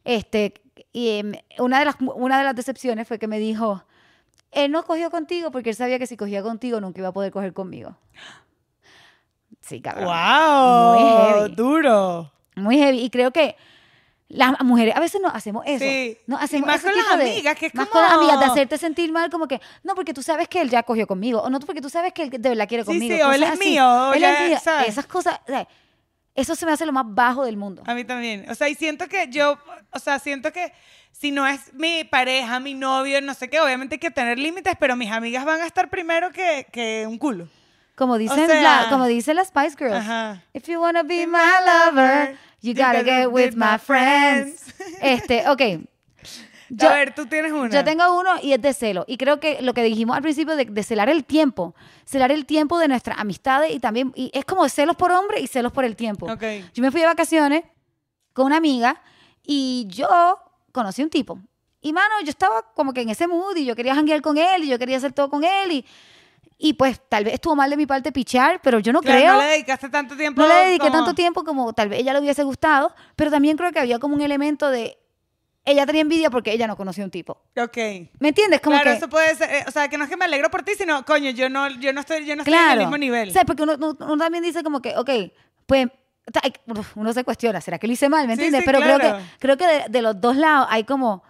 este, 0.05 0.55
y, 0.93 1.19
em, 1.19 1.33
una, 1.59 1.79
de 1.79 1.85
las, 1.85 1.97
una 2.01 2.39
de 2.39 2.45
las 2.45 2.55
decepciones 2.57 3.07
fue 3.07 3.19
que 3.19 3.29
me 3.29 3.39
dijo, 3.39 3.85
él 4.53 4.71
no 4.71 4.85
cogió 4.85 5.11
contigo 5.11 5.51
porque 5.51 5.71
él 5.71 5.77
sabía 5.77 5.99
que 5.99 6.07
si 6.07 6.17
cogía 6.17 6.43
contigo 6.43 6.81
nunca 6.81 7.01
iba 7.01 7.09
a 7.09 7.13
poder 7.13 7.33
coger 7.33 7.53
conmigo. 7.53 7.97
Sí, 9.61 9.81
cabrón. 9.81 10.05
¡Wow! 10.07 11.01
Muy 11.01 11.11
heavy. 11.11 11.55
Duro. 11.55 12.33
Muy 12.57 12.79
heavy. 12.79 13.01
Y 13.01 13.11
creo 13.11 13.31
que 13.33 13.57
las 14.29 14.61
mujeres 14.63 14.97
a 14.97 15.01
veces 15.01 15.21
no 15.21 15.29
hacemos 15.29 15.63
eso. 15.67 15.85
Sí. 15.85 16.17
No 16.27 16.37
hacemos 16.39 16.67
Y 16.67 16.67
más 16.67 16.77
ese 16.85 16.89
con 16.89 16.97
las 16.97 17.19
de- 17.19 17.31
amigas, 17.33 17.57
que 17.57 17.67
es 17.67 17.75
más 17.75 17.87
como- 17.89 18.01
con 18.01 18.09
las 18.09 18.19
amigas, 18.19 18.41
de 18.41 18.47
hacerte 18.47 18.79
sentir 18.79 19.13
mal, 19.13 19.31
como 19.31 19.47
que, 19.47 19.61
no, 19.85 19.95
porque 19.95 20.15
tú 20.15 20.23
sabes 20.23 20.49
que 20.49 20.61
él 20.61 20.71
ya 20.71 20.83
cogió 20.83 21.07
conmigo, 21.07 21.41
o 21.43 21.51
no, 21.51 21.61
porque 21.61 21.81
tú 21.83 21.91
sabes 21.91 22.13
que 22.13 22.25
él 22.25 22.31
de 22.31 22.49
verdad 22.49 22.67
quiere 22.67 22.83
Sí, 22.85 22.89
conmigo. 22.89 23.15
sí, 23.15 23.23
o 23.23 23.33
él 23.33 23.43
es 23.43 23.51
así. 23.51 23.69
mío, 23.69 23.87
o 23.87 24.13
Él 24.15 24.21
ya, 24.21 24.45
es 24.45 24.49
mío. 24.51 24.59
¿sabes? 24.63 24.89
Esas 24.89 25.07
cosas, 25.07 25.39
o 25.45 25.47
sea, 25.47 25.69
eso 26.35 26.55
se 26.57 26.65
me 26.67 26.73
hace 26.73 26.87
lo 26.87 26.93
más 26.93 27.05
bajo 27.07 27.45
del 27.45 27.59
mundo. 27.59 27.83
A 27.87 27.95
mí 27.95 28.05
también. 28.05 28.47
O 28.51 28.55
sea, 28.55 28.69
y 28.71 28.75
siento 28.75 29.07
que 29.07 29.29
yo, 29.29 29.59
o 29.93 29.99
sea, 29.99 30.19
siento 30.19 30.51
que 30.51 30.73
si 31.13 31.31
no 31.31 31.47
es 31.47 31.73
mi 31.75 32.03
pareja, 32.05 32.59
mi 32.59 32.75
novio, 32.75 33.21
no 33.21 33.35
sé 33.35 33.49
qué, 33.49 33.61
obviamente 33.61 33.95
hay 33.97 33.99
que 34.01 34.11
tener 34.11 34.39
límites, 34.39 34.75
pero 34.81 34.97
mis 34.97 35.11
amigas 35.13 35.45
van 35.45 35.61
a 35.61 35.67
estar 35.67 35.89
primero 35.89 36.33
que, 36.33 36.67
que 36.73 37.05
un 37.07 37.17
culo. 37.19 37.49
Como 37.95 38.19
dicen, 38.19 38.47
sea- 38.49 38.63
la, 38.85 38.87
como 38.91 39.07
dicen 39.07 39.37
las 39.37 39.49
Spice 39.49 39.77
Girls. 39.79 39.97
Ajá. 39.97 40.43
If 40.53 40.65
you 40.67 40.81
wanna 40.81 41.03
be 41.03 41.27
my 41.27 41.39
lover, 41.65 42.37
you 42.61 42.73
gotta 42.75 43.05
get 43.05 43.29
with 43.29 43.55
my 43.55 43.79
friends. 43.79 44.75
Este, 45.01 45.49
ok. 45.49 45.61
Yo- 46.71 46.89
a 46.89 46.95
ver, 46.95 47.15
tú 47.15 47.27
tienes 47.27 47.53
una. 47.53 47.69
Yo 47.69 47.85
tengo 47.85 48.19
uno 48.19 48.31
y 48.43 48.55
es 48.55 48.63
de 48.63 48.73
celo. 48.73 49.05
Y 49.07 49.19
creo 49.19 49.39
que 49.41 49.61
lo 49.61 49.75
que 49.75 49.83
dijimos 49.83 50.17
al 50.17 50.23
principio 50.23 50.57
de, 50.57 50.65
de 50.65 50.83
celar 50.83 51.11
el 51.11 51.23
tiempo, 51.25 51.75
celar 52.07 52.33
el 52.33 52.47
tiempo 52.47 52.79
de 52.79 52.89
nuestras 52.89 53.19
amistades 53.19 53.73
y 53.75 53.79
también, 53.79 54.11
y 54.17 54.31
es 54.33 54.47
como 54.47 54.67
celos 54.71 54.97
por 54.97 55.13
hombre 55.13 55.41
y 55.41 55.47
celos 55.47 55.71
por 55.71 55.85
el 55.85 55.95
tiempo. 55.95 56.33
Ok. 56.33 56.43
Yo 56.73 56.83
me 56.83 56.91
fui 56.91 57.01
de 57.03 57.07
vacaciones 57.07 57.63
con 58.33 58.47
una 58.47 58.57
amiga 58.57 59.03
y 59.45 59.87
yo 59.91 60.39
conocí 60.73 61.03
un 61.03 61.11
tipo. 61.11 61.39
Y 61.81 61.93
mano, 61.93 62.15
yo 62.23 62.31
estaba 62.31 62.63
como 62.75 62.93
que 62.93 63.03
en 63.03 63.11
ese 63.11 63.27
mood 63.27 63.57
y 63.57 63.65
yo 63.65 63.75
quería 63.77 63.95
janguear 63.95 64.23
con 64.23 64.39
él 64.39 64.65
y 64.65 64.69
yo 64.69 64.79
quería 64.79 64.97
hacer 64.97 65.13
todo 65.13 65.29
con 65.29 65.43
él 65.45 65.73
y, 65.73 65.85
y 66.59 66.75
pues 66.75 67.01
tal 67.09 67.25
vez 67.25 67.35
estuvo 67.35 67.57
mal 67.57 67.69
de 67.71 67.77
mi 67.77 67.87
parte 67.87 68.13
pichar, 68.13 68.61
pero 68.63 68.79
yo 68.79 68.93
no 68.93 69.01
Claro, 69.01 69.19
creo. 69.21 69.33
no 69.35 69.39
le 69.41 69.47
dedicaste 69.49 69.89
tanto 69.89 70.17
tiempo. 70.17 70.41
No 70.41 70.47
le 70.49 70.55
dediqué 70.55 70.79
como- 70.89 70.93
tanto 70.93 71.15
tiempo 71.15 71.43
como 71.45 71.73
tal 71.73 71.89
vez 71.89 72.01
ella 72.01 72.13
le 72.13 72.21
hubiese 72.21 72.45
gustado, 72.45 72.95
pero 73.17 73.31
también 73.31 73.57
creo 73.57 73.73
que 73.73 73.81
había 73.81 73.99
como 73.99 74.15
un 74.15 74.21
elemento 74.23 74.71
de 74.71 74.97
ella 75.65 75.87
tenía 75.87 76.03
envidia 76.03 76.29
porque 76.31 76.53
ella 76.53 76.67
no 76.67 76.77
conocía 76.77 77.05
un 77.05 77.11
tipo. 77.11 77.41
Ok. 77.57 77.77
¿Me 78.19 78.29
entiendes? 78.29 78.61
Como 78.61 78.77
claro, 78.77 78.91
que, 78.91 78.97
eso 78.97 79.09
puede 79.09 79.35
ser, 79.37 79.49
eh, 79.53 79.65
o 79.69 79.71
sea, 79.71 79.89
que 79.89 79.97
no 79.97 80.05
es 80.05 80.11
que 80.11 80.17
me 80.17 80.25
alegro 80.25 80.51
por 80.51 80.63
ti, 80.65 80.73
sino, 80.77 81.05
coño, 81.05 81.31
yo 81.31 81.49
no, 81.49 81.69
yo 81.69 81.93
no 81.93 82.01
estoy, 82.01 82.25
yo 82.27 82.35
no 82.35 82.43
estoy 82.43 82.55
en 82.59 82.71
el 82.71 82.79
mismo 82.79 82.99
nivel. 82.99 83.29
O 83.29 83.33
sea, 83.33 83.45
porque 83.45 83.63
uno, 83.63 83.75
uno- 83.77 83.97
uno 84.01 84.17
también 84.19 84.43
dice 84.43 84.63
como 84.65 84.83
que, 84.83 84.97
ok, 84.97 85.11
pues 85.67 85.87
uno 86.95 87.13
se 87.13 87.25
cuestiona, 87.25 87.61
¿será 87.61 87.79
que 87.79 87.87
lo 87.87 87.93
hice 87.93 88.09
mal? 88.09 88.27
¿Me 88.27 88.35
Sí, 88.37 88.45
entiendes? 88.45 88.61
sí, 88.61 88.67
pero 88.67 88.81
creo 88.81 88.99
claro. 88.99 89.19
que, 89.19 89.25
creo 89.39 89.57
que 89.57 89.67
de, 89.67 89.85
de 89.89 90.03
los 90.03 90.21
dos 90.21 90.37
lados 90.37 90.67
hay 90.71 90.85
como, 90.85 91.23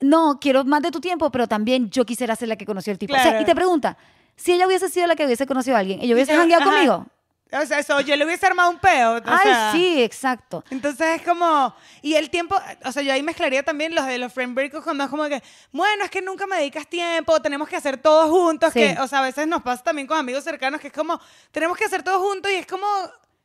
no, 0.00 0.38
quiero 0.40 0.64
más 0.64 0.82
de 0.82 0.90
tu 0.90 1.00
tiempo, 1.00 1.30
pero 1.30 1.46
también 1.48 1.90
yo 1.90 2.04
quisiera 2.04 2.36
ser 2.36 2.48
la 2.48 2.56
que 2.56 2.66
conoció 2.66 2.92
el 2.92 2.98
tipo. 2.98 3.12
O 3.12 3.16
sea, 3.16 3.24
Claro. 3.30 3.40
y 3.42 3.44
te 3.44 3.54
pregunta, 3.54 3.96
si 4.36 4.52
ella 4.52 4.66
hubiese 4.66 4.88
sido 4.88 5.06
la 5.06 5.16
que 5.16 5.24
hubiese 5.24 5.46
conocido 5.46 5.76
a 5.76 5.80
alguien, 5.80 6.00
¿ella 6.00 6.14
hubiese 6.14 6.34
jangueado 6.36 6.64
conmigo? 6.64 7.06
O 7.52 7.66
sea, 7.66 7.78
eso, 7.78 8.00
yo 8.00 8.16
le 8.16 8.24
hubiese 8.24 8.44
armado 8.46 8.68
un 8.70 8.80
peo. 8.80 9.12
o 9.18 9.20
Ay, 9.24 9.38
sea, 9.44 9.70
sí, 9.72 10.02
exacto. 10.02 10.64
Entonces 10.70 11.20
es 11.20 11.22
como, 11.22 11.72
y 12.02 12.14
el 12.14 12.28
tiempo, 12.28 12.56
o 12.84 12.90
sea, 12.90 13.00
yo 13.04 13.12
ahí 13.12 13.22
mezclaría 13.22 13.62
también 13.62 13.94
los 13.94 14.04
de 14.06 14.18
los 14.18 14.32
friend 14.32 14.56
breakers 14.56 14.82
cuando 14.82 15.04
es 15.04 15.10
como 15.10 15.24
que, 15.26 15.40
bueno, 15.70 16.04
es 16.04 16.10
que 16.10 16.20
nunca 16.20 16.48
me 16.48 16.56
dedicas 16.56 16.88
tiempo, 16.88 17.40
tenemos 17.40 17.68
que 17.68 17.76
hacer 17.76 17.96
todo 17.98 18.28
juntos, 18.28 18.72
Sí. 18.72 18.80
que, 18.80 18.96
o 18.98 19.06
sea, 19.06 19.20
a 19.20 19.22
veces 19.22 19.46
nos 19.46 19.62
pasa 19.62 19.84
también 19.84 20.08
con 20.08 20.18
amigos 20.18 20.42
cercanos 20.42 20.80
que 20.80 20.88
es 20.88 20.92
como, 20.92 21.20
tenemos 21.52 21.76
que 21.78 21.84
hacer 21.84 22.02
todo 22.02 22.18
juntos 22.28 22.50
y 22.50 22.56
es 22.56 22.66
como, 22.66 22.86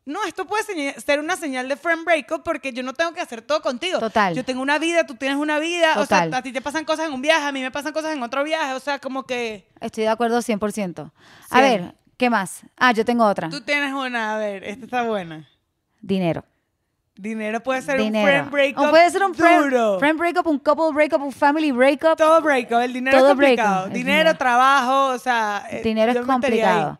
no, 0.09 0.23
esto 0.25 0.45
puede 0.45 0.63
ser 0.99 1.19
una 1.19 1.35
señal 1.35 1.69
de 1.69 1.75
friend 1.77 2.03
breakup 2.03 2.43
porque 2.43 2.73
yo 2.73 2.83
no 2.83 2.93
tengo 2.93 3.13
que 3.13 3.21
hacer 3.21 3.41
todo 3.41 3.61
contigo. 3.61 3.99
Total. 3.99 4.33
Yo 4.35 4.43
tengo 4.43 4.61
una 4.61 4.79
vida, 4.79 5.05
tú 5.05 5.15
tienes 5.15 5.37
una 5.37 5.59
vida, 5.59 5.93
Total. 5.93 6.27
o 6.27 6.31
sea, 6.31 6.39
a 6.39 6.41
ti 6.41 6.51
te 6.51 6.61
pasan 6.61 6.83
cosas 6.85 7.07
en 7.07 7.13
un 7.13 7.21
viaje, 7.21 7.45
a 7.45 7.51
mí 7.51 7.61
me 7.61 7.71
pasan 7.71 7.93
cosas 7.93 8.13
en 8.15 8.21
otro 8.23 8.43
viaje, 8.43 8.73
o 8.73 8.79
sea, 8.79 8.99
como 8.99 9.23
que 9.23 9.67
Estoy 9.79 10.03
de 10.03 10.09
acuerdo 10.09 10.39
100%. 10.39 11.11
A 11.51 11.61
ver, 11.61 11.95
¿qué 12.17 12.29
más? 12.29 12.61
Ah, 12.77 12.91
yo 12.91 13.05
tengo 13.05 13.25
otra. 13.25 13.49
tú 13.49 13.61
tienes 13.61 13.93
una, 13.93 14.35
a 14.35 14.37
ver, 14.37 14.63
esta 14.65 14.85
está 14.85 15.03
buena. 15.03 15.47
Dinero. 16.01 16.43
Dinero 17.15 17.61
puede 17.61 17.81
ser 17.81 17.99
Dinero. 17.99 18.23
un 18.23 18.29
friend 18.29 18.49
breakup 18.51 18.85
O 18.85 18.89
puede 18.91 19.09
ser 19.09 19.23
un 19.23 19.35
friend, 19.35 19.63
duro. 19.65 19.99
friend 19.99 20.17
breakup, 20.17 20.47
un 20.47 20.57
couple 20.57 20.91
breakup, 20.93 21.21
un 21.21 21.33
family 21.33 21.71
breakup. 21.71 22.15
Todo 22.17 22.41
breakup, 22.41 22.79
el 22.79 22.93
dinero 22.93 23.17
Todo 23.17 23.27
es 23.27 23.31
complicado. 23.33 23.73
breakup, 23.81 23.93
Dinero, 23.93 24.17
dinero. 24.19 24.37
trabajo, 24.37 25.07
o 25.07 25.17
sea. 25.19 25.65
eh, 25.69 25.81
dinero 25.83 26.13
es 26.13 26.25
complicado. 26.25 26.97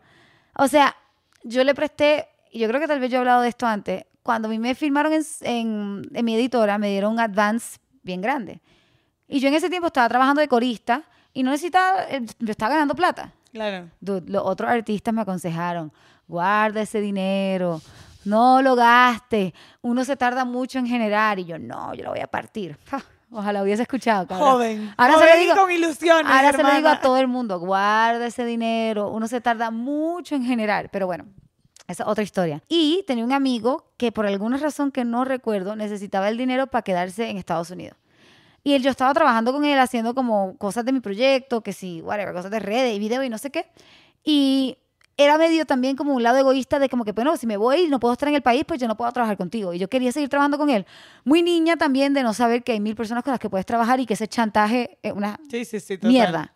O 0.56 0.68
sea, 0.68 0.94
yo 1.42 1.64
le 1.64 1.74
presté, 1.74 2.28
yo 2.58 2.68
creo 2.68 2.80
que 2.80 2.88
tal 2.88 3.00
vez 3.00 3.10
yo 3.10 3.16
he 3.16 3.18
hablado 3.20 3.42
de 3.42 3.48
esto 3.48 3.66
antes, 3.66 4.04
cuando 4.22 4.48
a 4.48 4.50
mí 4.50 4.58
me 4.58 4.74
firmaron 4.74 5.12
en, 5.12 5.22
en, 5.42 6.02
en 6.12 6.24
mi 6.24 6.34
editora, 6.34 6.78
me 6.78 6.90
dieron 6.90 7.12
un 7.12 7.20
advance 7.20 7.78
bien 8.02 8.20
grande. 8.20 8.60
Y 9.28 9.40
yo 9.40 9.48
en 9.48 9.54
ese 9.54 9.70
tiempo 9.70 9.86
estaba 9.86 10.08
trabajando 10.08 10.40
de 10.40 10.48
corista 10.48 11.02
y 11.32 11.42
no 11.42 11.50
necesitaba, 11.52 12.04
eh, 12.08 12.24
yo 12.38 12.50
estaba 12.50 12.72
ganando 12.74 12.94
plata. 12.94 13.32
Claro. 13.52 13.88
Dude, 14.00 14.30
los 14.30 14.42
otros 14.44 14.70
artistas 14.70 15.12
me 15.14 15.22
aconsejaron, 15.22 15.92
guarda 16.26 16.82
ese 16.82 17.00
dinero, 17.00 17.80
no 18.24 18.60
lo 18.62 18.74
gastes, 18.76 19.52
uno 19.82 20.04
se 20.04 20.16
tarda 20.16 20.44
mucho 20.44 20.78
en 20.78 20.86
generar 20.86 21.38
y 21.38 21.44
yo, 21.44 21.58
no, 21.58 21.94
yo 21.94 22.04
lo 22.04 22.10
voy 22.10 22.20
a 22.20 22.26
partir. 22.26 22.76
Ja, 22.90 23.02
Ojalá 23.32 23.62
hubiese 23.62 23.82
escuchado. 23.82 24.26
cabrón. 24.26 24.48
Joven. 24.50 24.94
Ahora 24.96 25.12
se 25.14 25.18
joven 25.20 25.30
lo 25.30 25.36
y 25.36 25.44
digo, 25.44 25.56
con 25.56 25.70
ilusiones. 25.70 26.32
ahora 26.32 26.50
se 26.52 26.62
lo 26.64 26.68
digo 26.68 26.74
a 26.74 26.78
hermana. 26.78 27.00
todo 27.00 27.16
el 27.16 27.28
mundo, 27.28 27.60
guarda 27.60 28.26
ese 28.26 28.44
dinero, 28.44 29.08
uno 29.10 29.28
se 29.28 29.40
tarda 29.40 29.70
mucho 29.70 30.34
en 30.34 30.44
generar, 30.44 30.90
pero 30.90 31.06
bueno. 31.06 31.26
Esa 31.90 32.04
es 32.04 32.08
otra 32.08 32.22
historia. 32.22 32.62
Y 32.68 33.02
tenía 33.06 33.24
un 33.24 33.32
amigo 33.32 33.92
que 33.96 34.12
por 34.12 34.24
alguna 34.26 34.56
razón 34.58 34.92
que 34.92 35.04
no 35.04 35.24
recuerdo 35.24 35.74
necesitaba 35.74 36.28
el 36.28 36.36
dinero 36.36 36.68
para 36.68 36.82
quedarse 36.82 37.28
en 37.28 37.36
Estados 37.36 37.70
Unidos. 37.70 37.96
Y 38.62 38.74
él, 38.74 38.82
yo 38.82 38.90
estaba 38.90 39.12
trabajando 39.12 39.52
con 39.52 39.64
él 39.64 39.78
haciendo 39.78 40.14
como 40.14 40.56
cosas 40.58 40.84
de 40.84 40.92
mi 40.92 41.00
proyecto, 41.00 41.62
que 41.62 41.72
sí, 41.72 42.00
whatever, 42.02 42.32
cosas 42.34 42.50
de 42.50 42.60
redes 42.60 42.94
y 42.94 42.98
video 43.00 43.24
y 43.24 43.28
no 43.28 43.38
sé 43.38 43.50
qué. 43.50 43.66
Y 44.22 44.76
era 45.16 45.36
medio 45.36 45.66
también 45.66 45.96
como 45.96 46.14
un 46.14 46.22
lado 46.22 46.38
egoísta 46.38 46.78
de 46.78 46.88
como 46.88 47.04
que, 47.04 47.12
bueno, 47.12 47.36
si 47.36 47.46
me 47.46 47.56
voy 47.56 47.82
y 47.82 47.88
no 47.88 47.98
puedo 47.98 48.12
estar 48.12 48.28
en 48.28 48.36
el 48.36 48.42
país, 48.42 48.64
pues 48.66 48.78
yo 48.80 48.86
no 48.86 48.96
puedo 48.96 49.10
trabajar 49.10 49.36
contigo. 49.36 49.74
Y 49.74 49.78
yo 49.78 49.88
quería 49.88 50.12
seguir 50.12 50.28
trabajando 50.28 50.58
con 50.58 50.70
él. 50.70 50.86
Muy 51.24 51.42
niña 51.42 51.76
también 51.76 52.14
de 52.14 52.22
no 52.22 52.34
saber 52.34 52.62
que 52.62 52.72
hay 52.72 52.80
mil 52.80 52.94
personas 52.94 53.24
con 53.24 53.32
las 53.32 53.40
que 53.40 53.50
puedes 53.50 53.66
trabajar 53.66 53.98
y 53.98 54.06
que 54.06 54.14
ese 54.14 54.28
chantaje 54.28 54.98
es 55.02 55.12
una 55.12 55.40
Sí, 55.50 55.64
sí, 55.64 55.80
sí. 55.80 55.98
mierda. 56.02 56.54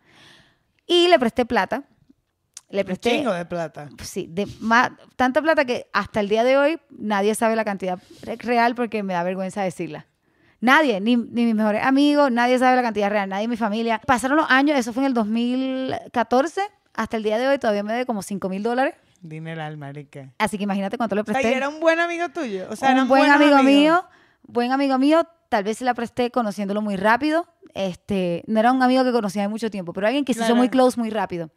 Y 0.87 1.09
le 1.09 1.19
presté 1.19 1.45
plata. 1.45 1.83
Le 2.75 2.81
Un 2.81 2.87
presté 2.87 3.11
chingo 3.11 3.33
de 3.33 3.45
plata. 3.45 3.89
sí, 4.03 4.27
de 4.29 4.47
más, 4.61 4.91
tanta 5.17 5.41
plata 5.41 5.65
que 5.65 5.87
hasta 5.93 6.21
el 6.21 6.29
día 6.29 6.43
de 6.45 6.57
hoy 6.59 6.79
nadie 6.91 7.35
sabe 7.35 7.55
la 7.57 7.65
cantidad 7.65 7.99
re- 8.23 8.37
real 8.37 8.75
porque 8.75 9.03
me 9.03 9.15
da 9.15 9.23
vergüenza 9.23 9.63
decirla. 9.63 10.07
Nadie, 10.61 11.01
ni, 11.01 11.17
ni 11.17 11.45
mis 11.45 11.55
mejores 11.55 11.85
amigos, 11.85 12.31
nadie 12.33 12.59
sabe 12.59 12.75
la 12.77 12.83
cantidad 12.83 13.11
real, 13.11 13.29
nadie 13.29 13.45
en 13.45 13.51
mi 13.51 13.57
familia. 13.57 14.01
Pasaron 14.07 14.37
los 14.39 14.51
años, 14.51 14.79
eso 14.79 14.93
fue 14.93 15.03
en 15.03 15.09
el 15.09 15.15
2014, 15.15 16.63
hasta 16.95 17.17
el 17.17 17.23
día 17.23 17.39
de 17.39 17.49
hoy 17.49 17.59
todavía 17.59 17.83
me 17.83 17.93
debe 17.93 18.07
como 18.07 18.23
5 18.23 18.49
mil 18.49 18.63
dólares. 18.63 18.95
Dineral, 19.21 19.77
marica. 19.77 20.33
Así 20.39 20.59
que 20.59 20.65
imagínate 20.65 20.97
cuánto 20.97 21.15
le 21.15 21.23
O 21.23 21.25
sea, 21.25 21.35
presté. 21.35 21.55
era 21.57 21.69
un 21.69 21.81
buen 21.81 21.99
amigo 22.01 22.29
tuyo. 22.29 22.67
O 22.71 22.77
sea, 22.77 22.93
un 22.95 23.09
buen 23.09 23.31
amigo 23.31 23.57
amigos. 23.57 23.65
mío, 23.65 24.05
buen 24.43 24.73
amigo 24.73 24.99
mío, 24.99 25.27
tal 25.49 25.65
vez 25.65 25.79
se 25.79 25.85
la 25.85 25.95
presté 25.95 26.31
conociéndolo 26.31 26.83
muy 26.83 26.97
rápido. 26.97 27.47
Este, 27.75 28.45
no 28.47 28.61
era 28.61 28.71
un 28.73 28.83
amigo 28.83 29.03
que 29.05 29.13
conocía 29.13 29.43
de 29.43 29.49
mucho 29.49 29.71
tiempo, 29.71 29.93
pero 29.93 30.07
alguien 30.07 30.25
que 30.25 30.35
se 30.35 30.45
hizo 30.45 30.55
muy 30.55 30.69
close 30.69 30.99
muy 31.01 31.11
rápido. 31.11 31.51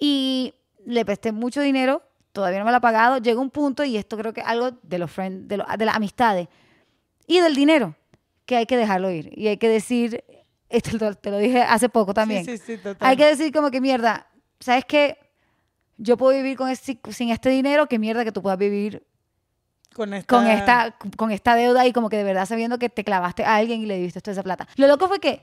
Y 0.00 0.54
le 0.86 1.04
presté 1.04 1.30
mucho 1.30 1.60
dinero, 1.60 2.02
todavía 2.32 2.58
no 2.58 2.64
me 2.64 2.70
lo 2.70 2.78
ha 2.78 2.80
pagado. 2.80 3.18
Llega 3.18 3.38
un 3.40 3.50
punto, 3.50 3.84
y 3.84 3.96
esto 3.96 4.16
creo 4.16 4.32
que 4.32 4.40
es 4.40 4.46
algo 4.46 4.72
de 4.82 4.98
los 4.98 5.10
friends, 5.10 5.46
de, 5.46 5.58
lo- 5.58 5.66
de 5.78 5.84
las 5.84 5.94
amistades 5.94 6.48
y 7.26 7.38
del 7.40 7.54
dinero, 7.54 7.94
que 8.46 8.56
hay 8.56 8.66
que 8.66 8.76
dejarlo 8.76 9.10
ir. 9.10 9.30
Y 9.38 9.46
hay 9.48 9.58
que 9.58 9.68
decir, 9.68 10.24
esto 10.70 11.14
te 11.14 11.30
lo- 11.30 11.38
dije 11.38 11.62
hace 11.62 11.88
poco 11.88 12.14
también. 12.14 12.44
Sí, 12.44 12.56
sí, 12.58 12.64
sí, 12.66 12.76
total. 12.78 12.96
Hay 13.08 13.16
que 13.16 13.26
decir 13.26 13.52
como 13.52 13.70
que 13.70 13.80
mierda, 13.80 14.26
¿sabes 14.58 14.84
qué? 14.86 15.18
Yo 15.98 16.16
puedo 16.16 16.34
vivir 16.34 16.56
con 16.56 16.70
este- 16.70 16.98
sin 17.10 17.28
este 17.30 17.50
dinero, 17.50 17.86
qué 17.86 17.98
mierda 17.98 18.24
que 18.24 18.32
tú 18.32 18.40
puedas 18.40 18.58
vivir 18.58 19.04
con 19.94 20.14
esta... 20.14 20.26
con 20.34 20.46
esta, 20.46 20.94
con 21.16 21.30
esta 21.30 21.54
deuda 21.56 21.86
y 21.86 21.92
como 21.92 22.08
que 22.08 22.16
de 22.16 22.24
verdad 22.24 22.46
sabiendo 22.46 22.78
que 22.78 22.88
te 22.88 23.04
clavaste 23.04 23.44
a 23.44 23.56
alguien 23.56 23.82
y 23.82 23.86
le 23.86 23.98
diste 23.98 24.20
toda 24.22 24.32
esa 24.32 24.42
plata. 24.42 24.66
Lo 24.76 24.86
loco 24.86 25.08
fue 25.08 25.18
que 25.20 25.42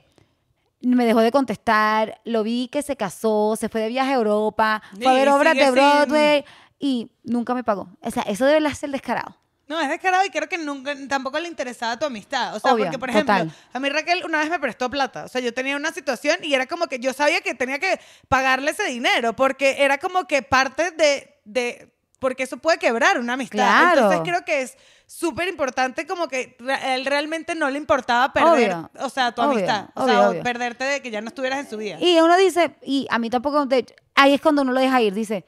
me 0.80 1.04
dejó 1.06 1.20
de 1.20 1.32
contestar, 1.32 2.20
lo 2.24 2.42
vi 2.42 2.68
que 2.68 2.82
se 2.82 2.96
casó, 2.96 3.56
se 3.56 3.68
fue 3.68 3.80
de 3.80 3.88
viaje 3.88 4.12
a 4.12 4.14
Europa, 4.16 4.82
fue 5.02 5.08
a 5.08 5.12
ver 5.14 5.28
obras 5.28 5.54
de 5.54 5.64
sin- 5.64 5.72
Broadway 5.72 6.44
y 6.78 7.10
nunca 7.24 7.54
me 7.54 7.64
pagó. 7.64 7.88
O 8.00 8.10
sea, 8.10 8.22
eso 8.24 8.46
debe 8.46 8.72
ser 8.74 8.90
descarado. 8.90 9.36
No, 9.66 9.78
es 9.80 9.88
descarado 9.90 10.24
y 10.24 10.30
creo 10.30 10.48
que 10.48 10.56
nunca, 10.56 10.94
tampoco 11.08 11.38
le 11.38 11.46
interesaba 11.46 11.98
tu 11.98 12.06
amistad. 12.06 12.56
O 12.56 12.60
sea, 12.60 12.72
Obvio, 12.72 12.84
porque, 12.86 12.98
por 12.98 13.10
ejemplo, 13.10 13.34
total. 13.34 13.52
a 13.72 13.78
mí 13.80 13.88
Raquel 13.90 14.24
una 14.24 14.38
vez 14.38 14.48
me 14.48 14.58
prestó 14.58 14.88
plata. 14.88 15.24
O 15.24 15.28
sea, 15.28 15.42
yo 15.42 15.52
tenía 15.52 15.76
una 15.76 15.92
situación 15.92 16.38
y 16.42 16.54
era 16.54 16.66
como 16.66 16.86
que 16.86 16.98
yo 17.00 17.12
sabía 17.12 17.42
que 17.42 17.54
tenía 17.54 17.78
que 17.78 18.00
pagarle 18.28 18.70
ese 18.70 18.84
dinero 18.84 19.36
porque 19.36 19.82
era 19.84 19.98
como 19.98 20.26
que 20.26 20.40
parte 20.42 20.90
de... 20.92 21.34
de 21.44 21.92
porque 22.18 22.42
eso 22.44 22.56
puede 22.56 22.78
quebrar 22.78 23.18
una 23.18 23.34
amistad. 23.34 23.56
Claro. 23.58 24.00
Entonces 24.12 24.20
creo 24.24 24.44
que 24.44 24.62
es 24.62 24.76
súper 25.06 25.48
importante 25.48 26.06
como 26.06 26.28
que 26.28 26.56
él 26.84 27.06
realmente 27.06 27.54
no 27.54 27.70
le 27.70 27.78
importaba 27.78 28.32
perder, 28.32 28.72
Obvio. 28.74 28.90
o 29.00 29.08
sea, 29.08 29.32
tu 29.32 29.40
Obvio, 29.42 29.52
amistad. 29.52 29.88
O 29.94 30.04
obvio, 30.04 30.32
sea, 30.32 30.42
perderte 30.42 30.84
de 30.84 31.00
que 31.02 31.10
ya 31.10 31.20
no 31.20 31.28
estuvieras 31.28 31.60
en 31.60 31.70
su 31.70 31.76
vida. 31.76 31.96
Y 32.00 32.18
uno 32.20 32.36
dice, 32.36 32.76
y 32.82 33.06
a 33.10 33.18
mí 33.18 33.30
tampoco, 33.30 33.64
de- 33.66 33.86
ahí 34.14 34.34
es 34.34 34.40
cuando 34.40 34.62
uno 34.62 34.72
lo 34.72 34.80
deja 34.80 35.00
ir, 35.00 35.14
dice, 35.14 35.44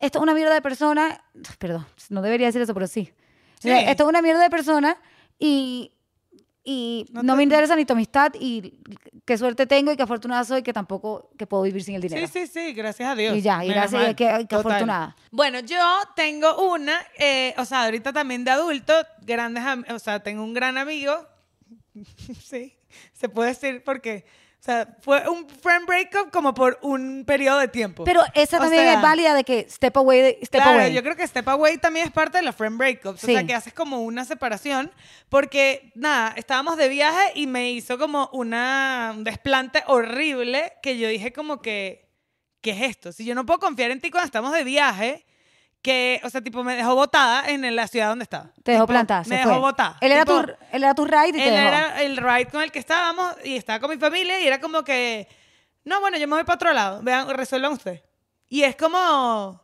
esto 0.00 0.18
es 0.18 0.22
una 0.22 0.34
mierda 0.34 0.54
de 0.54 0.62
persona, 0.62 1.24
perdón, 1.58 1.86
no 2.10 2.20
debería 2.22 2.46
decir 2.46 2.60
eso, 2.62 2.74
pero 2.74 2.86
sí. 2.86 3.12
Sí. 3.60 3.70
Esto 3.70 4.04
es 4.04 4.08
una 4.08 4.22
mierda 4.22 4.42
de 4.42 4.50
persona 4.50 4.96
y, 5.38 5.92
y 6.70 7.06
No 7.12 7.22
no, 7.22 7.32
te- 7.32 7.36
me 7.38 7.42
interesa 7.44 7.74
ni 7.76 7.86
tu 7.86 7.94
amistad 7.94 8.30
y 8.38 8.74
qué 9.24 9.38
suerte 9.38 9.66
tengo 9.66 9.90
y 9.90 9.96
qué 9.96 10.02
afortunada 10.02 10.44
soy 10.44 10.62
que 10.62 10.74
tampoco 10.74 11.30
que 11.38 11.46
puedo 11.46 11.62
vivir 11.62 11.82
sin 11.82 11.94
el 11.94 12.02
dinero. 12.02 12.26
Sí, 12.26 12.46
sí, 12.46 12.52
sí, 12.52 12.72
gracias 12.74 13.08
a 13.08 13.14
Dios. 13.14 13.34
Y 13.36 13.40
ya, 13.40 13.64
y 13.64 13.68
Menos 13.68 13.90
gracias, 13.90 14.10
y 14.12 14.14
qué- 14.14 14.46
afortunada. 14.56 15.16
Bueno, 15.30 15.60
yo 15.60 15.78
tengo 16.14 16.70
una, 16.70 16.94
eh, 17.18 17.54
o 17.56 17.64
sea, 17.64 17.84
ahorita 17.86 18.12
también 18.12 18.44
de 18.44 18.50
adulto, 18.50 18.92
grandes, 19.22 19.64
o 19.90 19.98
sea, 19.98 20.20
tengo 20.22 20.44
un 20.44 20.52
gran 20.52 20.76
amigo, 20.76 21.14
sí, 22.44 22.76
se 23.12 23.28
puede 23.30 23.50
decir 23.50 23.82
porque, 23.84 24.26
o 24.60 24.62
sea, 24.62 24.88
fue 25.00 25.26
un 25.28 25.48
friend 25.48 25.86
breakup 25.86 26.30
como 26.32 26.52
por 26.52 26.78
un 26.82 27.24
periodo 27.24 27.58
de 27.60 27.68
tiempo. 27.68 28.04
Pero 28.04 28.22
esa 28.34 28.56
O 28.58 28.60
también 28.60 28.82
sea, 28.82 28.94
es 28.94 29.02
válida 29.02 29.32
de 29.34 29.44
que 29.44 29.66
step 29.70 29.96
away, 29.96 30.20
de- 30.20 30.38
step 30.44 30.60
Claro, 30.62 30.78
away. 30.80 30.92
yo 30.92 31.02
creo 31.02 31.14
que 31.16 31.26
Step 31.26 31.48
Away 31.48 31.78
también 31.78 32.06
es 32.06 32.12
parte 32.12 32.38
de 32.38 32.44
los 32.44 32.54
friend 32.56 32.76
breakups. 32.76 33.22
O 33.22 33.26
sea, 33.26 33.40
Sí. 33.40 33.46
que 33.46 33.54
haces 33.54 33.72
como 33.72 34.02
una 34.02 34.24
separación. 34.24 34.90
Porque, 35.28 35.92
nada, 35.94 36.34
estábamos 36.36 36.76
de 36.76 36.88
viaje 36.88 37.32
y 37.34 37.46
me 37.46 37.70
hizo 37.70 37.98
como 37.98 38.28
una, 38.32 39.12
un 39.16 39.24
desplante 39.24 39.84
horrible 39.86 40.72
que 40.82 40.98
yo 40.98 41.08
dije 41.08 41.32
como 41.32 41.62
que, 41.62 42.10
¿qué 42.60 42.70
es 42.72 42.82
esto? 42.82 43.12
Si 43.12 43.24
yo 43.24 43.34
no 43.36 43.46
puedo 43.46 43.60
confiar 43.60 43.90
en 43.92 44.00
ti 44.00 44.10
cuando 44.10 44.26
estamos 44.26 44.52
de 44.52 44.64
viaje, 44.64 45.24
que, 45.88 46.20
o 46.22 46.28
sea, 46.28 46.42
tipo, 46.42 46.62
me 46.62 46.76
dejó 46.76 46.94
botada 46.94 47.48
en 47.48 47.74
la 47.74 47.86
ciudad 47.88 48.08
donde 48.10 48.24
estaba. 48.24 48.50
te 48.62 48.72
dejó 48.72 48.84
Tipo, 48.84 48.92
plantada, 48.92 49.20
Me 49.20 49.24
se 49.26 49.34
dejó 49.36 49.48
fue. 49.50 49.58
botada. 49.58 49.96
Él 50.02 50.12
era, 50.12 50.24
Tipo, 50.26 50.42
tu, 50.42 50.48
él 50.72 50.84
era 50.84 50.94
tu 50.94 51.04
ride 51.06 51.28
y 51.28 51.32
te 51.32 51.44
él 51.48 51.54
dejó. 51.54 51.66
era 51.68 52.02
el 52.02 52.16
ride 52.18 52.46
con 52.50 52.62
el 52.62 52.70
que 52.70 52.78
estábamos 52.78 53.34
y 53.42 53.56
estaba 53.56 53.80
con 53.80 53.88
mi 53.90 53.96
familia 53.96 54.38
y 54.40 54.46
era 54.46 54.60
como 54.60 54.84
que, 54.84 55.26
no, 55.84 56.00
bueno, 56.00 56.18
yo 56.18 56.28
me 56.28 56.34
voy 56.36 56.44
para 56.44 56.56
otro 56.56 56.72
lado, 56.74 57.00
vean, 57.02 57.28
resuelvan 57.30 57.72
ustedes. 57.72 58.02
Y 58.50 58.62
es 58.64 58.76
como, 58.76 59.62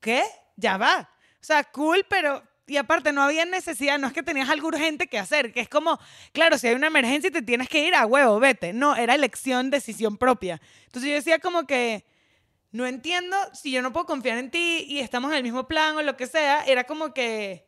¿qué? 0.00 0.22
Ya 0.56 0.76
va. 0.76 1.08
O 1.40 1.44
sea, 1.44 1.64
cool, 1.64 2.04
pero... 2.08 2.42
Y 2.68 2.76
aparte, 2.78 3.12
no 3.12 3.22
había 3.22 3.44
necesidad, 3.44 3.96
no 3.96 4.08
es 4.08 4.12
que 4.12 4.24
tenías 4.24 4.50
algo 4.50 4.66
urgente 4.66 5.06
que 5.06 5.20
hacer, 5.20 5.52
que 5.52 5.60
es 5.60 5.68
como, 5.68 6.00
claro, 6.32 6.58
si 6.58 6.66
hay 6.66 6.74
una 6.74 6.88
emergencia 6.88 7.28
y 7.28 7.30
te 7.32 7.40
tienes 7.42 7.68
que 7.68 7.86
ir 7.86 7.94
a 7.94 8.04
huevo, 8.06 8.40
vete. 8.40 8.72
No, 8.72 8.96
era 8.96 9.14
elección, 9.14 9.70
decisión 9.70 10.16
propia. 10.16 10.60
Entonces 10.86 11.08
yo 11.08 11.14
decía 11.14 11.38
como 11.38 11.64
que, 11.64 12.04
no 12.76 12.86
entiendo, 12.86 13.36
si 13.54 13.70
yo 13.72 13.82
no 13.82 13.92
puedo 13.92 14.06
confiar 14.06 14.38
en 14.38 14.50
ti 14.50 14.84
y 14.86 15.00
estamos 15.00 15.30
en 15.30 15.38
el 15.38 15.42
mismo 15.42 15.66
plan 15.66 15.96
o 15.96 16.02
lo 16.02 16.16
que 16.16 16.26
sea, 16.26 16.64
era 16.64 16.84
como 16.84 17.14
que, 17.14 17.66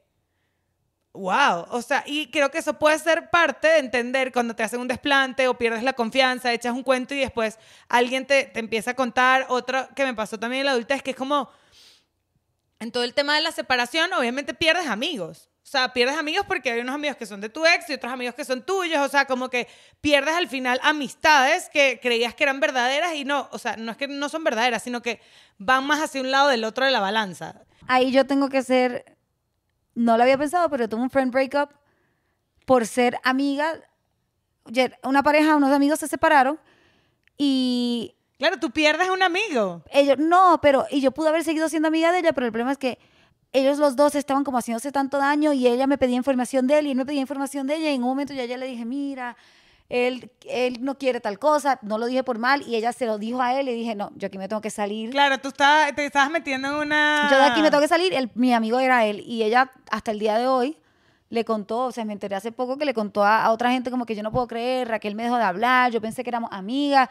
Wow, 1.14 1.66
o 1.70 1.82
sea, 1.82 2.04
y 2.06 2.30
creo 2.30 2.50
que 2.50 2.58
eso 2.58 2.74
puede 2.78 2.96
ser 2.98 3.30
parte 3.30 3.66
de 3.66 3.78
entender 3.78 4.30
cuando 4.30 4.54
te 4.54 4.62
hacen 4.62 4.78
un 4.78 4.86
desplante 4.86 5.48
o 5.48 5.58
pierdes 5.58 5.82
la 5.82 5.94
confianza, 5.94 6.52
echas 6.52 6.74
un 6.74 6.84
cuento 6.84 7.14
y 7.14 7.18
después 7.18 7.58
alguien 7.88 8.24
te, 8.26 8.44
te 8.44 8.60
empieza 8.60 8.92
a 8.92 8.94
contar. 8.94 9.46
Otro 9.48 9.88
que 9.96 10.04
me 10.04 10.14
pasó 10.14 10.38
también 10.38 10.60
en 10.60 10.66
la 10.66 10.72
adultez, 10.72 11.02
que 11.02 11.10
es 11.12 11.16
como, 11.16 11.50
en 12.78 12.92
todo 12.92 13.02
el 13.02 13.14
tema 13.14 13.34
de 13.34 13.42
la 13.42 13.50
separación, 13.50 14.12
obviamente 14.12 14.54
pierdes 14.54 14.86
amigos. 14.86 15.48
O 15.68 15.70
sea, 15.70 15.92
pierdes 15.92 16.16
amigos 16.16 16.46
porque 16.48 16.70
hay 16.72 16.80
unos 16.80 16.94
amigos 16.94 17.18
que 17.18 17.26
son 17.26 17.42
de 17.42 17.50
tu 17.50 17.66
ex 17.66 17.90
y 17.90 17.92
otros 17.92 18.10
amigos 18.10 18.34
que 18.34 18.46
son 18.46 18.62
tuyos. 18.62 19.04
O 19.04 19.08
sea, 19.10 19.26
como 19.26 19.50
que 19.50 19.68
pierdes 20.00 20.34
al 20.34 20.48
final 20.48 20.80
amistades 20.82 21.68
que 21.68 22.00
creías 22.00 22.34
que 22.34 22.44
eran 22.44 22.58
verdaderas 22.58 23.14
y 23.14 23.26
no. 23.26 23.50
O 23.52 23.58
sea, 23.58 23.76
no 23.76 23.92
es 23.92 23.98
que 23.98 24.08
no 24.08 24.30
son 24.30 24.44
verdaderas, 24.44 24.82
sino 24.82 25.02
que 25.02 25.20
van 25.58 25.86
más 25.86 26.00
hacia 26.00 26.22
un 26.22 26.30
lado 26.30 26.48
del 26.48 26.64
otro 26.64 26.86
de 26.86 26.90
la 26.90 27.00
balanza. 27.00 27.66
Ahí 27.86 28.12
yo 28.12 28.26
tengo 28.26 28.48
que 28.48 28.62
ser, 28.62 29.18
no 29.94 30.16
lo 30.16 30.22
había 30.22 30.38
pensado, 30.38 30.70
pero 30.70 30.88
tuve 30.88 31.02
un 31.02 31.10
friend 31.10 31.32
breakup 31.32 31.68
por 32.64 32.86
ser 32.86 33.18
amiga. 33.22 33.74
Una 35.02 35.22
pareja, 35.22 35.54
unos 35.54 35.70
amigos 35.72 35.98
se 35.98 36.08
separaron 36.08 36.58
y 37.36 38.14
Claro, 38.38 38.58
tú 38.58 38.70
pierdes 38.70 39.10
un 39.10 39.22
amigo. 39.22 39.82
ellos, 39.90 40.16
no, 40.16 40.60
pero, 40.62 40.86
y 40.90 41.02
yo 41.02 41.10
pude 41.10 41.28
haber 41.28 41.44
seguido 41.44 41.68
siendo 41.68 41.88
amiga 41.88 42.10
de 42.10 42.20
ella, 42.20 42.32
pero 42.32 42.46
el 42.46 42.52
problema 42.52 42.72
es 42.72 42.78
que 42.78 42.98
ellos 43.52 43.78
los 43.78 43.96
dos 43.96 44.14
estaban 44.14 44.44
como 44.44 44.58
haciéndose 44.58 44.92
tanto 44.92 45.18
daño 45.18 45.52
y 45.52 45.66
ella 45.66 45.86
me 45.86 45.96
pedía 45.98 46.16
información 46.16 46.66
de 46.66 46.78
él 46.78 46.86
y 46.86 46.90
él 46.90 46.96
me 46.96 47.06
pedía 47.06 47.20
información 47.20 47.66
de 47.66 47.76
ella 47.76 47.90
y 47.90 47.94
en 47.94 48.02
un 48.02 48.08
momento 48.08 48.34
ya 48.34 48.44
ya 48.44 48.56
le 48.58 48.66
dije, 48.66 48.84
mira, 48.84 49.36
él, 49.88 50.30
él 50.44 50.78
no 50.84 50.98
quiere 50.98 51.18
tal 51.20 51.38
cosa, 51.38 51.78
no 51.80 51.96
lo 51.96 52.06
dije 52.06 52.22
por 52.22 52.38
mal 52.38 52.62
y 52.68 52.76
ella 52.76 52.92
se 52.92 53.06
lo 53.06 53.16
dijo 53.16 53.40
a 53.40 53.58
él 53.58 53.68
y 53.70 53.74
dije, 53.74 53.94
no, 53.94 54.12
yo 54.16 54.26
aquí 54.26 54.36
me 54.36 54.48
tengo 54.48 54.60
que 54.60 54.68
salir. 54.70 55.10
Claro, 55.10 55.38
tú 55.38 55.48
estabas, 55.48 55.94
te 55.94 56.04
estabas 56.04 56.30
metiendo 56.30 56.68
en 56.68 56.74
una... 56.74 57.26
Yo 57.30 57.38
de 57.38 57.44
aquí 57.44 57.62
me 57.62 57.70
tengo 57.70 57.80
que 57.80 57.88
salir, 57.88 58.12
el- 58.12 58.30
mi 58.34 58.52
amigo 58.52 58.78
era 58.80 59.06
él 59.06 59.20
y 59.26 59.42
ella 59.42 59.70
hasta 59.90 60.10
el 60.10 60.18
día 60.18 60.36
de 60.36 60.46
hoy 60.46 60.76
le 61.30 61.44
contó, 61.46 61.84
o 61.86 61.92
sea, 61.92 62.04
me 62.04 62.12
enteré 62.12 62.36
hace 62.36 62.52
poco 62.52 62.76
que 62.76 62.84
le 62.84 62.92
contó 62.94 63.24
a, 63.24 63.44
a 63.44 63.50
otra 63.50 63.70
gente 63.70 63.90
como 63.90 64.04
que 64.04 64.14
yo 64.14 64.22
no 64.22 64.30
puedo 64.30 64.46
creer, 64.46 64.88
Raquel 64.88 65.14
me 65.14 65.22
dejó 65.22 65.36
de 65.36 65.44
hablar, 65.44 65.90
yo 65.90 66.00
pensé 66.02 66.22
que 66.22 66.28
éramos 66.30 66.50
amigas, 66.52 67.08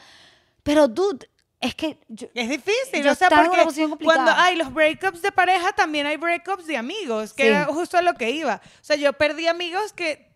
pero 0.64 0.88
dude, 0.88 1.28
es 1.60 1.74
que 1.76 1.97
yo- 2.08 2.28
Es 2.34 2.49
difícil, 2.49 3.03
Yo 3.03 3.12
o 3.12 3.16
sea, 3.16 3.30
porque 3.30 3.58
cuando 4.03 4.32
hay 4.32 4.55
los 4.55 4.72
breakups 4.74 5.22
de 5.22 5.32
pareja, 5.32 5.74
también 5.74 6.05
hay 6.05 6.18
breakups 6.18 6.68
de 6.68 6.78
amigos, 6.78 7.34
que 7.34 7.43
Sí. 7.43 7.49
era 7.49 7.66
justo 7.66 7.97
a 7.97 8.01
lo 8.01 8.14
que 8.14 8.30
iba. 8.32 8.62
O 8.82 8.84
sea, 8.84 8.95
yo 8.95 9.14
perdí 9.14 9.47
amigos 9.47 9.91
que, 9.93 10.30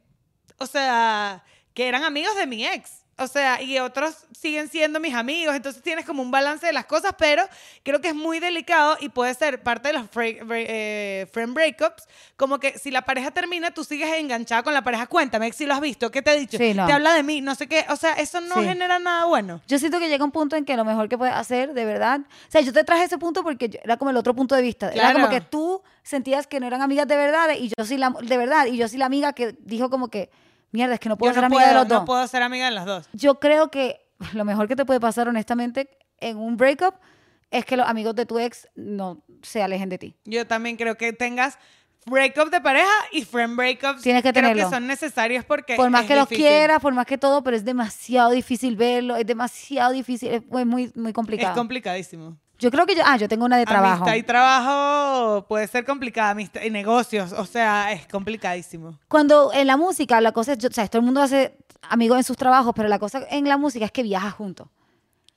o 0.57 0.65
sea, 0.65 1.43
que 1.74 1.88
eran 1.88 2.03
amigos 2.03 2.36
de 2.36 2.47
mi 2.47 2.65
ex. 2.65 3.01
O 3.22 3.28
sea, 3.28 3.61
y 3.61 3.78
otros 3.80 4.15
siguen 4.32 4.67
siendo 4.69 4.99
mis 4.99 5.13
amigos, 5.13 5.55
entonces 5.55 5.82
tienes 5.84 6.05
como 6.05 6.22
un 6.24 6.32
balance 6.32 6.65
de 6.65 6.74
las 6.74 6.86
cosas, 6.86 7.13
pero 7.17 7.43
creo 7.84 8.01
que 8.01 8.09
es 8.09 8.15
muy 8.15 8.39
delicado 8.39 8.97
y 8.99 9.09
puede 9.09 9.34
ser 9.36 9.61
parte 9.61 9.89
de 9.89 9.93
los 9.93 10.05
eh, 10.15 11.28
friend 11.32 11.53
breakups, 11.53 12.07
como 12.36 12.59
que 12.59 12.78
si 12.80 12.89
la 12.89 13.03
pareja 13.03 13.30
termina, 13.32 13.72
tú 13.72 13.84
sigues 13.84 14.09
enganchada 14.17 14.63
con 14.63 14.74
la 14.74 14.84
pareja. 14.84 15.05
Cuéntame 15.07 15.51
si 15.53 15.65
lo 15.65 15.74
has 15.76 15.82
visto, 15.82 16.09
¿qué 16.09 16.22
te 16.22 16.32
ha 16.32 16.34
dicho? 16.34 16.57
Sí, 16.57 16.74
no. 16.74 16.88
Te 16.88 16.93
habla 16.93 17.13
de 17.13 17.24
mí, 17.24 17.41
no 17.41 17.53
sé 17.55 17.67
qué. 17.67 17.86
O 17.89 17.95
sea, 17.95 18.13
eso 18.13 18.41
no 18.41 18.55
Sí. 18.55 18.65
genera 18.65 18.97
nada 18.99 19.26
bueno. 19.26 19.61
Yo 19.67 19.78
siento 19.78 19.99
que 19.99 20.09
llega 20.09 20.24
un 20.26 20.32
punto 20.32 20.55
en 20.55 20.65
que 20.65 20.76
lo 20.76 20.84
mejor 20.86 21.07
que 21.07 21.17
puedes 21.17 21.36
hacer, 21.36 21.74
de 21.74 21.86
verdad. 21.86 22.22
O 22.22 22.51
sea, 22.51 22.61
yo 22.61 22.74
te 22.74 22.84
traje 22.84 23.03
ese 23.03 23.17
punto 23.17 23.43
porque 23.43 23.80
era 23.84 23.97
como 23.97 24.09
el 24.11 24.17
otro 24.17 24.34
punto 24.34 24.55
de 24.55 24.61
vista. 24.61 24.89
Era 24.91 25.13
como 25.13 25.30
que 25.30 25.41
tú 25.41 25.82
sentías 26.03 26.47
que 26.47 26.59
no 26.59 26.65
eran 26.67 26.82
amigas 26.82 27.07
de 27.07 27.15
verdad 27.15 27.49
y 27.57 27.69
yo 27.78 27.86
sí 27.86 27.97
la, 27.97 28.09
de 28.22 28.38
verdad. 28.38 28.65
Y 28.65 28.78
yo 28.78 28.88
sí 28.88 28.97
la 28.97 29.05
amiga 29.05 29.34
que 29.34 29.55
dijo 29.59 29.89
como 29.89 30.07
que, 30.09 30.30
mierda, 30.72 30.93
es 30.95 30.99
que 30.99 31.09
no 31.09 31.17
puedo 31.17 31.32
Yo 31.32 31.36
ser 31.36 31.41
no 31.41 31.47
amiga 31.47 31.61
puedo, 31.61 31.74
de 31.74 31.80
los 31.82 31.88
no 31.89 31.95
dos. 31.99 32.05
puedo 32.05 32.28
ser 32.28 32.43
amiga 32.43 32.65
de 32.65 32.72
las 32.72 32.86
dos. 32.86 33.09
Yo 33.13 33.39
creo 33.39 33.69
que 33.69 33.99
lo 34.34 34.45
mejor 34.45 34.67
que 34.67 34.76
te 34.76 34.86
puede 34.86 34.99
pasar, 34.99 35.28
honestamente, 35.28 35.89
en 36.19 36.38
un 36.38 36.57
breakup 36.57 36.95
es 37.49 37.65
que 37.65 37.76
los 37.78 37.88
amigos 37.88 38.15
de 38.15 38.26
tu 38.26 38.39
ex 38.39 38.67
no 38.76 39.24
se 39.41 39.61
alejen 39.61 39.89
de 39.89 39.97
ti. 39.97 40.15
Yo 40.26 40.47
también 40.47 40.78
creo 40.78 40.95
que 40.97 41.11
tengas 41.13 41.57
breakup 42.05 42.49
de 42.49 42.61
pareja 42.61 42.89
y 43.11 43.26
friend 43.26 43.55
breakups. 43.57 44.01
Tienes 44.01 44.24
que 44.24 44.32
creo 44.32 44.43
tenerlo. 44.43 44.63
que 44.69 44.74
son 44.76 44.88
necesarios 44.88 45.43
porque 45.45 45.76
Por 45.76 45.89
más 45.89 46.03
es 46.03 46.07
que 46.07 46.15
los 46.15 46.28
quieras, 46.28 46.80
por 46.82 46.93
más 46.93 47.05
que 47.05 47.17
todo, 47.17 47.43
pero 47.43 47.57
es 47.57 47.65
demasiado 47.65 48.32
difícil 48.32 48.76
verlo, 48.76 49.15
es 49.17 49.26
demasiado 49.26 49.91
difícil, 49.91 50.30
es 50.32 50.45
muy, 50.47 50.65
muy, 50.65 50.91
muy 50.95 51.09
Es 51.09 51.13
complicado. 51.13 51.53
complicadísimo. 51.55 52.38
Yo 52.62 52.70
creo 52.70 52.86
que 52.86 52.95
yo, 52.95 53.01
ah, 53.03 53.18
yo 53.18 53.28
tengo 53.28 53.43
una 53.43 53.57
de 53.57 53.66
trabajo. 53.66 54.03
Amistad 54.03 54.16
y 54.16 54.24
trabajo 54.24 55.45
puede 55.47 55.68
ser 55.68 55.84
complicada. 55.84 56.30
Amistad 56.30 56.62
y 56.62 56.70
negocios, 56.70 57.34
o 57.34 57.45
sea, 57.45 57.91
es 57.91 58.07
complicadísimo. 58.07 58.99
Cuando 59.07 59.51
en 59.51 59.66
la 59.66 59.78
música, 59.78 60.22
la 60.22 60.32
cosa 60.32 60.53
es, 60.53 60.59
yo, 60.59 60.70
o 60.70 60.72
sea, 60.72 60.88
todo 60.88 60.99
el 60.99 61.05
mundo 61.05 61.22
hace 61.22 61.57
amigos 61.89 62.18
en 62.20 62.24
sus 62.24 62.38
trabajos, 62.38 62.74
pero 62.76 62.88
la 62.88 62.99
cosa 62.99 63.26
en 63.32 63.49
la 63.49 63.57
música 63.57 63.86
es 63.86 63.91
que 63.91 64.03
viajas 64.03 64.34
juntos. 64.34 64.68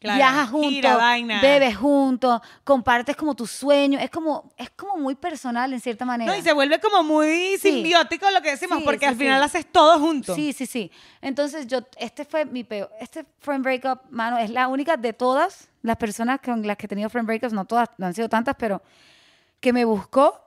Claro, 0.05 0.19
Viajas 0.19 0.51
juntos, 0.51 1.01
bebes 1.41 1.77
juntos, 1.79 2.43
compartes 2.63 3.17
como 3.17 3.35
tus 3.35 3.51
sueños. 3.51 4.03
Es 4.03 4.11
como, 4.11 4.53
es 4.59 4.69
como 4.69 4.99
muy 4.99 5.15
personal 5.15 5.73
en 5.73 5.81
cierta 5.81 6.05
manera. 6.05 6.31
No, 6.31 6.39
y 6.39 6.43
se 6.43 6.53
vuelve 6.53 6.79
como 6.79 7.03
muy 7.03 7.57
Sí. 7.59 7.71
simbiótico 7.73 8.31
lo 8.31 8.43
que 8.43 8.51
decimos, 8.51 8.81
Sí, 8.81 8.85
porque 8.85 8.99
sí, 8.99 9.05
al 9.07 9.17
final 9.17 9.43
haces 9.43 9.65
todo 9.65 9.99
junto. 9.99 10.35
Sí, 10.35 10.53
sí, 10.53 10.67
sí. 10.67 10.93
Entonces 11.23 11.67
yo, 11.67 11.79
este 11.97 12.27
fue 12.27 12.45
mi 12.45 12.65
peor, 12.65 12.91
este 13.01 13.25
friend 13.39 13.65
breakup, 13.65 14.01
mano, 14.11 14.37
es 14.37 14.51
la 14.51 14.69
única 14.69 14.99
de 14.99 15.15
todas 15.15 15.71
las 15.81 15.97
personas 15.97 16.39
con 16.45 16.67
las 16.67 16.77
que 16.77 16.85
he 16.85 16.89
tenido 16.91 17.09
friend 17.09 17.27
breakups, 17.27 17.55
no 17.55 17.65
todas, 17.65 17.89
no 17.97 18.05
han 18.05 18.13
sido 18.13 18.29
tantas, 18.29 18.57
pero 18.59 18.83
que 19.59 19.73
me 19.73 19.87
buscó 19.87 20.39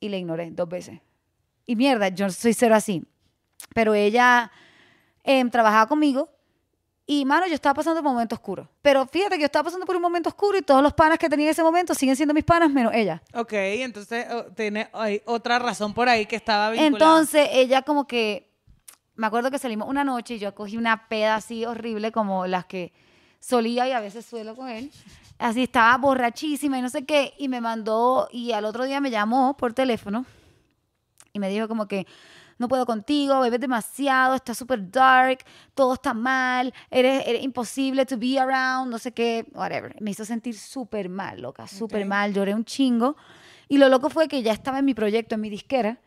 y 0.00 0.08
le 0.08 0.16
ignoré 0.16 0.50
dos 0.50 0.66
veces. 0.66 0.98
Y 1.66 1.76
mierda, 1.76 2.08
yo 2.08 2.30
soy 2.30 2.54
cero 2.54 2.74
así. 2.74 3.04
Pero 3.74 3.92
ella 3.92 4.50
em, 5.24 5.50
trabajaba 5.50 5.86
conmigo 5.88 6.30
y, 7.10 7.24
mano, 7.24 7.46
yo 7.46 7.54
estaba 7.54 7.72
pasando 7.72 8.02
por 8.02 8.08
un 8.08 8.16
momento 8.16 8.34
oscuro. 8.34 8.68
Pero 8.82 9.06
fíjate 9.06 9.36
que 9.36 9.40
yo 9.40 9.46
estaba 9.46 9.64
pasando 9.64 9.86
por 9.86 9.96
un 9.96 10.02
momento 10.02 10.28
oscuro 10.28 10.58
y 10.58 10.60
todos 10.60 10.82
los 10.82 10.92
panas 10.92 11.18
que 11.18 11.30
tenía 11.30 11.46
en 11.46 11.52
ese 11.52 11.62
momento 11.62 11.94
siguen 11.94 12.14
siendo 12.14 12.34
mis 12.34 12.44
panas, 12.44 12.70
menos 12.70 12.92
ella. 12.94 13.22
Ok, 13.32 13.54
entonces 13.54 14.26
oh, 14.30 14.42
tiene 14.54 14.90
hay 14.92 15.22
otra 15.24 15.58
razón 15.58 15.94
por 15.94 16.06
ahí 16.06 16.26
que 16.26 16.36
estaba 16.36 16.68
vinculada. 16.68 16.98
Entonces 16.98 17.48
ella 17.50 17.80
como 17.80 18.06
que, 18.06 18.52
me 19.14 19.26
acuerdo 19.26 19.50
que 19.50 19.58
salimos 19.58 19.88
una 19.88 20.04
noche 20.04 20.34
y 20.34 20.38
yo 20.38 20.54
cogí 20.54 20.76
una 20.76 21.08
peda 21.08 21.36
así 21.36 21.64
horrible 21.64 22.12
como 22.12 22.46
las 22.46 22.66
que 22.66 22.92
solía 23.40 23.88
y 23.88 23.92
a 23.92 24.00
veces 24.00 24.26
suelo 24.26 24.54
con 24.54 24.68
él. 24.68 24.92
Así 25.38 25.62
estaba 25.62 25.96
borrachísima 25.96 26.78
y 26.78 26.82
no 26.82 26.90
sé 26.90 27.06
qué. 27.06 27.32
Y 27.38 27.48
me 27.48 27.62
mandó, 27.62 28.28
y 28.30 28.52
al 28.52 28.66
otro 28.66 28.84
día 28.84 29.00
me 29.00 29.10
llamó 29.10 29.56
por 29.56 29.72
teléfono 29.72 30.26
y 31.32 31.38
me 31.38 31.48
dijo 31.48 31.68
como 31.68 31.88
que 31.88 32.06
no 32.58 32.68
puedo 32.68 32.84
contigo, 32.86 33.40
bebes 33.40 33.60
demasiado, 33.60 34.34
está 34.34 34.54
súper 34.54 34.90
dark, 34.90 35.38
todo 35.74 35.94
está 35.94 36.12
mal, 36.14 36.74
eres, 36.90 37.26
eres 37.26 37.42
imposible 37.42 38.04
to 38.04 38.16
be 38.18 38.38
around, 38.38 38.90
no 38.90 38.98
sé 38.98 39.12
qué, 39.12 39.46
whatever. 39.54 39.94
Me 40.00 40.10
hizo 40.10 40.24
sentir 40.24 40.58
súper 40.58 41.08
mal, 41.08 41.40
loca, 41.40 41.66
súper 41.66 42.02
Ok. 42.02 42.08
mal, 42.08 42.32
lloré 42.34 42.54
un 42.54 42.64
chingo. 42.64 43.16
Y 43.68 43.78
lo 43.78 43.88
loco 43.88 44.10
fue 44.10 44.28
que 44.28 44.42
ya 44.42 44.52
estaba 44.52 44.78
en 44.80 44.84
mi 44.84 44.94
proyecto, 44.94 45.34
en 45.36 45.40
mi 45.42 45.50
disquera, 45.50 45.98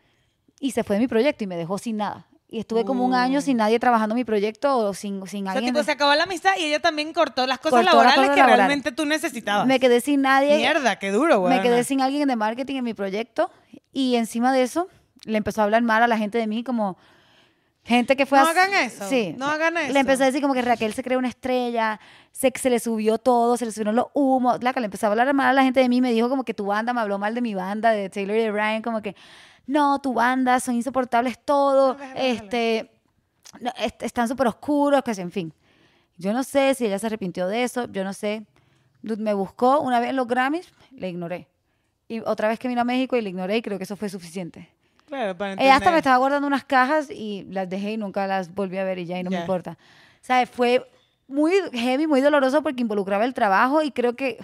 y 0.60 0.72
se 0.72 0.84
fue 0.84 0.96
de 0.96 1.00
mi 1.00 1.08
proyecto 1.08 1.44
y 1.44 1.46
me 1.46 1.56
dejó 1.56 1.78
sin 1.78 1.96
nada. 1.96 2.26
Y 2.48 2.58
estuve 2.58 2.84
como 2.84 3.06
un 3.06 3.14
año 3.14 3.38
Uh. 3.38 3.42
sin 3.42 3.56
nadie 3.56 3.78
trabajando 3.78 4.14
mi 4.14 4.24
proyecto 4.24 4.76
o 4.76 4.92
sin, 4.92 5.26
sin 5.26 5.44
O 5.44 5.50
sea, 5.50 5.52
alguien. 5.58 5.72
tipo, 5.72 5.82
se 5.82 5.92
acabó 5.92 6.14
la 6.14 6.24
amistad 6.24 6.50
y 6.58 6.64
ella 6.64 6.80
también 6.80 7.14
cortó 7.14 7.46
las 7.46 7.58
cosas 7.58 7.70
Cortó 7.80 7.84
las 7.86 7.94
laborales 7.94 8.16
cosas 8.16 8.34
que 8.34 8.40
laborales. 8.40 8.58
realmente 8.66 8.92
tú 8.92 9.06
necesitabas. 9.06 9.66
me 9.66 9.80
quedé 9.80 10.02
sin 10.02 10.20
nadie. 10.20 10.58
Mierda, 10.58 10.96
qué 10.98 11.12
duro, 11.12 11.40
güey. 11.40 11.56
Me 11.56 11.62
quedé 11.62 11.82
sin 11.82 12.02
alguien 12.02 12.28
de 12.28 12.36
marketing 12.36 12.76
en 12.76 12.84
mi 12.84 12.92
proyecto 12.92 13.50
y 13.90 14.16
encima 14.16 14.52
de 14.52 14.64
eso 14.64 14.86
le 15.24 15.38
empezó 15.38 15.60
a 15.60 15.64
hablar 15.64 15.82
mal 15.82 16.02
a 16.02 16.06
la 16.08 16.18
gente 16.18 16.38
de 16.38 16.46
mí 16.46 16.62
como 16.64 16.96
gente 17.84 18.16
que 18.16 18.26
fue 18.26 18.38
No 18.38 18.46
a- 18.46 18.50
hagan 18.50 18.74
eso, 18.74 19.08
Sí. 19.08 19.34
no 19.36 19.46
hagan 19.46 19.76
eso. 19.76 19.92
Le 19.92 20.00
empezó 20.00 20.22
a 20.22 20.26
decir 20.26 20.40
como 20.40 20.54
que 20.54 20.62
Raquel 20.62 20.92
se 20.94 21.02
creó 21.02 21.18
una 21.18 21.28
estrella, 21.28 21.98
se, 22.30 22.52
se 22.54 22.70
le 22.70 22.78
subió 22.78 23.18
todo, 23.18 23.56
se 23.56 23.64
le 23.64 23.72
subieron 23.72 23.96
los 23.96 24.06
humos. 24.14 24.62
La 24.62 24.72
que 24.72 24.80
le 24.80 24.86
empezó 24.86 25.06
a 25.06 25.10
hablar 25.10 25.32
mal 25.34 25.48
a 25.48 25.52
la 25.52 25.64
gente 25.64 25.80
de 25.80 25.88
mí, 25.88 26.00
me 26.00 26.12
dijo 26.12 26.28
como 26.28 26.44
que 26.44 26.54
tu 26.54 26.66
banda, 26.66 26.92
me 26.92 27.00
habló 27.00 27.18
mal 27.18 27.34
de 27.34 27.40
mi 27.40 27.54
banda, 27.54 27.90
de 27.90 28.08
Taylor 28.08 28.36
y 28.36 28.40
de 28.40 28.50
Brian, 28.52 28.82
como 28.82 29.02
que 29.02 29.16
no, 29.66 30.00
tu 30.00 30.12
banda, 30.14 30.58
son 30.60 30.74
insoportables 30.76 31.36
déjalo. 31.96 31.96
este, 32.16 32.90
no, 33.60 33.70
est- 33.78 34.02
están 34.02 34.28
súper 34.28 34.46
oscuros, 34.48 35.02
que 35.02 35.12
en 35.12 35.30
fin. 35.32 35.52
Yo 36.18 36.32
no 36.32 36.44
sé 36.44 36.74
si 36.74 36.86
ella 36.86 36.98
se 36.98 37.06
arrepintió 37.06 37.48
de 37.48 37.64
eso, 37.64 37.86
yo 37.90 38.04
no 38.04 38.12
sé. 38.12 38.44
Me 39.02 39.34
buscó 39.34 39.80
una 39.80 39.98
vez 39.98 40.10
en 40.10 40.16
los 40.16 40.28
Grammys, 40.28 40.72
le 40.92 41.08
ignoré. 41.08 41.48
Y 42.06 42.20
otra 42.20 42.46
vez 42.48 42.58
que 42.60 42.68
vino 42.68 42.80
a 42.80 42.84
México 42.84 43.16
y 43.16 43.22
le 43.22 43.30
ignoré 43.30 43.56
y 43.56 43.62
creo 43.62 43.78
que 43.78 43.84
eso 43.84 43.96
fue 43.96 44.08
suficiente. 44.08 44.68
Claro, 45.12 45.36
para 45.36 45.52
Ella 45.52 45.60
hasta 45.60 45.74
entender. 45.74 45.92
me 45.92 45.98
estaba 45.98 46.16
guardando 46.16 46.46
unas 46.46 46.64
cajas 46.64 47.10
y 47.10 47.44
las 47.50 47.68
dejé 47.68 47.92
y 47.92 47.96
nunca 47.98 48.26
las 48.26 48.54
volví 48.54 48.78
a 48.78 48.84
ver 48.84 48.98
y 48.98 49.04
ya 49.04 49.18
y 49.18 49.22
no 49.22 49.30
Ya. 49.30 49.36
me 49.36 49.42
importa. 49.42 49.76
¿Sabes? 50.22 50.48
Fue 50.48 50.90
muy 51.28 51.52
heavy, 51.74 52.06
muy 52.06 52.22
doloroso 52.22 52.62
porque 52.62 52.80
involucraba 52.80 53.26
el 53.26 53.34
trabajo 53.34 53.82
y 53.82 53.90
creo 53.90 54.16
que 54.16 54.38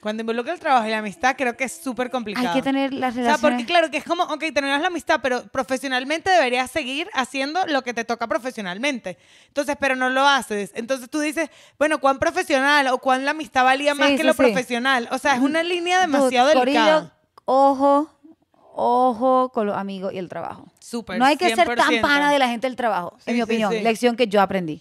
Cuando 0.00 0.20
involucra 0.20 0.52
el 0.52 0.60
trabajo 0.60 0.86
y 0.86 0.90
la 0.90 0.98
amistad, 0.98 1.34
creo 1.36 1.56
que 1.56 1.64
es 1.64 1.72
súper 1.82 2.12
complicado. 2.12 2.46
hay 2.46 2.54
que 2.54 2.62
tener 2.62 2.92
las 2.92 3.10
O 3.10 3.14
sea, 3.16 3.22
relaciones. 3.24 3.40
porque 3.40 3.66
claro 3.66 3.90
que 3.90 3.96
es 3.96 4.04
como, 4.04 4.22
ok, 4.22 4.44
terminas 4.54 4.80
la 4.80 4.86
amistad, 4.86 5.18
pero 5.20 5.42
profesionalmente 5.48 6.30
deberías 6.30 6.70
seguir 6.70 7.10
haciendo 7.12 7.66
lo 7.66 7.82
que 7.82 7.92
te 7.92 8.04
toca 8.04 8.28
profesionalmente. 8.28 9.18
Entonces, 9.48 9.74
pero 9.80 9.96
no 9.96 10.10
lo 10.10 10.24
haces. 10.28 10.70
Entonces 10.76 11.10
tú 11.10 11.18
dices, 11.18 11.50
bueno, 11.76 11.98
¿cuán 11.98 12.20
profesional 12.20 12.86
o 12.86 12.98
cuán 12.98 13.24
la 13.24 13.32
amistad 13.32 13.64
valía 13.64 13.96
más 13.96 14.10
Sí, 14.10 14.12
que 14.14 14.22
sí, 14.22 14.26
lo 14.28 14.34
sí. 14.34 14.38
profesional? 14.38 15.08
O 15.10 15.18
sea, 15.18 15.34
es 15.34 15.40
una 15.40 15.64
línea 15.64 15.98
demasiado 16.00 16.46
Dude, 16.50 16.60
delicada. 16.60 16.94
Corillo, 17.00 17.12
ojo, 17.46 18.17
ojo 18.80 19.50
con 19.52 19.66
los 19.66 19.76
amigos 19.76 20.12
y 20.12 20.18
el 20.18 20.28
trabajo. 20.28 20.66
Súper, 20.80 21.18
no 21.18 21.24
hay 21.24 21.36
que 21.36 21.54
ser 21.54 21.66
tan 21.74 21.90
100%. 21.90 22.00
pana 22.00 22.30
de 22.32 22.38
la 22.38 22.48
gente 22.48 22.66
del 22.66 22.76
trabajo, 22.76 23.16
Sí, 23.18 23.30
en 23.30 23.34
mi 23.34 23.38
sí, 23.40 23.42
opinión. 23.42 23.72
sí. 23.72 23.80
Lección 23.80 24.16
que 24.16 24.26
yo 24.28 24.40
aprendí. 24.40 24.80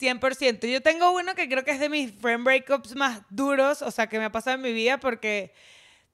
100%. 0.00 0.66
Yo 0.70 0.82
tengo 0.82 1.12
uno 1.12 1.34
que 1.34 1.48
creo 1.48 1.64
que 1.64 1.70
es 1.70 1.80
de 1.80 1.88
mis 1.88 2.12
friend 2.20 2.44
breakups 2.44 2.94
más 2.96 3.20
duros, 3.30 3.82
o 3.82 3.90
sea, 3.90 4.08
que 4.08 4.18
me 4.18 4.24
ha 4.26 4.32
pasado 4.32 4.56
en 4.56 4.62
mi 4.62 4.72
vida 4.72 4.98
porque, 4.98 5.52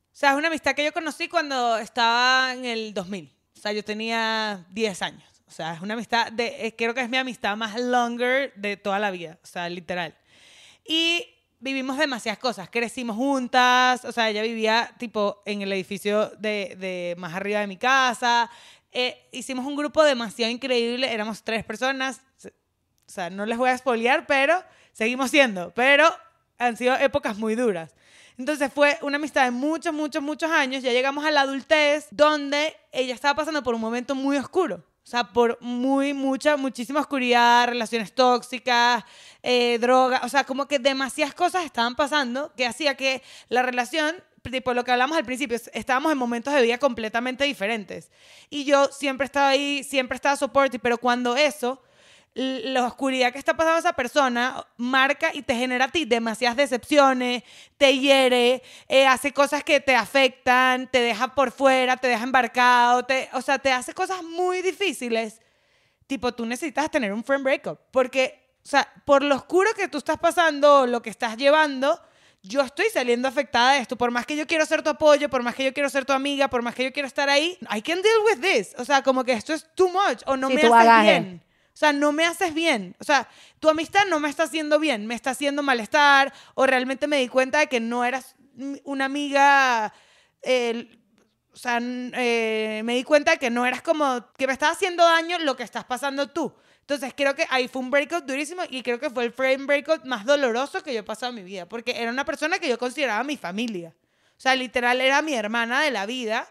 o 0.06 0.10
sea, 0.16 0.32
es 0.32 0.36
una 0.36 0.48
amistad 0.48 0.74
que 0.74 0.84
yo 0.84 0.92
conocí 0.92 1.28
cuando 1.28 1.78
estaba 1.78 2.52
en 2.52 2.64
el 2.64 2.94
2000. 2.94 3.32
O 3.56 3.60
sea, 3.60 3.72
yo 3.72 3.82
tenía 3.84 4.64
10 4.70 5.02
años. 5.02 5.22
O 5.48 5.50
sea, 5.50 5.74
es 5.74 5.80
una 5.80 5.94
amistad, 5.94 6.30
de, 6.32 6.66
eh, 6.66 6.74
creo 6.76 6.94
que 6.94 7.00
es 7.00 7.08
mi 7.10 7.16
amistad 7.16 7.56
más 7.56 7.78
longer 7.80 8.52
de 8.56 8.76
toda 8.76 8.98
la 8.98 9.10
vida. 9.10 9.38
O 9.42 9.46
sea, 9.46 9.68
literal. 9.68 10.14
Y 10.86 11.26
vivimos 11.62 11.96
demasiadas 11.96 12.38
cosas. 12.38 12.68
Crecimos 12.68 13.16
juntas. 13.16 14.04
O 14.04 14.12
sea, 14.12 14.28
ella 14.28 14.42
vivía 14.42 14.92
tipo 14.98 15.42
en 15.46 15.62
el 15.62 15.72
edificio 15.72 16.30
de, 16.38 16.76
de 16.78 17.14
más 17.16 17.34
arriba 17.34 17.60
de 17.60 17.66
mi 17.66 17.78
casa. 17.78 18.50
Eh, 18.90 19.28
hicimos 19.32 19.64
un 19.64 19.76
grupo 19.76 20.04
demasiado 20.04 20.52
increíble. 20.52 21.10
Éramos 21.12 21.42
tres 21.42 21.64
personas. 21.64 22.20
O 22.44 22.50
sea, 23.10 23.30
no 23.30 23.46
les 23.46 23.56
voy 23.56 23.70
a 23.70 23.74
espolear, 23.74 24.26
pero 24.26 24.62
seguimos 24.92 25.30
siendo. 25.30 25.72
Pero 25.74 26.04
han 26.58 26.76
sido 26.76 26.94
épocas 26.96 27.38
muy 27.38 27.54
duras. 27.54 27.94
Entonces 28.36 28.72
fue 28.72 28.98
una 29.02 29.16
amistad 29.16 29.44
de 29.44 29.50
muchos, 29.50 29.94
muchos, 29.94 30.22
muchos 30.22 30.50
años. 30.50 30.82
Ya 30.82 30.92
llegamos 30.92 31.24
a 31.24 31.30
la 31.30 31.42
adultez 31.42 32.08
donde 32.10 32.76
ella 32.90 33.14
estaba 33.14 33.34
pasando 33.34 33.62
por 33.62 33.74
un 33.74 33.80
momento 33.80 34.14
muy 34.14 34.36
oscuro. 34.36 34.84
O 35.04 35.06
sea, 35.12 35.24
por 35.24 35.60
muy, 35.60 36.14
mucha, 36.14 36.56
muchísima 36.56 37.00
oscuridad, 37.00 37.68
relaciones 37.68 38.12
tóxicas, 38.14 39.04
eh, 39.42 39.78
droga. 39.78 40.20
O 40.24 40.28
sea, 40.28 40.44
como 40.44 40.66
que 40.66 40.78
demasiadas 40.78 41.34
cosas 41.34 41.64
estaban 41.64 41.96
pasando 41.96 42.52
que 42.56 42.66
hacía 42.66 42.96
que 42.96 43.22
la 43.48 43.62
relación 43.62 44.16
tipo 44.50 44.74
lo 44.74 44.84
que 44.84 44.90
hablamos 44.90 45.16
al 45.16 45.24
principio, 45.24 45.58
estábamos 45.72 46.10
en 46.10 46.18
momentos 46.18 46.52
de 46.52 46.62
vida 46.62 46.78
completamente 46.78 47.44
diferentes. 47.44 48.10
Y 48.50 48.64
yo 48.64 48.86
siempre 48.86 49.24
estaba 49.24 49.50
ahí, 49.50 49.84
siempre 49.84 50.16
estaba 50.16 50.36
soporte, 50.36 50.78
pero 50.78 50.98
cuando 50.98 51.36
eso 51.36 51.80
la 52.34 52.86
oscuridad 52.86 53.32
que 53.32 53.38
está 53.38 53.54
pasando 53.54 53.78
esa 53.78 53.92
persona 53.92 54.66
marca 54.78 55.30
y 55.34 55.42
te 55.42 55.54
genera 55.54 55.86
a 55.86 55.88
ti 55.88 56.04
demasiadas 56.06 56.56
decepciones, 56.56 57.42
te 57.76 57.98
hiere, 57.98 58.62
eh, 58.88 59.06
hace 59.06 59.32
cosas 59.32 59.62
que 59.62 59.80
te 59.80 59.94
afectan, 59.94 60.88
te 60.90 61.00
deja 61.00 61.34
por 61.34 61.52
fuera, 61.52 61.96
te 61.96 62.08
deja 62.08 62.24
embarcado, 62.24 63.04
te, 63.04 63.28
o 63.34 63.42
sea, 63.42 63.58
te 63.58 63.70
hace 63.70 63.92
cosas 63.92 64.22
muy 64.22 64.62
difíciles. 64.62 65.40
Tipo, 66.06 66.32
tú 66.32 66.46
necesitas 66.46 66.90
tener 66.90 67.12
un 67.12 67.22
friend 67.22 67.44
breakup, 67.44 67.78
porque, 67.90 68.56
o 68.64 68.68
sea, 68.68 68.90
por 69.04 69.22
lo 69.22 69.34
oscuro 69.34 69.70
que 69.76 69.88
tú 69.88 69.98
estás 69.98 70.18
pasando, 70.18 70.86
lo 70.86 71.02
que 71.02 71.10
estás 71.10 71.36
llevando, 71.36 72.00
yo 72.42 72.62
estoy 72.62 72.86
saliendo 72.92 73.28
afectada 73.28 73.74
de 73.74 73.80
esto. 73.80 73.96
Por 73.96 74.10
más 74.10 74.26
que 74.26 74.36
yo 74.36 74.46
quiero 74.46 74.66
ser 74.66 74.82
tu 74.82 74.90
apoyo, 74.90 75.28
por 75.28 75.42
más 75.42 75.54
que 75.54 75.64
yo 75.64 75.72
quiero 75.72 75.88
ser 75.88 76.04
tu 76.04 76.12
amiga, 76.12 76.48
por 76.48 76.62
más 76.62 76.74
que 76.74 76.84
yo 76.84 76.92
quiero 76.92 77.06
estar 77.06 77.28
ahí, 77.28 77.56
I 77.72 77.82
can 77.82 78.02
deal 78.02 78.18
with 78.26 78.40
this. 78.40 78.74
O 78.78 78.84
sea, 78.84 79.02
como 79.02 79.22
que 79.22 79.32
esto 79.32 79.52
es 79.52 79.66
too 79.74 79.88
much 79.88 80.22
o 80.26 80.36
no 80.36 80.48
me 80.48 80.60
hace 80.60 81.02
bien. 81.02 81.42
O 81.74 81.76
sea, 81.76 81.92
no 81.92 82.12
me 82.12 82.26
haces 82.26 82.52
bien. 82.52 82.94
O 83.00 83.04
sea, 83.04 83.28
tu 83.58 83.68
amistad 83.68 84.06
no 84.08 84.20
me 84.20 84.28
está 84.28 84.44
haciendo 84.44 84.78
bien, 84.78 85.06
me 85.06 85.14
está 85.14 85.30
haciendo 85.30 85.62
malestar 85.62 86.32
o 86.54 86.66
realmente 86.66 87.06
me 87.06 87.18
di 87.18 87.28
cuenta 87.28 87.60
de 87.60 87.66
que 87.68 87.80
no 87.80 88.04
eras 88.04 88.36
una 88.84 89.06
amiga... 89.06 89.92
o 90.42 91.56
sea, 91.56 91.78
eh, 91.80 92.82
me 92.84 92.94
di 92.94 93.04
cuenta 93.04 93.32
de 93.32 93.38
que 93.38 93.50
no 93.50 93.64
eras 93.66 93.82
como, 93.82 94.26
que 94.36 94.46
me 94.46 94.52
estaba 94.52 94.72
haciendo 94.72 95.04
daño 95.04 95.38
lo 95.38 95.56
que 95.56 95.62
estás 95.62 95.84
pasando 95.84 96.28
tú. 96.30 96.54
Entonces 96.80 97.14
creo 97.16 97.34
que 97.34 97.46
ahí 97.48 97.68
fue 97.68 97.80
un 97.80 97.90
breakout 97.90 98.24
durísimo 98.24 98.62
y 98.68 98.82
creo 98.82 98.98
que 98.98 99.08
fue 99.08 99.24
el 99.24 99.32
frame 99.32 99.64
breakout 99.64 100.04
más 100.04 100.26
doloroso 100.26 100.82
que 100.82 100.92
yo 100.92 101.00
he 101.00 101.04
pasado 101.04 101.30
en 101.30 101.36
mi 101.36 101.42
vida, 101.42 101.66
porque 101.66 101.92
era 101.96 102.10
una 102.10 102.24
persona 102.24 102.58
que 102.58 102.68
yo 102.68 102.78
consideraba 102.78 103.22
mi 103.24 103.36
familia. 103.36 103.94
O 104.36 104.40
sea, 104.42 104.56
literal 104.56 105.00
era 105.00 105.22
mi 105.22 105.34
hermana 105.34 105.80
de 105.82 105.90
la 105.90 106.04
vida 106.04 106.46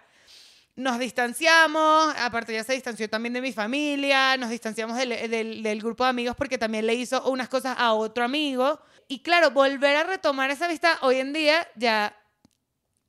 nos 0.75 0.99
distanciamos, 0.99 2.13
aparte 2.17 2.53
ya 2.53 2.63
se 2.63 2.73
distanció 2.73 3.09
también 3.09 3.33
de 3.33 3.41
mi 3.41 3.51
familia, 3.51 4.37
nos 4.37 4.49
distanciamos 4.49 4.97
del, 4.97 5.81
grupo 5.81 6.03
de 6.03 6.09
amigos 6.09 6.35
porque 6.35 6.57
también 6.57 6.87
le 6.87 6.93
hizo 6.93 7.29
unas 7.29 7.49
cosas 7.49 7.75
a 7.77 7.93
otro 7.93 8.23
amigo. 8.23 8.79
Y 9.07 9.19
claro, 9.19 9.51
volver 9.51 9.97
a 9.97 10.03
retomar 10.03 10.49
esa 10.51 10.65
amistad, 10.65 10.93
hoy 11.01 11.17
en 11.17 11.33
día 11.33 11.67
ya 11.75 12.15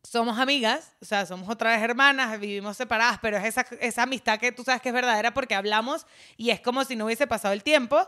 somos 0.03 0.39
amigas, 0.39 0.97
o 1.01 1.05
sea, 1.05 1.25
somos 1.27 1.49
otra 1.49 1.71
vez 1.71 1.81
hermanas, 1.81 2.39
vivimos 2.41 2.77
separadas, 2.77 3.21
pero 3.23 3.37
es 3.37 3.45
esa, 3.45 3.65
esa 3.81 4.03
amistad 4.03 4.41
que 4.41 4.51
tú 4.51 4.65
sabes 4.65 4.83
que 4.83 4.89
es 4.89 4.95
verdadera 4.95 5.33
porque 5.33 5.55
hablamos 5.55 6.07
y 6.37 6.51
es 6.51 6.61
como 6.61 6.85
si 6.85 6.97
no 6.97 7.05
hubiese 7.05 7.29
pasado 7.29 7.55
el 7.55 7.63
tiempo, 7.63 8.05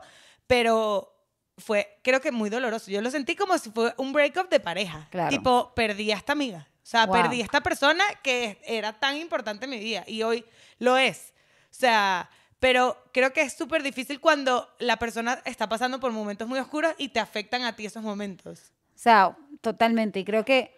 pero 0.48 1.14
fue, 1.56 2.00
creo 2.02 2.20
que 2.20 2.32
muy 2.32 2.50
doloroso. 2.50 2.90
Yo 2.90 3.00
lo 3.00 3.10
sentí 3.10 3.36
como 3.36 3.56
si 3.58 3.70
fue 3.70 3.94
un 3.96 4.12
breakup 4.12 4.48
de 4.48 4.60
pareja. 4.60 5.08
Tipo, 5.28 5.72
perdí 5.74 6.10
a 6.10 6.16
esta 6.16 6.32
amiga. 6.32 6.68
O 6.84 6.86
sea, 6.86 7.10
perdí 7.10 7.40
a 7.40 7.44
esta 7.44 7.62
persona 7.62 8.04
que 8.22 8.60
era 8.62 8.92
tan 8.92 9.16
importante 9.16 9.64
en 9.64 9.70
mi 9.70 9.78
vida 9.78 10.04
y 10.06 10.22
hoy 10.22 10.44
lo 10.78 10.98
es. 10.98 11.32
O 11.70 11.74
sea, 11.74 12.28
pero 12.60 13.02
creo 13.10 13.32
que 13.32 13.40
es 13.40 13.54
súper 13.54 13.82
difícil 13.82 14.20
cuando 14.20 14.68
la 14.78 14.98
persona 14.98 15.40
está 15.46 15.66
pasando 15.66 15.98
por 15.98 16.12
momentos 16.12 16.46
muy 16.46 16.58
oscuros 16.58 16.92
y 16.98 17.08
te 17.08 17.20
afectan 17.20 17.62
a 17.62 17.74
ti 17.74 17.86
esos 17.86 18.02
momentos. 18.02 18.72
O 18.94 18.98
sea, 18.98 19.34
totalmente. 19.62 20.20
Y 20.20 20.26
creo 20.26 20.44
que 20.44 20.76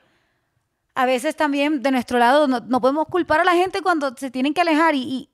a 0.95 1.07
veces 1.07 1.35
también 1.35 1.83
de 1.83 1.91
nuestro 1.91 2.21
lado 2.21 2.47
no, 2.47 2.81
podemos 2.81 3.09
culpar 3.09 3.41
a 3.41 3.45
la 3.45 3.55
gente 3.55 3.83
cuando 3.83 4.15
se 4.17 4.31
tienen 4.31 4.55
que 4.55 4.61
alejar. 4.61 4.95
Y, 4.95 5.29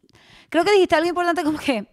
creo 0.49 0.65
que 0.65 0.73
dijiste 0.73 0.95
algo 0.95 1.09
importante 1.09 1.45
como 1.45 1.59
que 1.59 1.87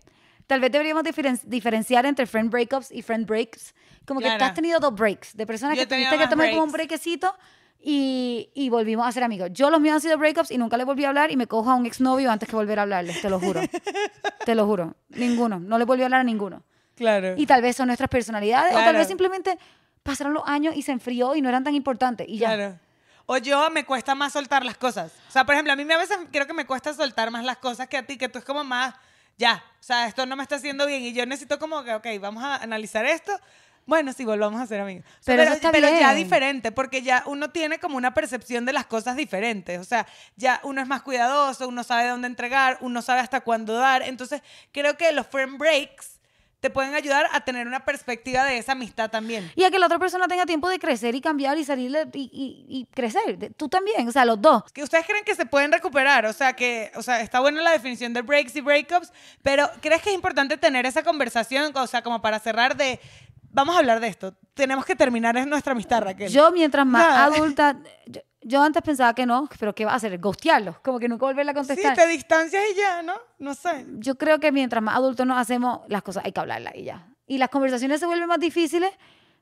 tal 0.47 0.61
vez 0.61 0.71
deberíamos 0.71 1.03
diferenciar 1.43 2.05
entre 2.05 2.25
friend 2.25 2.49
breakups 2.49 2.91
y 2.91 3.01
friend 3.01 3.27
breaks. 3.27 3.75
Como 4.05 4.21
que 4.21 4.37
tú 4.37 4.43
has 4.43 4.53
tenido 4.53 4.79
dos 4.79 4.95
breaks 4.95 5.35
de 5.35 5.45
personas 5.45 5.77
que 5.77 5.85
tuviste 5.85 6.17
que 6.17 6.27
tomar 6.27 6.49
como 6.51 6.63
un 6.63 6.71
breakcito 6.71 7.35
y, 7.81 8.49
y, 8.53 8.69
volvimos 8.69 9.07
a 9.07 9.11
ser 9.11 9.23
amigos. 9.23 9.49
Yo 9.53 9.69
los 9.69 9.79
míos 9.79 9.95
han 9.95 10.01
sido 10.01 10.17
breakups 10.17 10.51
y 10.51 10.57
nunca 10.57 10.75
le 10.75 10.83
volví 10.83 11.05
a 11.05 11.09
hablar 11.09 11.31
y 11.31 11.37
me 11.37 11.47
cojo 11.47 11.71
a 11.71 11.75
un 11.75 11.85
exnovio 11.85 12.29
antes 12.29 12.49
que 12.49 12.55
volver 12.55 12.77
a 12.79 12.81
hablarle, 12.81 13.13
te 13.13 13.29
lo 13.29 13.39
juro. 13.39 13.61
te 14.45 14.53
lo 14.53 14.65
juro. 14.65 14.95
Ninguno. 15.09 15.59
No 15.59 15.77
le 15.77 15.85
volví 15.85 16.01
a 16.01 16.05
hablar 16.05 16.21
a 16.21 16.23
ninguno. 16.25 16.63
Claro. 16.95 17.35
Y 17.37 17.45
tal 17.45 17.61
vez 17.61 17.77
son 17.77 17.87
nuestras 17.87 18.09
personalidades 18.09 18.75
o 18.75 18.79
tal 18.79 18.95
vez 18.95 19.07
simplemente 19.07 19.57
pasaron 20.03 20.33
los 20.33 20.43
años 20.45 20.75
y 20.75 20.81
se 20.81 20.91
enfrió 20.91 21.35
y 21.35 21.41
no 21.41 21.47
eran 21.47 21.63
tan 21.63 21.73
importantes 21.73 22.27
y 22.27 22.37
ya. 22.37 22.55
Claro. 22.55 22.79
O 23.25 23.37
yo 23.37 23.69
me 23.69 23.85
cuesta 23.85 24.15
más 24.15 24.33
soltar 24.33 24.65
las 24.65 24.75
cosas. 24.75 25.13
O 25.29 25.31
sea, 25.31 25.45
por 25.45 25.53
ejemplo, 25.53 25.71
a 25.71 25.75
mí 25.75 25.83
a 25.89 25.97
veces 25.97 26.17
creo 26.31 26.47
que 26.47 26.53
me 26.53 26.65
cuesta 26.65 26.93
soltar 26.93 27.31
más 27.31 27.45
las 27.45 27.57
cosas 27.57 27.87
que 27.87 27.95
a 27.95 28.05
ti, 28.05 28.17
que 28.17 28.27
tú 28.27 28.39
es 28.39 28.43
como 28.43 28.63
más, 28.63 28.95
ya, 29.37 29.63
o 29.79 29.83
sea, 29.83 30.07
esto 30.07 30.25
no 30.25 30.35
me 30.35 30.43
está 30.43 30.55
haciendo 30.55 30.85
bien 30.85 31.01
y 31.03 31.13
yo 31.13 31.25
necesito 31.25 31.59
como 31.59 31.83
que, 31.83 31.93
ok, 31.93 32.07
vamos 32.19 32.43
a 32.43 32.57
analizar 32.57 33.05
esto 33.05 33.31
bueno, 33.89 34.13
sí, 34.13 34.23
volvamos 34.23 34.61
a 34.61 34.67
ser 34.67 34.79
amigos. 34.79 35.03
Pero, 35.25 35.43
pero, 35.71 35.89
ya 35.89 36.13
diferente, 36.13 36.71
porque 36.71 37.01
ya 37.01 37.23
uno 37.25 37.49
tiene 37.49 37.79
como 37.79 37.97
una 37.97 38.13
percepción 38.13 38.65
de 38.65 38.73
las 38.73 38.85
cosas 38.85 39.17
diferentes. 39.17 39.79
O 39.79 39.83
sea, 39.83 40.07
ya 40.35 40.61
uno 40.63 40.81
es 40.81 40.87
más 40.87 41.01
cuidadoso, 41.01 41.67
uno 41.67 41.83
sabe 41.83 42.07
dónde 42.07 42.27
entregar, 42.27 42.77
uno 42.81 43.01
sabe 43.01 43.21
hasta 43.21 43.41
cuándo 43.41 43.73
dar. 43.73 44.03
Entonces, 44.03 44.41
creo 44.71 44.95
que 44.95 45.11
los 45.11 45.27
friend 45.27 45.57
breaks 45.57 46.19
te 46.59 46.69
pueden 46.69 46.93
ayudar 46.93 47.25
a 47.31 47.41
tener 47.41 47.67
una 47.67 47.85
perspectiva 47.85 48.43
de 48.43 48.57
esa 48.57 48.73
amistad 48.73 49.09
también. 49.09 49.49
Y 49.55 49.63
a 49.63 49.71
que 49.71 49.79
la 49.79 49.85
otra 49.85 49.97
persona 49.97 50.27
tenga 50.27 50.45
tiempo 50.45 50.67
de 50.69 50.77
crecer 50.77 51.15
y 51.15 51.21
cambiar 51.21 51.57
y 51.57 51.63
salir 51.63 51.95
y, 52.13 52.65
y, 52.67 52.85
crecer. 52.93 53.53
Tú 53.55 53.69
también, 53.69 54.07
o 54.07 54.11
sea, 54.11 54.25
los 54.25 54.41
dos. 54.41 54.63
Que 54.73 54.83
ustedes 54.83 55.05
creen 55.05 55.23
que 55.23 55.35
se 55.35 55.45
pueden 55.45 55.71
recuperar, 55.71 56.25
o 56.25 56.33
sea, 56.33 56.53
que, 56.53 56.91
o 56.95 57.01
sea, 57.01 57.21
está 57.21 57.39
buena 57.39 57.61
la 57.61 57.71
definición 57.71 58.13
de 58.13 58.21
breaks 58.21 58.55
y 58.57 58.61
breakups, 58.61 59.11
pero 59.41 59.69
¿crees 59.81 60.01
que 60.01 60.09
es 60.09 60.15
importante 60.15 60.57
tener 60.57 60.85
esa 60.85 61.03
conversación, 61.03 61.71
o 61.75 61.87
sea, 61.87 62.01
como 62.01 62.21
para 62.21 62.39
cerrar 62.39 62.75
de 62.75 62.99
vamos 63.51 63.75
a 63.75 63.79
hablar 63.79 63.99
de 63.99 64.07
esto. 64.07 64.35
Tenemos 64.53 64.85
que 64.85 64.95
terminar 64.95 65.37
en 65.37 65.49
nuestra 65.49 65.71
amistad, 65.71 66.01
Raquel. 66.01 66.29
Yo, 66.29 66.51
mientras 66.51 66.85
más 66.85 67.33
adulta, 67.33 67.79
yo, 68.41 68.61
antes 68.61 68.81
pensaba 68.81 69.13
que 69.13 69.25
no, 69.25 69.49
pero 69.59 69.73
¿qué 69.73 69.85
va 69.85 69.93
a 69.93 69.95
hacer? 69.95 70.17
Ghostearlos, 70.17 70.79
como 70.79 70.99
que 70.99 71.07
nunca 71.07 71.25
volverle 71.25 71.51
a 71.51 71.55
contestar. 71.55 71.95
Sí, 71.95 72.01
te 72.01 72.07
distancias 72.07 72.63
y 72.71 72.77
ya, 72.77 73.01
¿no? 73.01 73.13
No 73.37 73.53
sé. 73.53 73.85
Yo 73.97 74.15
creo 74.15 74.39
que 74.39 74.51
mientras 74.51 74.81
más 74.81 74.95
adultos 74.95 75.25
nos 75.25 75.37
hacemos, 75.37 75.81
las 75.87 76.01
cosas 76.01 76.25
hay 76.25 76.31
que 76.31 76.39
hablarlas 76.39 76.75
y 76.75 76.83
ya. 76.83 77.07
Y 77.27 77.37
las 77.37 77.49
conversaciones 77.49 77.99
se 77.99 78.05
vuelven 78.05 78.27
más 78.27 78.39
difíciles, 78.39 78.91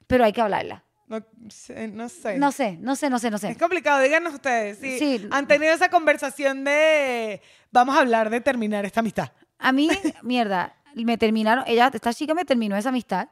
pero 0.08 0.26
hay 0.26 0.34
que 0.34 0.42
hablarlas. 0.42 0.82
No, 1.08 1.22
sé, 1.50 1.88
no 1.88 2.10
sé. 2.10 2.38
No 2.38 2.52
sé, 2.52 2.78
no 2.82 2.96
sé, 2.98 3.10
no 3.10 3.18
sé, 3.18 3.32
no 3.32 3.38
sé. 3.38 3.52
Es 3.52 3.58
complicado, 3.58 4.02
díganos 4.02 4.34
ustedes. 4.34 4.78
Si 4.80 5.00
sí. 5.00 5.28
Han 5.32 5.48
tenido 5.48 5.74
esa 5.74 5.90
conversación 5.90 6.66
de 6.66 7.42
vamos 7.72 7.96
a 7.96 8.00
hablar 8.00 8.30
de 8.30 8.42
terminar 8.42 8.86
esta 8.86 9.00
amistad. 9.00 9.32
A 9.58 9.72
mí, 9.72 9.90
mierda, 10.22 10.76
me 10.96 11.18
terminaron, 11.18 11.64
ella, 11.68 11.90
esta 11.94 12.14
chica 12.14 12.34
me 12.34 12.44
terminó 12.44 12.76
esa 12.76 12.90
amistad 12.90 13.30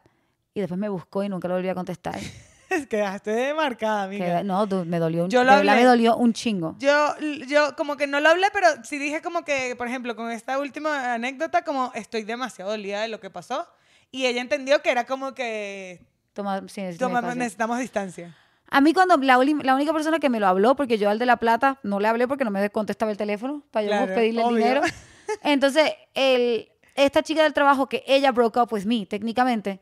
y 0.56 0.62
después 0.62 0.80
me 0.80 0.89
buscó 0.89 1.22
y 1.24 1.30
nunca 1.30 1.47
lo 1.49 1.56
volví 1.56 1.68
a 1.68 1.76
contestar. 1.76 2.16
es 2.16 2.32
que 2.70 2.88
quedaste 2.88 3.53
marcada, 3.53 4.03
amiga. 4.03 4.41
no, 4.41 4.66
me 4.86 4.99
dolió 4.99 5.26
un, 5.26 5.30
yo 5.30 5.43
me 5.43 5.84
dolió 5.84 6.16
un 6.16 6.34
chingo. 6.34 6.76
Yo, 6.80 7.14
yo 7.47 7.76
como 7.76 7.97
que 7.97 8.08
no 8.08 8.22
lo 8.22 8.30
hablé, 8.30 8.47
pero 8.53 8.68
sí 8.84 8.97
dije 8.97 9.22
como 9.22 9.43
que, 9.43 9.76
por 9.76 9.88
ejemplo, 9.88 10.16
con 10.16 10.32
esta 10.32 10.58
última 10.58 11.14
anécdota, 11.14 11.64
como 11.64 11.91
estoy 11.93 12.24
demasiado 12.24 12.72
dolida 12.72 13.01
de 13.01 13.10
lo 13.10 13.20
que 13.20 13.30
pasó. 13.30 13.68
Y 14.12 14.28
ella 14.28 14.39
entendió 14.39 14.82
que 14.82 14.91
era 14.91 15.06
como 15.06 15.34
que... 15.34 16.06
Toma, 16.32 16.64
sí, 16.68 16.82
necesitamos 16.82 17.80
distancia. 17.80 18.36
A 18.70 18.80
mí 18.80 18.93
cuando 18.93 19.18
la, 19.18 19.38
la, 19.64 19.76
única 19.76 19.93
persona 19.93 20.20
que 20.20 20.30
me 20.30 20.39
lo 20.39 20.47
habló, 20.47 20.76
porque 20.76 20.97
yo 20.97 21.10
al 21.10 21.20
de 21.20 21.26
La 21.26 21.38
Plata 21.38 21.80
no 21.84 21.99
le 21.99 22.08
hablé 22.08 22.28
porque 22.28 22.45
no 22.45 22.51
me 22.51 22.70
contestaba 22.70 23.12
el 23.12 23.18
teléfono 23.18 23.64
para 23.72 24.08
yo 24.08 24.16
pedirle 24.16 24.41
el 24.41 24.56
dinero. 24.56 24.82
Entonces, 25.43 25.91
el, 26.14 26.70
esta 26.95 27.24
chica 27.24 27.43
del 27.43 27.53
trabajo 27.53 27.88
que 27.88 28.03
ella 28.08 28.32
broke 28.32 28.58
up 28.58 28.70
with 28.72 28.86
me, 28.86 29.06
técnicamente, 29.06 29.82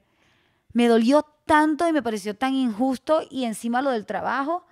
me 0.74 0.88
dolió 0.88 1.26
tanto 1.46 1.88
y 1.88 1.94
me 1.94 2.04
pareció 2.04 2.36
tan 2.36 2.54
injusto 2.54 3.22
y 3.30 3.46
encima 3.46 3.82
lo 3.82 3.92
del 3.92 4.06
trabajo 4.06 4.66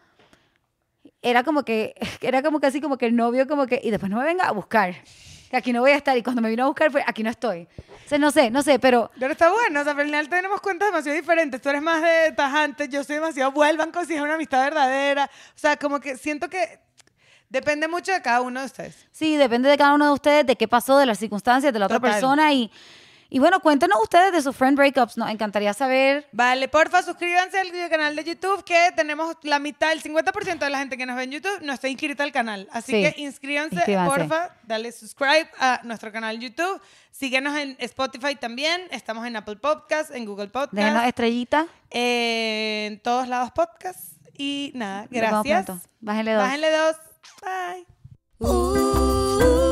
era 1.21 1.43
como 1.43 1.63
que 1.63 1.95
era 2.21 2.41
como 2.41 2.59
casi 2.59 2.81
como 2.81 2.97
que 2.97 3.05
el 3.05 3.15
novio 3.15 3.47
como 3.47 3.67
que 3.67 3.79
y 3.83 3.91
después 3.91 4.09
no 4.09 4.17
me 4.17 4.25
venga 4.25 4.45
a 4.45 4.51
buscar 4.51 4.95
que 5.49 5.57
aquí 5.57 5.73
no 5.73 5.81
voy 5.81 5.91
a 5.91 5.97
estar 5.97 6.17
y 6.17 6.23
cuando 6.23 6.41
me 6.41 6.49
vino 6.49 6.63
a 6.63 6.67
buscar 6.67 6.91
fue 6.91 7.03
aquí 7.05 7.23
no 7.23 7.29
estoy 7.29 7.67
o 7.77 8.09
sea, 8.09 8.17
no 8.17 8.31
sé 8.31 8.49
no 8.49 8.63
sé 8.63 8.79
pero 8.79 9.11
pero 9.19 9.33
está 9.33 9.51
bueno 9.51 9.81
o 9.81 9.83
sea 9.83 9.93
al 9.93 10.05
final 10.05 10.29
tenemos 10.29 10.61
cuentas 10.61 10.89
demasiado 10.89 11.15
diferentes 11.15 11.61
tú 11.61 11.69
eres 11.69 11.81
más 11.81 12.01
de 12.01 12.31
tajante 12.31 12.87
yo 12.87 13.03
soy 13.03 13.15
demasiado 13.15 13.51
vuelvan 13.51 13.91
con 13.91 14.05
si 14.05 14.15
es 14.15 14.21
una 14.21 14.35
amistad 14.35 14.63
verdadera 14.63 15.29
o 15.55 15.59
sea 15.59 15.77
como 15.77 15.99
que 15.99 16.17
siento 16.17 16.49
que 16.49 16.79
Depende 17.51 17.89
mucho 17.89 18.13
de 18.13 18.21
cada 18.21 18.39
uno 18.39 18.61
de 18.61 18.65
ustedes. 18.65 18.95
Sí, 19.11 19.35
depende 19.35 19.67
de 19.67 19.77
cada 19.77 19.93
uno 19.93 20.05
de 20.05 20.13
ustedes, 20.13 20.45
de 20.45 20.55
qué 20.55 20.69
pasó, 20.69 20.97
de 20.97 21.05
las 21.05 21.19
circunstancias 21.19 21.73
de 21.73 21.79
la 21.79 21.87
otra 21.87 21.97
Total. 21.97 22.11
persona 22.13 22.53
y, 22.53 22.71
y 23.33 23.39
bueno, 23.39 23.61
cuéntenos 23.61 23.97
ustedes 24.03 24.33
de 24.33 24.41
sus 24.41 24.53
friend 24.55 24.77
breakups, 24.77 25.17
nos 25.17 25.29
encantaría 25.29 25.73
saber. 25.73 26.27
Vale, 26.33 26.67
porfa, 26.67 27.01
suscríbanse 27.01 27.57
al 27.59 27.71
canal 27.89 28.13
de 28.15 28.23
YouTube 28.25 28.63
que 28.65 28.91
tenemos 28.95 29.37
la 29.43 29.57
mitad, 29.57 29.93
el 29.93 30.03
50% 30.03 30.59
de 30.59 30.69
la 30.69 30.79
gente 30.79 30.97
que 30.97 31.05
nos 31.05 31.15
ve 31.15 31.23
en 31.23 31.31
YouTube 31.31 31.61
no 31.61 31.71
está 31.71 31.87
inscrita 31.87 32.23
al 32.23 32.33
canal. 32.33 32.67
Así 32.71 32.91
Sí, 32.91 33.01
que 33.01 33.21
inscríbanse, 33.21 33.75
inscríbanse. 33.75 34.15
porfa, 34.19 34.55
dale 34.63 34.91
subscribe 34.91 35.49
a 35.59 35.79
nuestro 35.83 36.11
canal 36.11 36.37
YouTube. 36.39 36.81
Síguenos 37.09 37.57
en 37.57 37.77
Spotify 37.79 38.35
también. 38.35 38.81
Estamos 38.91 39.25
en 39.25 39.37
Apple 39.37 39.55
Podcasts, 39.55 40.13
en 40.13 40.25
Google 40.25 40.47
Déjenos 40.47 40.69
Podcasts, 40.69 41.07
estrellitas. 41.07 41.67
en 41.89 42.99
todos 43.01 43.29
lados 43.29 43.51
podcasts. 43.51 44.17
Y 44.37 44.71
nada, 44.75 45.07
gracias. 45.09 45.67
Bájenle 46.01 46.33
dos. 46.33 46.43
Bájenle 46.43 46.71
dos. 46.71 46.95
Bye. 47.41 47.85
Ooh. 48.39 49.70